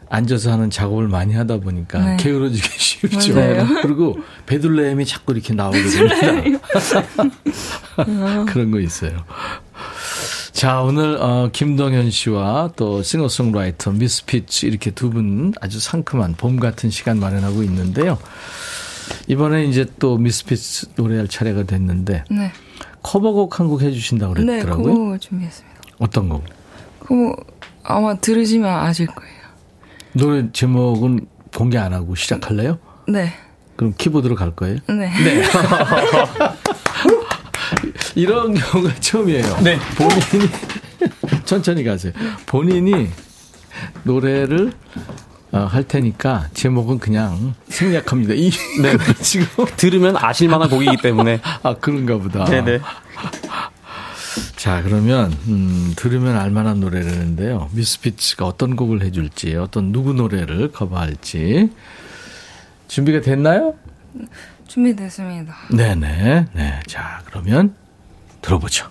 앉아서 0.09 0.51
하는 0.51 0.69
작업을 0.69 1.07
많이 1.07 1.33
하다 1.33 1.57
보니까 1.57 1.99
네. 1.99 2.17
게으러지기 2.17 2.67
쉽죠. 2.79 3.35
맞아요. 3.35 3.67
그리고 3.81 4.17
베들레헴이 4.45 5.05
자꾸 5.05 5.33
이렇게 5.33 5.53
나오게 5.53 5.81
됩니다. 5.83 6.55
그런 8.47 8.71
거 8.71 8.79
있어요. 8.79 9.23
자, 10.57 10.81
오늘, 10.81 11.17
어, 11.21 11.49
김동현 11.53 12.09
씨와 12.09 12.71
또 12.75 13.03
싱어송라이터 13.03 13.91
미스피츠 13.91 14.65
이렇게 14.65 14.89
두 14.89 15.11
분 15.11 15.53
아주 15.61 15.79
상큼한 15.79 16.33
봄 16.33 16.59
같은 16.59 16.89
시간 16.89 17.19
마련하고 17.19 17.61
있는데요. 17.61 18.17
이번에 19.27 19.65
이제 19.65 19.85
또 19.99 20.17
미스피츠 20.17 20.87
노래할 20.95 21.27
차례가 21.27 21.61
됐는데 21.61 22.23
네. 22.31 22.51
커버곡 23.03 23.59
한 23.59 23.67
곡 23.67 23.83
해주신다고 23.83 24.33
네, 24.33 24.45
그랬더라고요. 24.45 24.93
그거 24.95 25.17
준비했습니다. 25.19 25.77
어떤 25.99 26.27
곡? 26.29 26.43
그거 27.01 27.35
아마 27.83 28.15
들으시면 28.15 28.67
아실 28.67 29.05
거예요. 29.05 29.37
노래 30.13 30.51
제목은 30.51 31.27
공개 31.55 31.77
안 31.77 31.93
하고 31.93 32.15
시작할래요? 32.15 32.79
네. 33.07 33.31
그럼 33.75 33.93
키보드로 33.95 34.33
갈 34.33 34.55
거예요? 34.55 34.79
네. 34.89 35.11
이런 38.18 38.53
경우가 38.55 38.95
처음이에요. 38.95 39.59
네. 39.63 39.78
본인이 39.95 40.49
천천히 41.45 41.84
가세요. 41.84 42.11
본인이 42.47 43.09
노래를 44.03 44.74
어, 45.51 45.59
할 45.59 45.84
테니까 45.84 46.49
제목은 46.53 46.97
그냥 46.99 47.53
생략합니다. 47.70 48.34
이 48.34 48.49
네. 48.82 48.97
지금 49.22 49.45
들으면 49.78 50.18
아실 50.18 50.49
만한 50.49 50.70
곡이기 50.70 50.97
때문에. 50.97 51.39
아 51.61 51.76
그런가 51.76 52.18
보다. 52.18 52.43
네네. 52.45 52.80
자 54.55 54.82
그러면 54.82 55.32
음, 55.47 55.93
들으면 55.95 56.38
알만한 56.38 56.80
노래라는데요. 56.80 57.70
미스피츠가 57.72 58.45
어떤 58.45 58.76
곡을 58.76 59.03
해줄지, 59.03 59.55
어떤 59.55 59.91
누구 59.91 60.13
노래를 60.13 60.72
커버할지 60.72 61.70
준비가 62.88 63.22
됐나요? 63.22 63.76
준비됐습니다. 64.68 65.55
네네. 65.72 66.47
네. 66.53 66.80
자 66.88 67.22
그러면 67.26 67.76
들어보죠. 68.47 68.89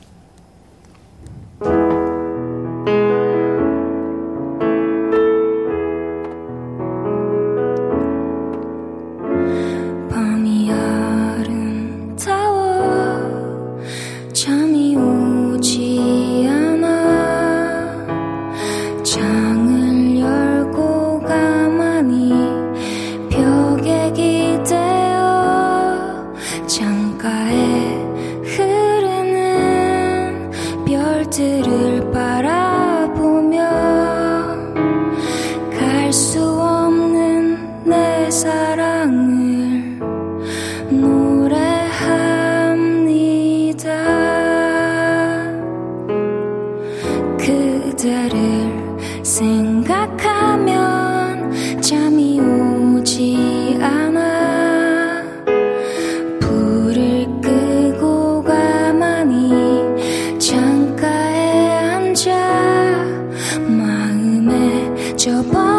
마음 65.29 65.76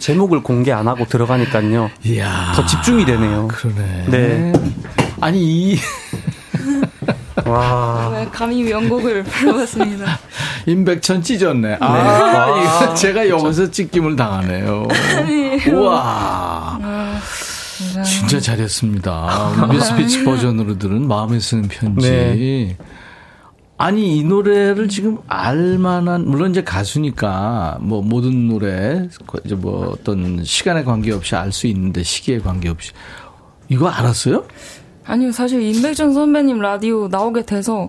제목을 0.00 0.42
공개 0.42 0.72
안 0.72 0.88
하고 0.88 1.04
들어가니까요. 1.04 1.90
이야. 2.04 2.52
더 2.56 2.66
집중이 2.66 3.04
되네요. 3.04 3.46
그러네. 3.48 4.04
네. 4.08 4.52
아니 5.20 5.72
이 5.72 5.78
와. 7.46 8.10
네, 8.12 8.28
감히 8.32 8.62
명곡을 8.64 9.22
불러봤습니다. 9.24 10.18
임백천 10.66 11.22
찢었네. 11.22 11.78
아, 11.80 11.86
와. 11.86 12.62
이거 12.84 12.94
제가 12.94 13.28
여기서 13.28 13.70
찢김을 13.70 14.16
당하네요. 14.16 14.88
우와. 15.72 16.78
진짜 18.04 18.40
잘했습니다. 18.40 19.68
미스피치 19.70 20.24
버전으로 20.24 20.78
들은 20.78 21.06
마음에 21.08 21.40
쓰는 21.40 21.68
편지. 21.68 22.10
네. 22.10 22.76
아니, 23.82 24.18
이 24.18 24.24
노래를 24.24 24.88
지금 24.88 25.16
알만한, 25.26 26.26
물론 26.26 26.50
이제 26.50 26.62
가수니까, 26.62 27.78
뭐, 27.80 28.02
모든 28.02 28.46
노래, 28.46 29.08
이제 29.42 29.54
뭐, 29.54 29.88
어떤 29.98 30.44
시간에 30.44 30.84
관계없이 30.84 31.34
알 31.34 31.50
수 31.50 31.66
있는데, 31.68 32.02
시기에 32.02 32.40
관계없이. 32.40 32.92
이거 33.70 33.88
알았어요? 33.88 34.44
아니요, 35.06 35.32
사실 35.32 35.62
임백천 35.62 36.12
선배님 36.12 36.60
라디오 36.60 37.08
나오게 37.08 37.46
돼서 37.46 37.88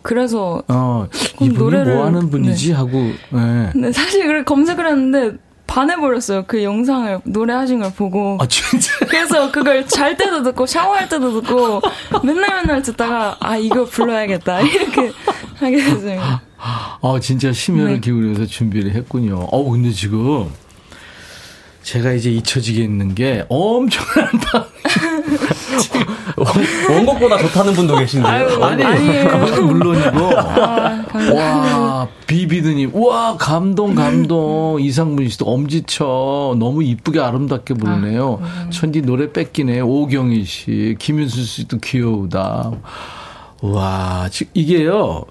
그래서 0.00 0.62
어, 0.68 1.08
이분이 1.40 1.58
노래를- 1.58 1.94
뭐 1.96 2.06
하는 2.06 2.30
분이지? 2.30 2.70
하고, 2.70 2.96
예. 3.34 3.72
네, 3.74 3.90
사실 3.90 4.24
그래 4.28 4.44
검색을 4.44 4.86
했는데 4.86 5.36
반해버렸어요. 5.66 6.44
그 6.46 6.62
영상을 6.62 7.20
노래하신 7.24 7.80
걸 7.80 7.92
보고. 7.92 8.38
아, 8.40 8.46
진짜? 8.46 8.92
그래서 9.06 9.50
그걸 9.50 9.86
잘 9.86 10.16
때도 10.16 10.42
듣고 10.42 10.66
샤워할 10.66 11.08
때도 11.08 11.40
듣고 11.40 11.80
맨날 12.22 12.62
맨날 12.62 12.82
듣다가 12.82 13.36
아 13.40 13.56
이거 13.56 13.84
불러야겠다 13.84 14.60
이렇게 14.66 15.12
하게 15.56 15.76
됐어요. 15.76 16.40
어, 17.00 17.20
진짜 17.20 17.52
심혈을 17.52 17.94
네. 17.94 18.00
기울여서 18.00 18.46
준비를 18.46 18.92
했군요. 18.92 19.46
어, 19.50 19.70
근데 19.70 19.90
지금 19.90 20.50
제가 21.82 22.12
이제 22.12 22.30
잊혀지겠는 22.30 23.14
게 23.14 23.44
엄청난 23.48 24.30
방. 24.40 24.66
원곡보다 26.36 27.38
좋다는 27.38 27.72
분도 27.74 27.96
계신데요. 27.96 28.62
아니, 28.62 28.82
그건 29.28 29.66
물론이고. 29.68 30.24
와, 31.34 32.08
비비드님. 32.26 32.94
와, 32.94 33.36
감동, 33.38 33.94
감동. 33.94 34.78
이상문 34.80 35.28
씨도 35.28 35.46
엄지쳐. 35.46 36.56
너무 36.58 36.82
이쁘게 36.82 37.20
아름답게 37.20 37.74
부르네요. 37.74 38.40
천디 38.70 39.02
노래 39.02 39.32
뺏기네. 39.32 39.80
오경희 39.80 40.44
씨. 40.44 40.96
김윤수 40.98 41.42
씨도 41.44 41.78
귀여우다. 41.78 42.70
와, 43.62 44.28
지- 44.30 44.48
이게요. 44.52 45.24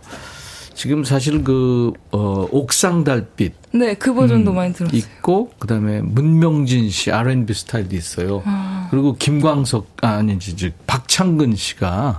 지금 0.74 1.04
사실 1.04 1.44
그, 1.44 1.94
어, 2.12 2.48
옥상 2.52 3.04
달빛. 3.04 3.54
네, 3.76 3.94
그 3.94 4.14
버전도 4.14 4.54
많이 4.54 4.74
들었어요. 4.74 4.98
있고 4.98 5.52
그다음에 5.60 6.02
문명진 6.02 6.90
씨 6.90 7.12
R&B 7.12 7.54
스타일도 7.54 7.96
있어요. 7.96 8.42
아. 8.46 8.88
그리고 8.90 9.16
김광석 9.16 9.98
아, 10.02 10.08
아니지 10.16 10.56
즉 10.56 10.74
박창근 10.88 11.56
씨가 11.56 12.18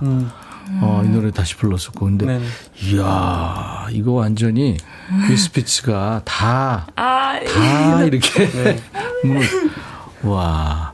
어, 0.81 1.01
이 1.05 1.09
노래 1.09 1.31
다시 1.31 1.55
불렀었고 1.55 2.05
근데 2.05 2.25
네네. 2.25 2.45
이야 2.83 3.87
이거 3.91 4.11
완전히 4.11 4.77
미스피츠가 5.29 6.21
다 6.25 6.87
아, 6.95 7.39
다 7.39 8.03
이렇게 8.03 8.47
네. 8.49 8.79
음, 9.25 9.39
와 10.23 10.93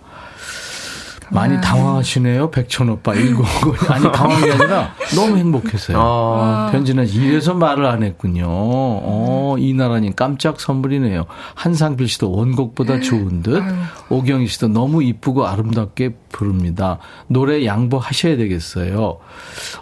많이 1.32 1.60
당황하시네요 1.62 2.52
백천 2.52 2.90
오빠 2.90 3.14
일곱 3.14 3.46
아니 3.90 4.12
당황이 4.12 4.52
아니라 4.52 4.94
너무 5.16 5.38
행복했어요. 5.38 5.98
아. 6.00 6.70
편지는 6.72 7.08
이래서 7.08 7.54
말을 7.54 7.86
안 7.86 8.04
했군요. 8.04 8.46
어, 8.48 9.56
이나라님 9.60 10.14
깜짝 10.14 10.60
선물이네요. 10.60 11.26
한상필 11.56 12.08
씨도 12.08 12.32
원곡보다 12.32 13.00
좋은 13.02 13.42
듯. 13.42 13.64
오경희 14.10 14.48
씨도 14.48 14.70
너무 14.70 15.04
이쁘고 15.04 15.48
아름답게 15.48 16.16
부릅니다. 16.32 17.00
노래 17.28 17.66
양보하셔야 17.66 18.38
되겠어요. 18.38 19.20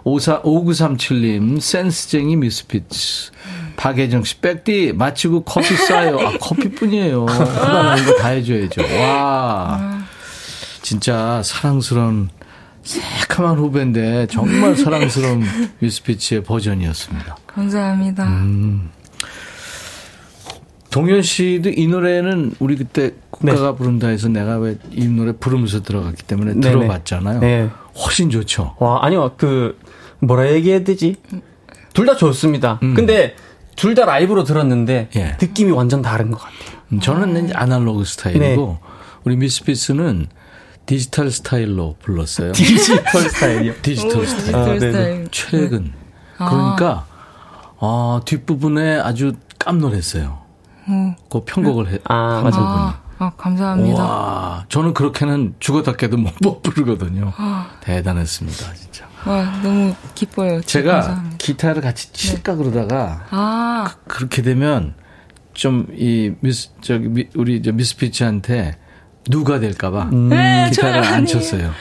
54, 0.04 0.42
5937님, 0.42 1.60
센스쟁이 1.60 2.36
미스피츠. 2.36 3.32
박혜정 3.78 4.24
씨, 4.24 4.40
백디, 4.40 4.94
마치고 4.96 5.44
커피 5.44 5.76
싸요. 5.76 6.20
아, 6.20 6.38
커피뿐이에요. 6.40 7.26
그다음 7.26 7.98
이거 7.98 8.16
다 8.18 8.28
해줘야죠. 8.30 8.82
와. 9.00 10.01
진짜 10.96 11.42
사랑스러운 11.42 12.28
새카만 12.84 13.58
후배인데 13.58 14.28
정말 14.30 14.76
사랑스러운 14.76 15.42
미스피치의 15.80 16.44
버전이었습니다. 16.44 17.38
감사합니다. 17.48 18.28
음. 18.28 18.90
동현 20.90 21.22
씨도 21.22 21.70
이 21.70 21.88
노래는 21.88 22.56
우리 22.60 22.76
그때 22.76 23.12
국가가 23.30 23.74
부른다 23.76 24.08
해서 24.10 24.28
내가 24.28 24.58
왜 24.58 24.76
이 24.92 25.08
노래 25.08 25.32
부르면서 25.32 25.82
들어갔기 25.82 26.24
때문에 26.24 26.56
네네. 26.56 26.70
들어봤잖아요. 26.74 27.40
네. 27.40 27.70
훨씬 27.96 28.30
좋죠. 28.30 28.76
와, 28.80 29.00
아니요, 29.06 29.32
그, 29.38 29.80
뭐라 30.20 30.52
얘기해야 30.52 30.84
되지? 30.84 31.16
둘 31.94 32.06
다 32.06 32.18
좋습니다. 32.18 32.80
음. 32.84 32.96
근데, 32.96 33.36
둘 33.78 33.96
다 33.96 34.04
라이브로 34.04 34.44
들었는데, 34.44 35.08
예. 35.16 35.38
느낌이 35.42 35.72
완전 35.72 36.02
다른 36.02 36.32
것 36.32 36.40
같아요. 36.40 36.82
음, 36.92 37.00
저는 37.00 37.46
이제 37.46 37.54
아날로그 37.54 38.04
스타일이고 38.04 38.78
우리 39.24 39.38
미스피츠는 39.38 40.28
디지털 40.86 41.32
스타일로 41.32 41.96
불렀어요. 42.02 42.52
디지털 42.54 43.22
스타일이요? 43.30 43.74
디지털 43.82 44.22
오, 44.22 44.26
스타일. 44.26 44.38
디지털 44.46 44.62
아, 44.62 44.66
네네. 44.66 44.92
스타일. 44.92 45.28
최근. 45.32 45.94
아. 46.38 46.50
그러니까 46.50 47.06
아, 47.80 48.22
뒷부분에 48.26 48.98
아주 49.00 49.34
깜놀했어요. 49.60 50.40
어. 50.88 51.16
그 51.30 51.44
편곡을 51.46 51.92
해. 51.94 52.00
아, 52.06 52.16
한 52.38 52.44
맞아. 52.44 52.60
아, 52.60 53.02
아, 53.20 53.32
감사합니다. 53.38 54.04
와, 54.04 54.66
저는 54.70 54.94
그렇게는 54.94 55.56
죽어다 55.60 55.94
깨도 55.96 56.18
못, 56.18 56.34
못 56.42 56.62
부르거든요. 56.64 57.32
아. 57.38 57.70
대단했습니다, 57.82 58.74
진짜. 58.74 59.06
와, 59.26 59.44
너무 59.62 59.94
기뻐요. 60.16 60.62
제가 60.62 60.94
감사합니다. 60.94 61.38
기타를 61.38 61.82
같이 61.84 62.12
칠까 62.12 62.56
그러다가 62.56 63.28
아, 63.30 63.96
그 64.08 64.24
렇게 64.24 64.42
되면 64.42 64.96
좀 65.54 65.88
이 65.96 66.34
미스 66.40 66.70
저기 66.82 67.08
미- 67.08 67.28
우리 67.36 67.62
저 67.62 67.72
미스피츠한테 67.72 68.78
누가 69.30 69.60
될까봐 69.60 70.06
네, 70.12 70.70
기타를 70.72 71.04
안. 71.04 71.26
쳤어요. 71.26 71.72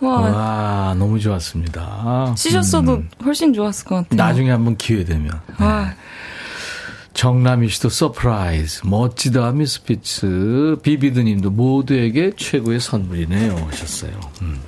와, 0.00 0.20
와, 0.20 0.94
너무 0.96 1.18
좋았습니다. 1.18 2.34
치셨어도 2.36 2.94
음, 2.94 3.10
훨씬 3.24 3.52
좋았을 3.52 3.84
것 3.86 3.94
같아요. 3.96 4.16
나중에 4.16 4.50
한번 4.50 4.76
기회 4.76 5.04
되면. 5.04 5.30
와, 5.58 5.92
정남희 7.14 7.68
씨도 7.68 7.88
surprise, 7.88 8.82
멋지다 8.86 9.50
미스피츠, 9.52 10.76
비비드님도 10.82 11.50
모두에게 11.50 12.30
최고의 12.36 12.78
선물이네요 12.78 13.56
하셨어요. 13.70 14.12
음. 14.42 14.60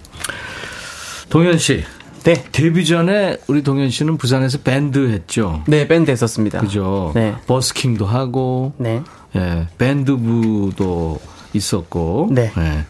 동현 1.29 1.59
씨, 1.59 1.85
네. 2.25 2.45
데뷔 2.51 2.85
전에 2.85 3.39
우리 3.47 3.63
동현 3.63 3.91
씨는 3.91 4.17
부산에서 4.19 4.59
밴드 4.59 5.11
했죠. 5.13 5.63
네, 5.69 5.87
밴드 5.87 6.11
했었습니다. 6.11 6.61
그죠? 6.61 7.13
네. 7.15 7.37
버스킹도 7.47 8.05
하고, 8.05 8.73
네. 8.79 9.01
예, 9.37 9.69
밴드부도 9.79 11.21
있었고, 11.53 12.29
네. 12.33 12.53
예. 12.57 12.85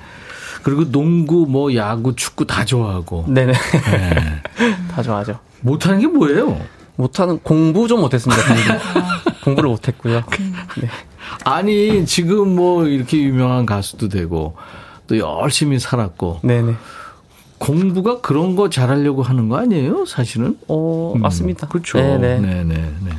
그리고 0.63 0.91
농구, 0.91 1.47
뭐 1.49 1.75
야구, 1.75 2.15
축구 2.15 2.47
다 2.47 2.65
좋아하고, 2.65 3.25
네네. 3.29 3.53
예. 3.53 4.43
다 4.93 5.03
좋아하죠. 5.03 5.39
못하는 5.61 6.01
게 6.01 6.07
뭐예요? 6.07 6.61
못하는, 6.97 7.39
공부 7.39 7.89
좀 7.89 8.01
못했습니다, 8.01 8.43
공부. 8.43 9.31
공부 9.45 9.63
를 9.63 9.71
못했고요. 9.71 10.23
네. 10.81 10.89
아니 11.45 12.05
지금 12.07 12.55
뭐 12.55 12.87
이렇게 12.87 13.19
유명한 13.19 13.67
가수도 13.67 14.09
되고 14.09 14.57
또 15.07 15.19
열심히 15.19 15.79
살았고 15.79 16.41
네네. 16.43 16.75
공부가 17.59 18.21
그런 18.21 18.57
거 18.57 18.71
잘하려고 18.71 19.23
하는 19.23 19.49
거 19.49 19.59
아니에요? 19.59 20.07
사실은? 20.07 20.59
어, 20.67 21.13
음, 21.15 21.21
맞습니다. 21.21 21.69
그렇죠. 21.69 21.99
네네. 21.99 22.41
네, 22.41 22.65
네, 22.65 22.93
네. 23.05 23.11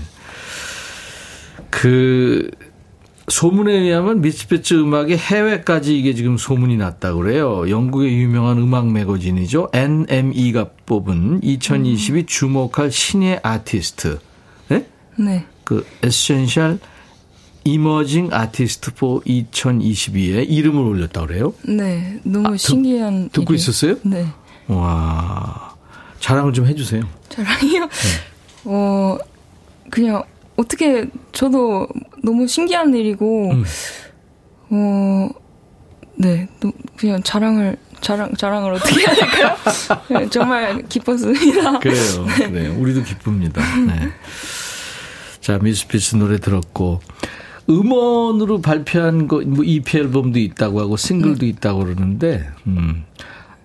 그 1.69 2.49
소문에 3.27 3.71
의하면 3.73 4.21
미스피츠 4.21 4.73
음악이 4.73 5.15
해외까지 5.15 5.97
이게 5.97 6.13
지금 6.13 6.37
소문이 6.37 6.75
났다 6.77 7.13
그래요. 7.13 7.69
영국의 7.69 8.13
유명한 8.17 8.57
음악 8.57 8.91
매거진이죠. 8.91 9.69
NME가 9.73 10.69
뽑은 10.85 11.41
2022 11.43 12.25
주목할 12.25 12.91
신예 12.91 13.39
아티스트. 13.43 14.19
네? 14.69 14.85
네. 15.17 15.45
그 15.63 15.85
Essential 16.03 16.79
Emerging 17.63 18.29
Artist 18.33 18.95
for 18.95 19.21
2022에 19.21 20.49
이름을 20.49 20.81
올렸다 20.83 21.25
그래요. 21.25 21.53
네. 21.63 22.19
너무 22.23 22.47
아, 22.47 22.51
듣- 22.51 22.57
신기한. 22.57 23.29
듣고 23.29 23.53
일이에요. 23.53 23.55
있었어요? 23.55 23.95
네. 24.03 24.25
와. 24.67 25.75
자랑을 26.19 26.53
좀 26.53 26.65
해 26.67 26.75
주세요. 26.75 27.03
자랑이요? 27.29 27.79
네. 27.81 27.87
어, 28.65 29.17
그냥, 29.89 30.23
어떻게, 30.61 31.07
저도 31.31 31.87
너무 32.23 32.47
신기한 32.47 32.93
일이고, 32.93 33.51
음. 33.51 33.63
어, 34.69 35.29
네. 36.15 36.47
또 36.59 36.71
그냥 36.97 37.21
자랑을, 37.23 37.77
자랑, 38.01 38.33
자랑을 38.35 38.73
어떻게 38.73 39.01
해야 39.01 39.13
될까요? 39.15 39.55
네, 40.09 40.29
정말 40.29 40.83
기뻤습니다. 40.87 41.79
그래요. 41.79 42.25
네, 42.51 42.67
우리도 42.67 43.03
기쁩니다. 43.03 43.61
네. 43.85 44.09
자, 45.41 45.57
미스피스 45.57 46.15
노래 46.17 46.37
들었고 46.39 47.01
음원으로 47.69 48.61
발표한 48.61 49.27
거, 49.27 49.41
뭐 49.45 49.63
EP 49.63 49.97
앨범도 49.97 50.39
있다고 50.39 50.79
하고 50.81 50.97
싱글도 50.97 51.45
있다고 51.45 51.79
그러는데, 51.85 52.47
음. 52.67 53.05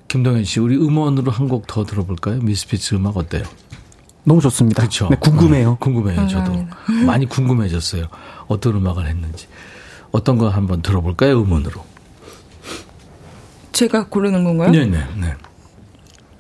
김동현 0.09 0.45
씨, 0.45 0.61
우리 0.61 0.77
음원으로 0.77 1.31
한 1.33 1.49
곡 1.49 1.67
더 1.67 1.85
들어볼까요? 1.85 2.41
미스피츠 2.41 2.95
음악 2.95 3.17
어때요? 3.17 3.43
너무 4.27 4.41
좋습니다. 4.41 4.83
그렇죠. 4.83 5.09
네, 5.09 5.17
궁금해요. 5.21 5.71
음, 5.71 5.77
궁금해요, 5.79 6.27
저도. 6.27 6.53
감사합니다. 6.53 6.77
많이 7.07 7.27
궁금해졌어요. 7.27 8.07
어떤 8.49 8.75
음악을 8.75 9.07
했는지. 9.07 9.47
어떤 10.11 10.37
거 10.37 10.49
한번 10.49 10.83
들어볼까요, 10.83 11.41
음원으로? 11.41 11.85
제가 13.73 14.09
고르는 14.09 14.43
건가요? 14.43 14.71
네, 14.73 14.85
네, 14.85 14.99
네. 15.21 15.35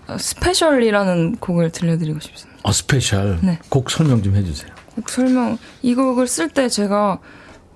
어, 0.09 0.19
Special이라는 0.19 1.37
곡을 1.37 1.71
들려드리고 1.71 2.19
싶습니다. 2.19 2.61
어, 2.65 2.73
Special. 2.73 3.39
네. 3.43 3.61
곡 3.69 3.89
설명 3.91 4.21
좀 4.21 4.35
해주세요. 4.35 4.73
곡 4.97 5.09
설명, 5.09 5.57
이 5.83 5.95
곡을 5.95 6.27
쓸 6.27 6.49
때 6.49 6.69
제가, 6.69 7.21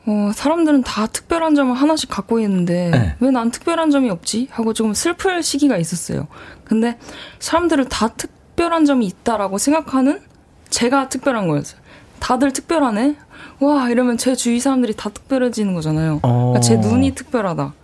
어, 0.07 0.31
사람들은 0.35 0.83
다 0.83 1.07
특별한 1.07 1.55
점을 1.55 1.73
하나씩 1.73 2.11
갖고 2.11 2.41
있는데, 2.41 2.91
네. 2.91 3.15
왜난 3.21 3.53
특별한 3.53 3.93
점이 3.93 4.11
없지? 4.11 4.49
하고 4.51 4.73
조금 4.73 4.93
슬플 4.93 5.41
시기가 5.45 5.77
있었어요. 5.77 6.27
근데 6.65 6.99
사람들은 7.39 7.89
다특 7.91 8.40
별한 8.57 8.85
점이 8.85 9.07
있다라고 9.07 9.59
생각하는 9.59 10.21
제가 10.69 11.09
특별한 11.09 11.49
거였어요. 11.49 11.81
다들 12.19 12.53
특별하네? 12.53 13.17
와, 13.61 13.89
이러면 13.91 14.17
제 14.19 14.35
주위 14.35 14.61
사람들이 14.61 14.95
다 14.95 15.09
특별해지는 15.11 15.75
거잖아요. 15.75 16.21
그러니까 16.21 16.61
제 16.61 16.75
어. 16.75 16.79
눈이 16.79 17.15
특별하다. 17.15 17.75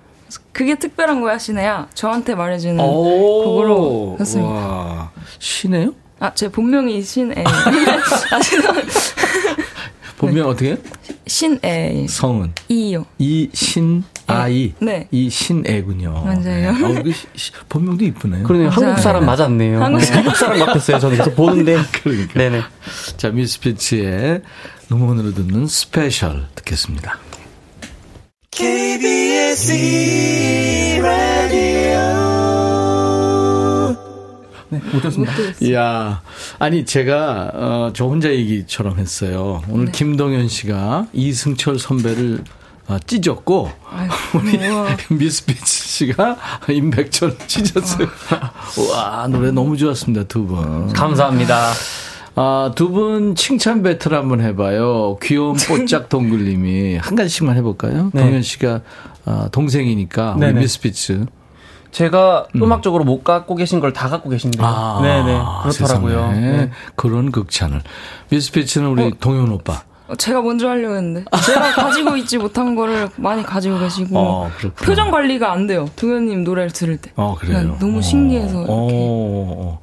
그게 0.52 0.74
특별한 0.78 1.20
거야, 1.20 1.38
신혜야. 1.38 1.88
저한테 1.94 2.34
말해주는 2.34 2.82
오, 2.82 3.44
곡으로 3.44 4.16
했습니다. 4.20 4.52
와, 4.54 5.10
시네요? 5.38 5.92
아, 6.18 6.32
제 6.34 6.50
본명이 6.50 7.02
신애. 7.02 7.44
아. 7.46 8.40
본명 10.16 10.48
어떻게? 10.48 10.78
신애. 11.26 12.06
성은 12.08 12.52
이요. 12.68 13.04
이신 13.18 14.04
아이. 14.27 14.72
네. 14.81 15.09
이 15.11 15.31
신애군요. 15.31 16.11
맞아요. 16.24 16.41
네. 16.43 16.68
어, 16.99 17.03
그 17.03 17.12
시- 17.12 17.27
시- 17.37 17.53
본명도 17.68 18.05
이쁘네요. 18.05 18.45
그러네요. 18.45 18.68
한국 18.70 18.99
사람 19.01 19.24
맞았네요. 19.27 19.83
한국 19.83 20.03
한국 20.11 20.37
사람. 20.37 20.59
같았어요. 20.59 20.99
저는 20.99 21.16
계속 21.18 21.37
보는데. 21.37 21.77
그러니까. 22.03 22.35
네네. 22.35 22.62
자, 23.16 23.31
미스피츠의 23.30 24.42
음원으로 24.91 25.35
듣는 25.35 25.66
Special 25.66 26.47
듣겠습니다. 26.57 27.18
KBS 28.51 29.72
라디오 31.03 31.97
네, 34.68 34.81
못했습니다. 34.93 35.33
이야, 35.61 36.22
아니 36.59 36.85
제가 36.85 37.51
어, 37.55 37.91
저 37.95 38.07
혼자 38.07 38.31
얘기처럼 38.33 38.99
했어요. 38.99 39.62
네. 39.66 39.72
오늘 39.72 39.93
김동현 39.93 40.49
씨가 40.49 41.07
이승철 41.12 41.79
선배를 41.79 42.43
어, 42.89 42.99
찢었고 43.05 43.70
우리 44.34 44.59
미스피치 45.11 45.64
씨가 45.89 46.37
임백천 46.68 47.37
찢었어요. 47.47 48.07
와 48.93 49.26
노래 49.28 49.51
너무 49.51 49.76
좋았습니다 49.76 50.24
두 50.24 50.45
분. 50.47 50.93
감사합니다. 50.93 51.72
아, 52.39 52.70
두 52.74 52.91
분 52.91 53.34
칭찬 53.34 53.82
배틀 53.82 54.14
한번 54.14 54.41
해봐요. 54.41 55.16
귀여운 55.22 55.57
뽀짝 55.57 56.09
동글님이 56.11 56.97
한 56.99 57.16
가지씩만 57.16 57.57
해볼까요? 57.57 58.11
네. 58.12 58.22
동현 58.22 58.43
씨가 58.43 58.82
아, 59.24 59.49
동생이니까 59.51 60.32
우리 60.37 60.41
네네. 60.47 60.61
미스피츠. 60.61 61.26
제가 61.93 62.47
음. 62.55 62.70
악적으로못 62.70 63.24
갖고 63.24 63.55
계신 63.57 63.80
걸 63.80 63.93
다 63.95 64.11
갖고 64.11 64.28
계신데요. 64.28 64.64
아, 64.64 65.01
네네. 65.03 65.41
그렇더라고요. 65.62 66.30
네. 66.32 66.70
그런 66.95 67.32
극찬을. 67.32 67.80
미스피츠는 68.28 68.87
우리 68.91 69.12
동현 69.18 69.51
오빠. 69.51 69.82
어, 70.09 70.14
제가 70.14 70.40
먼저 70.42 70.68
하려고 70.68 70.94
했는데 70.96 71.24
제가 71.44 71.72
가지고 71.72 72.16
있지 72.16 72.38
못한 72.38 72.74
거를 72.74 73.09
많이 73.16 73.42
가지고 73.42 73.78
계시고 73.78 74.18
어. 74.18 74.50
표정 74.76 75.11
관리가 75.11 75.50
안 75.50 75.66
돼요. 75.66 75.88
동현님 75.96 76.44
노래를 76.44 76.70
들을 76.70 76.96
때. 76.96 77.11
어, 77.16 77.34
그래요. 77.38 77.76
너무 77.80 78.00
신기해서 78.02 78.54
이렇게. 78.59 78.72
어, 78.72 78.76
어, 78.90 79.80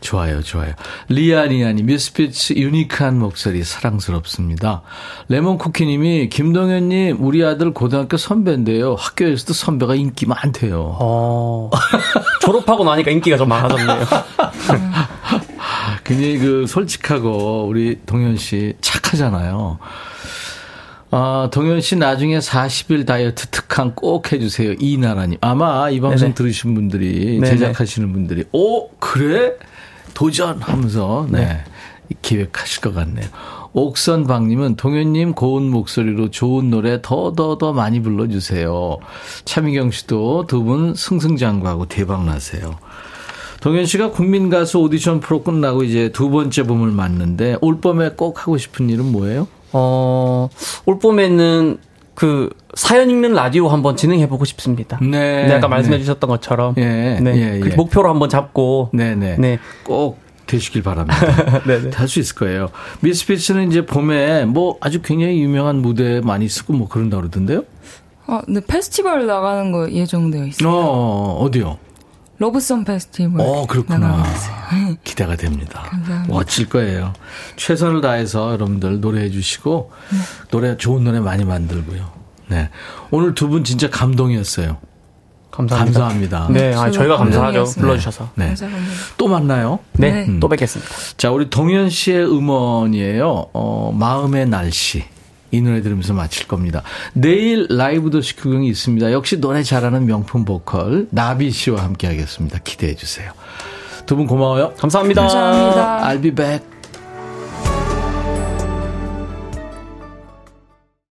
좋아요, 0.00 0.42
좋아요. 0.42 0.72
리아리아니, 1.08 1.82
미스피츠 1.82 2.54
유니크한 2.54 3.18
목소리 3.18 3.64
사랑스럽습니다. 3.64 4.82
레몬쿠키님이 5.28 6.28
김동현님 6.28 7.16
우리 7.20 7.44
아들 7.44 7.72
고등학교 7.72 8.16
선배인데요. 8.16 8.94
학교에서도 8.96 9.52
선배가 9.52 9.94
인기 9.96 10.26
많대요. 10.26 10.96
어, 11.00 11.70
졸업하고 12.40 12.84
나니까 12.84 13.10
인기가 13.10 13.36
좀 13.36 13.48
많아졌네요. 13.48 13.98
굉장히 16.06 16.38
그 16.38 16.66
솔직하고 16.68 17.66
우리 17.66 17.98
동현 18.06 18.36
씨 18.36 18.74
착하잖아요. 18.80 19.78
아, 21.10 21.48
동현 21.52 21.80
씨 21.80 21.96
나중에 21.96 22.38
40일 22.38 23.06
다이어트 23.06 23.46
특강 23.48 23.92
꼭 23.94 24.32
해주세요. 24.32 24.74
이나라님. 24.78 25.38
아마 25.40 25.90
이 25.90 26.00
방송 26.00 26.28
네네. 26.28 26.34
들으신 26.34 26.74
분들이, 26.74 27.40
네네. 27.40 27.46
제작하시는 27.56 28.12
분들이, 28.12 28.44
오, 28.52 28.90
그래? 28.98 29.54
도전! 30.14 30.60
하면서, 30.60 31.26
네. 31.30 31.64
기획하실 32.22 32.82
것 32.82 32.94
같네요. 32.94 33.26
옥선방님은 33.72 34.76
동현님 34.76 35.34
고운 35.34 35.68
목소리로 35.70 36.30
좋은 36.30 36.70
노래 36.70 37.00
더 37.02 37.32
더 37.34 37.58
더 37.58 37.72
많이 37.72 38.00
불러주세요. 38.00 38.98
차미경 39.44 39.90
씨도 39.90 40.46
두 40.46 40.62
분 40.62 40.94
승승장구하고 40.94 41.86
대박 41.86 42.24
나세요. 42.24 42.78
동현 43.66 43.84
씨가 43.84 44.12
국민 44.12 44.48
가수 44.48 44.78
오디션 44.78 45.18
프로 45.18 45.42
끝나고 45.42 45.82
이제 45.82 46.10
두 46.12 46.30
번째 46.30 46.62
봄을 46.62 46.92
맞는데 46.92 47.56
올 47.60 47.80
봄에 47.80 48.10
꼭 48.10 48.40
하고 48.42 48.58
싶은 48.58 48.88
일은 48.88 49.10
뭐예요? 49.10 49.48
어, 49.72 50.48
올 50.84 51.00
봄에는 51.00 51.78
그 52.14 52.48
사연 52.74 53.10
읽는 53.10 53.32
라디오 53.32 53.66
한번 53.66 53.96
진행해보고 53.96 54.44
싶습니다. 54.44 55.00
네. 55.02 55.48
네, 55.48 55.54
아까 55.54 55.66
말씀해 55.66 55.96
네. 55.96 56.00
주셨던 56.00 56.30
것처럼. 56.30 56.74
예, 56.78 57.18
네. 57.20 57.32
예, 57.34 57.58
그 57.58 57.70
예. 57.72 57.74
목표로 57.74 58.08
한번 58.08 58.28
잡고. 58.28 58.90
네네. 58.92 59.38
네. 59.40 59.58
꼭 59.82 60.20
되시길 60.46 60.84
바랍니다. 60.84 61.18
네네. 61.66 61.90
할수 61.92 62.20
있을 62.20 62.36
거예요. 62.36 62.68
미스피츠는 63.00 63.68
이제 63.68 63.84
봄에 63.84 64.44
뭐 64.44 64.76
아주 64.80 65.02
굉장히 65.02 65.42
유명한 65.42 65.82
무대 65.82 66.20
많이 66.20 66.48
쓰고 66.48 66.72
뭐 66.72 66.86
그런다 66.86 67.16
그러던데요? 67.16 67.64
아, 68.28 68.42
근데 68.44 68.60
페스티벌 68.64 69.26
나가는 69.26 69.72
거 69.72 69.90
예정되어 69.90 70.46
있어요. 70.46 70.70
어, 70.70 71.40
어디요? 71.42 71.78
러브송 72.38 72.84
페스티벌. 72.84 73.40
어, 73.40 73.66
그렇구나. 73.66 74.22
있어요. 74.26 74.96
기대가 75.04 75.36
됩니다. 75.36 75.82
감사합니다. 75.90 76.32
멋질 76.34 76.68
거예요. 76.68 77.12
최선을 77.56 78.00
다해서 78.02 78.52
여러분들 78.52 79.00
노래해 79.00 79.30
주시고, 79.30 79.90
네. 80.12 80.18
노래, 80.50 80.76
좋은 80.76 81.02
노래 81.04 81.18
많이 81.20 81.44
만들고요. 81.44 82.10
네. 82.48 82.68
오늘 83.10 83.34
두 83.34 83.48
분 83.48 83.64
진짜 83.64 83.88
감동이었어요. 83.88 84.76
감사합니다. 85.50 86.00
감사합니다. 86.00 86.48
네, 86.50 86.74
아, 86.74 86.90
저희가 86.90 87.16
감사하죠. 87.16 87.64
불러주셔서. 87.80 88.28
네. 88.34 88.48
감사합니다. 88.48 88.92
또 89.16 89.26
만나요. 89.28 89.78
네, 89.92 90.26
네. 90.26 90.38
또 90.38 90.48
뵙겠습니다. 90.48 90.92
자, 91.16 91.30
우리 91.30 91.48
동현 91.48 91.88
씨의 91.88 92.26
음원이에요. 92.26 93.46
어, 93.54 93.92
마음의 93.98 94.48
날씨. 94.50 95.04
이 95.50 95.60
노래 95.60 95.80
들으면서 95.82 96.12
마칠 96.14 96.46
겁니다. 96.48 96.82
내일 97.12 97.66
라이브 97.70 98.10
도시 98.10 98.36
구경이 98.36 98.68
있습니다. 98.68 99.12
역시 99.12 99.40
노래 99.40 99.62
잘하는 99.62 100.06
명품 100.06 100.44
보컬 100.44 101.06
나비 101.10 101.50
씨와 101.50 101.82
함께 101.82 102.06
하겠습니다. 102.06 102.58
기대해 102.64 102.94
주세요. 102.94 103.32
두 104.06 104.16
분 104.16 104.26
고마워요. 104.26 104.72
감사합니다. 104.78 105.22
감사합니다. 105.22 106.08
I'll 106.08 106.22
be 106.22 106.30
back. 106.30 106.75